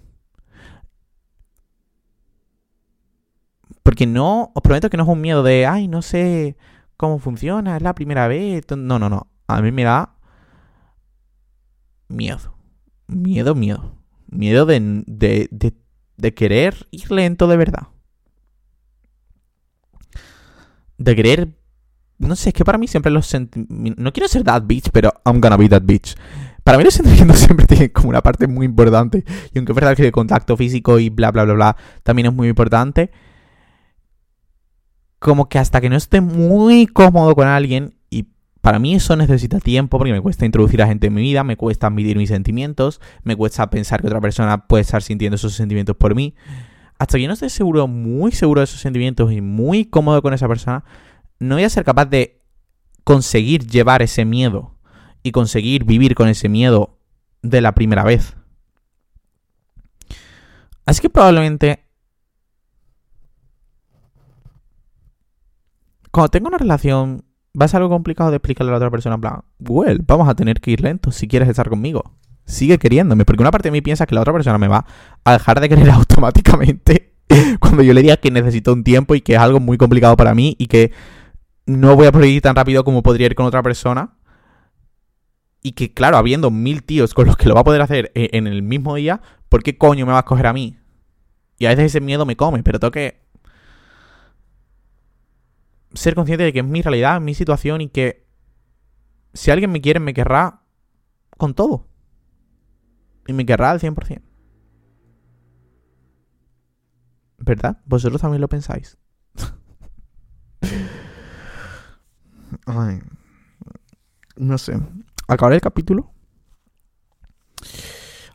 Porque 3.82 4.06
no, 4.06 4.52
os 4.54 4.62
prometo 4.62 4.88
que 4.88 4.96
no 4.96 5.02
es 5.02 5.08
un 5.08 5.20
miedo 5.20 5.42
de, 5.42 5.66
ay, 5.66 5.88
no 5.88 6.02
sé 6.02 6.56
cómo 7.02 7.18
funciona, 7.18 7.76
es 7.76 7.82
la 7.82 7.96
primera 7.96 8.28
vez. 8.28 8.64
No, 8.76 8.96
no, 8.96 9.08
no. 9.10 9.26
A 9.48 9.60
mí 9.60 9.72
me 9.72 9.82
da 9.82 10.14
miedo. 12.06 12.54
Miedo, 13.08 13.56
miedo. 13.56 13.98
Miedo 14.28 14.66
de, 14.66 15.02
de, 15.08 15.48
de, 15.50 15.72
de 16.16 16.34
querer 16.34 16.86
ir 16.92 17.10
lento 17.10 17.48
de 17.48 17.56
verdad. 17.56 17.88
De 20.96 21.16
querer... 21.16 21.48
No 22.18 22.36
sé, 22.36 22.50
es 22.50 22.54
que 22.54 22.64
para 22.64 22.78
mí 22.78 22.86
siempre 22.86 23.10
los 23.10 23.26
sentimientos... 23.26 24.00
No 24.00 24.12
quiero 24.12 24.28
ser 24.28 24.44
that 24.44 24.62
bitch, 24.64 24.90
pero 24.92 25.12
I'm 25.26 25.40
gonna 25.40 25.56
be 25.56 25.68
that 25.70 25.82
bitch. 25.82 26.14
Para 26.62 26.78
mí 26.78 26.84
los 26.84 26.94
sentimientos 27.00 27.38
siempre 27.38 27.66
tienen 27.66 27.88
como 27.88 28.10
una 28.10 28.22
parte 28.22 28.46
muy 28.46 28.64
importante. 28.64 29.24
Y 29.52 29.58
aunque 29.58 29.72
es 29.72 29.74
verdad 29.74 29.96
que 29.96 30.06
el 30.06 30.12
contacto 30.12 30.56
físico 30.56 31.00
y 31.00 31.10
bla, 31.10 31.32
bla, 31.32 31.42
bla, 31.42 31.54
bla, 31.54 31.76
también 32.04 32.26
es 32.26 32.32
muy 32.32 32.46
importante. 32.46 33.10
Como 35.22 35.48
que 35.48 35.60
hasta 35.60 35.80
que 35.80 35.88
no 35.88 35.94
esté 35.94 36.20
muy 36.20 36.88
cómodo 36.88 37.36
con 37.36 37.46
alguien, 37.46 37.94
y 38.10 38.26
para 38.60 38.80
mí 38.80 38.96
eso 38.96 39.14
necesita 39.14 39.60
tiempo, 39.60 39.96
porque 39.96 40.12
me 40.12 40.20
cuesta 40.20 40.44
introducir 40.44 40.82
a 40.82 40.88
gente 40.88 41.06
en 41.06 41.14
mi 41.14 41.22
vida, 41.22 41.44
me 41.44 41.56
cuesta 41.56 41.90
medir 41.90 42.16
mis 42.16 42.28
sentimientos, 42.28 43.00
me 43.22 43.36
cuesta 43.36 43.70
pensar 43.70 44.00
que 44.00 44.08
otra 44.08 44.20
persona 44.20 44.66
puede 44.66 44.80
estar 44.82 45.00
sintiendo 45.00 45.36
esos 45.36 45.52
sentimientos 45.54 45.94
por 45.94 46.16
mí. 46.16 46.34
Hasta 46.98 47.18
que 47.18 47.22
yo 47.22 47.28
no 47.28 47.34
esté 47.34 47.50
seguro, 47.50 47.86
muy 47.86 48.32
seguro 48.32 48.62
de 48.62 48.64
esos 48.64 48.80
sentimientos 48.80 49.30
y 49.30 49.40
muy 49.40 49.84
cómodo 49.84 50.22
con 50.22 50.34
esa 50.34 50.48
persona, 50.48 50.82
no 51.38 51.54
voy 51.54 51.62
a 51.62 51.70
ser 51.70 51.84
capaz 51.84 52.06
de 52.06 52.42
conseguir 53.04 53.64
llevar 53.64 54.02
ese 54.02 54.24
miedo 54.24 54.74
y 55.22 55.30
conseguir 55.30 55.84
vivir 55.84 56.16
con 56.16 56.28
ese 56.28 56.48
miedo 56.48 56.98
de 57.42 57.60
la 57.60 57.76
primera 57.76 58.02
vez. 58.02 58.34
Así 60.84 61.00
que 61.00 61.10
probablemente 61.10 61.84
cuando 66.12 66.28
tengo 66.28 66.48
una 66.48 66.58
relación 66.58 67.24
va 67.60 67.64
a 67.64 67.68
ser 67.68 67.78
algo 67.78 67.90
complicado 67.90 68.30
de 68.30 68.36
explicarle 68.36 68.70
a 68.70 68.72
la 68.72 68.76
otra 68.76 68.90
persona 68.90 69.16
en 69.16 69.20
plan, 69.20 69.40
well, 69.58 70.00
vamos 70.06 70.28
a 70.28 70.34
tener 70.34 70.60
que 70.60 70.70
ir 70.70 70.82
lentos 70.82 71.16
si 71.16 71.26
quieres 71.26 71.48
estar 71.48 71.68
conmigo. 71.68 72.12
Sigue 72.44 72.78
queriéndome, 72.78 73.24
porque 73.24 73.42
una 73.42 73.50
parte 73.50 73.68
de 73.68 73.72
mí 73.72 73.80
piensa 73.80 74.06
que 74.06 74.14
la 74.14 74.20
otra 74.20 74.32
persona 74.32 74.58
me 74.58 74.68
va 74.68 74.84
a 75.24 75.32
dejar 75.32 75.60
de 75.60 75.68
querer 75.68 75.90
automáticamente 75.90 77.14
cuando 77.60 77.82
yo 77.82 77.94
le 77.94 78.02
diga 78.02 78.18
que 78.18 78.30
necesito 78.30 78.72
un 78.72 78.84
tiempo 78.84 79.14
y 79.14 79.20
que 79.20 79.34
es 79.34 79.38
algo 79.38 79.58
muy 79.58 79.78
complicado 79.78 80.16
para 80.16 80.34
mí 80.34 80.54
y 80.58 80.66
que 80.66 80.92
no 81.66 81.96
voy 81.96 82.06
a 82.06 82.12
poder 82.12 82.40
tan 82.40 82.56
rápido 82.56 82.84
como 82.84 83.02
podría 83.02 83.26
ir 83.26 83.34
con 83.34 83.46
otra 83.46 83.62
persona 83.62 84.16
y 85.62 85.72
que, 85.72 85.94
claro, 85.94 86.16
habiendo 86.16 86.50
mil 86.50 86.82
tíos 86.82 87.14
con 87.14 87.26
los 87.26 87.36
que 87.36 87.48
lo 87.48 87.54
va 87.54 87.60
a 87.60 87.64
poder 87.64 87.80
hacer 87.80 88.10
e-, 88.14 88.30
en 88.32 88.46
el 88.46 88.62
mismo 88.62 88.96
día, 88.96 89.22
¿por 89.48 89.62
qué 89.62 89.78
coño 89.78 90.04
me 90.04 90.12
va 90.12 90.18
a 90.18 90.22
escoger 90.22 90.46
a 90.46 90.52
mí? 90.52 90.76
Y 91.58 91.66
a 91.66 91.70
veces 91.70 91.86
ese 91.86 92.00
miedo 92.00 92.26
me 92.26 92.36
come, 92.36 92.62
pero 92.64 92.80
tengo 92.80 92.90
que 92.90 93.21
ser 95.94 96.14
consciente 96.14 96.44
de 96.44 96.52
que 96.52 96.60
es 96.60 96.64
mi 96.64 96.82
realidad, 96.82 97.20
mi 97.20 97.34
situación 97.34 97.80
y 97.80 97.88
que 97.88 98.26
si 99.34 99.50
alguien 99.50 99.70
me 99.70 99.80
quiere, 99.80 100.00
me 100.00 100.14
querrá 100.14 100.62
con 101.36 101.54
todo. 101.54 101.88
Y 103.26 103.32
me 103.32 103.46
querrá 103.46 103.70
al 103.70 103.80
100%. 103.80 104.22
¿Verdad? 107.38 107.80
¿Vosotros 107.86 108.20
también 108.20 108.40
lo 108.40 108.48
pensáis? 108.48 108.98
Ay, 112.66 113.00
no 114.36 114.58
sé 114.58 114.78
acabar 115.32 115.54
el 115.54 115.60
capítulo. 115.60 116.12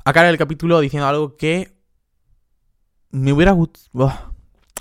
Acabar 0.03 0.29
el 0.29 0.37
capítulo 0.37 0.79
diciendo 0.79 1.07
algo 1.07 1.37
que 1.37 1.77
me 3.11 3.33
hubiera 3.33 3.51
gustado. 3.51 4.11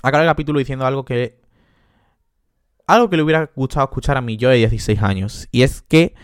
Acabar 0.01 0.25
el 0.25 0.31
capítulo 0.31 0.59
diciendo 0.59 0.85
algo 0.85 1.05
que. 1.05 1.41
Algo 2.87 3.09
que 3.09 3.17
le 3.17 3.23
hubiera 3.23 3.51
gustado 3.55 3.85
escuchar 3.85 4.17
a 4.17 4.21
mí 4.21 4.37
yo 4.37 4.49
de 4.49 4.55
16 4.55 5.03
años. 5.03 5.47
Y 5.51 5.63
es 5.63 5.81
que 5.81 6.15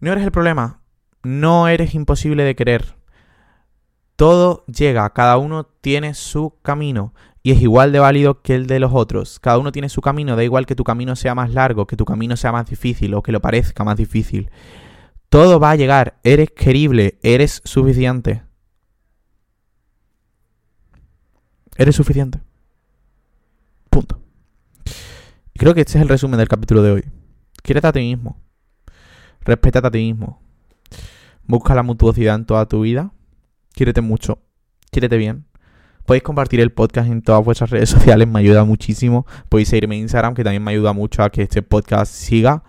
no 0.00 0.12
eres 0.12 0.24
el 0.24 0.32
problema. 0.32 0.80
No 1.22 1.68
eres 1.68 1.94
imposible 1.94 2.42
de 2.42 2.56
querer. 2.56 2.96
Todo 4.16 4.64
llega, 4.66 5.08
cada 5.10 5.38
uno 5.38 5.64
tiene 5.64 6.14
su 6.14 6.58
camino 6.62 7.14
y 7.42 7.52
es 7.52 7.60
igual 7.60 7.92
de 7.92 7.98
válido 7.98 8.42
que 8.42 8.54
el 8.54 8.66
de 8.66 8.80
los 8.80 8.92
otros. 8.94 9.38
Cada 9.38 9.58
uno 9.58 9.72
tiene 9.72 9.88
su 9.88 10.00
camino, 10.00 10.36
da 10.36 10.44
igual 10.44 10.66
que 10.66 10.74
tu 10.74 10.84
camino 10.84 11.16
sea 11.16 11.34
más 11.34 11.52
largo, 11.52 11.86
que 11.86 11.96
tu 11.96 12.04
camino 12.04 12.36
sea 12.36 12.52
más 12.52 12.68
difícil 12.68 13.14
o 13.14 13.22
que 13.22 13.32
lo 13.32 13.40
parezca 13.40 13.84
más 13.84 13.96
difícil. 13.96 14.50
Todo 15.28 15.60
va 15.60 15.72
a 15.72 15.76
llegar. 15.76 16.18
Eres 16.22 16.50
querible. 16.50 17.18
Eres 17.22 17.60
suficiente. 17.64 18.42
Eres 21.76 21.96
suficiente. 21.96 22.40
Punto. 23.90 24.23
Creo 25.56 25.72
que 25.74 25.82
este 25.82 25.98
es 25.98 26.02
el 26.02 26.08
resumen 26.08 26.38
del 26.38 26.48
capítulo 26.48 26.82
de 26.82 26.90
hoy. 26.90 27.04
Quiérete 27.62 27.86
a 27.86 27.92
ti 27.92 28.00
mismo. 28.00 28.40
Respétate 29.40 29.86
a 29.86 29.90
ti 29.90 29.98
mismo. 29.98 30.42
Busca 31.44 31.74
la 31.74 31.82
mutuosidad 31.82 32.34
en 32.34 32.44
toda 32.44 32.66
tu 32.66 32.80
vida. 32.80 33.12
Quiérete 33.72 34.00
mucho. 34.00 34.40
Quiérete 34.90 35.16
bien. 35.16 35.46
Podéis 36.06 36.22
compartir 36.22 36.60
el 36.60 36.72
podcast 36.72 37.08
en 37.08 37.22
todas 37.22 37.44
vuestras 37.44 37.70
redes 37.70 37.88
sociales, 37.90 38.28
me 38.28 38.40
ayuda 38.40 38.64
muchísimo. 38.64 39.26
Podéis 39.48 39.68
seguirme 39.68 39.96
en 39.96 40.02
Instagram, 40.02 40.34
que 40.34 40.44
también 40.44 40.62
me 40.62 40.72
ayuda 40.72 40.92
mucho 40.92 41.22
a 41.22 41.30
que 41.30 41.42
este 41.42 41.62
podcast 41.62 42.12
siga. 42.12 42.62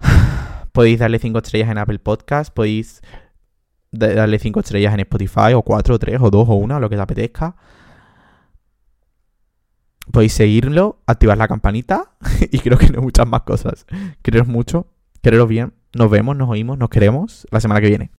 Podéis 0.72 0.98
darle 0.98 1.18
5 1.18 1.38
estrellas 1.38 1.70
en 1.70 1.78
Apple 1.78 1.98
Podcast, 2.00 2.52
podéis 2.52 3.02
darle 3.90 4.38
5 4.38 4.60
estrellas 4.60 4.94
en 4.94 5.00
Spotify, 5.00 5.54
o 5.54 5.62
4, 5.62 5.94
o 5.94 5.98
3, 5.98 6.20
o 6.20 6.30
2, 6.30 6.48
o 6.48 6.54
1, 6.54 6.80
lo 6.80 6.90
que 6.90 6.96
te 6.96 7.02
apetezca. 7.02 7.56
Podéis 10.12 10.32
seguirlo, 10.32 11.00
activar 11.06 11.38
la 11.38 11.48
campanita 11.48 12.12
y 12.50 12.58
creo 12.58 12.78
que 12.78 12.88
no 12.88 13.02
muchas 13.02 13.26
más 13.26 13.42
cosas. 13.42 13.86
Quereros 14.22 14.48
mucho, 14.48 14.86
quereros 15.22 15.48
bien. 15.48 15.74
Nos 15.94 16.10
vemos, 16.10 16.36
nos 16.36 16.48
oímos, 16.48 16.78
nos 16.78 16.90
queremos 16.90 17.46
la 17.50 17.60
semana 17.60 17.80
que 17.80 17.88
viene. 17.88 18.06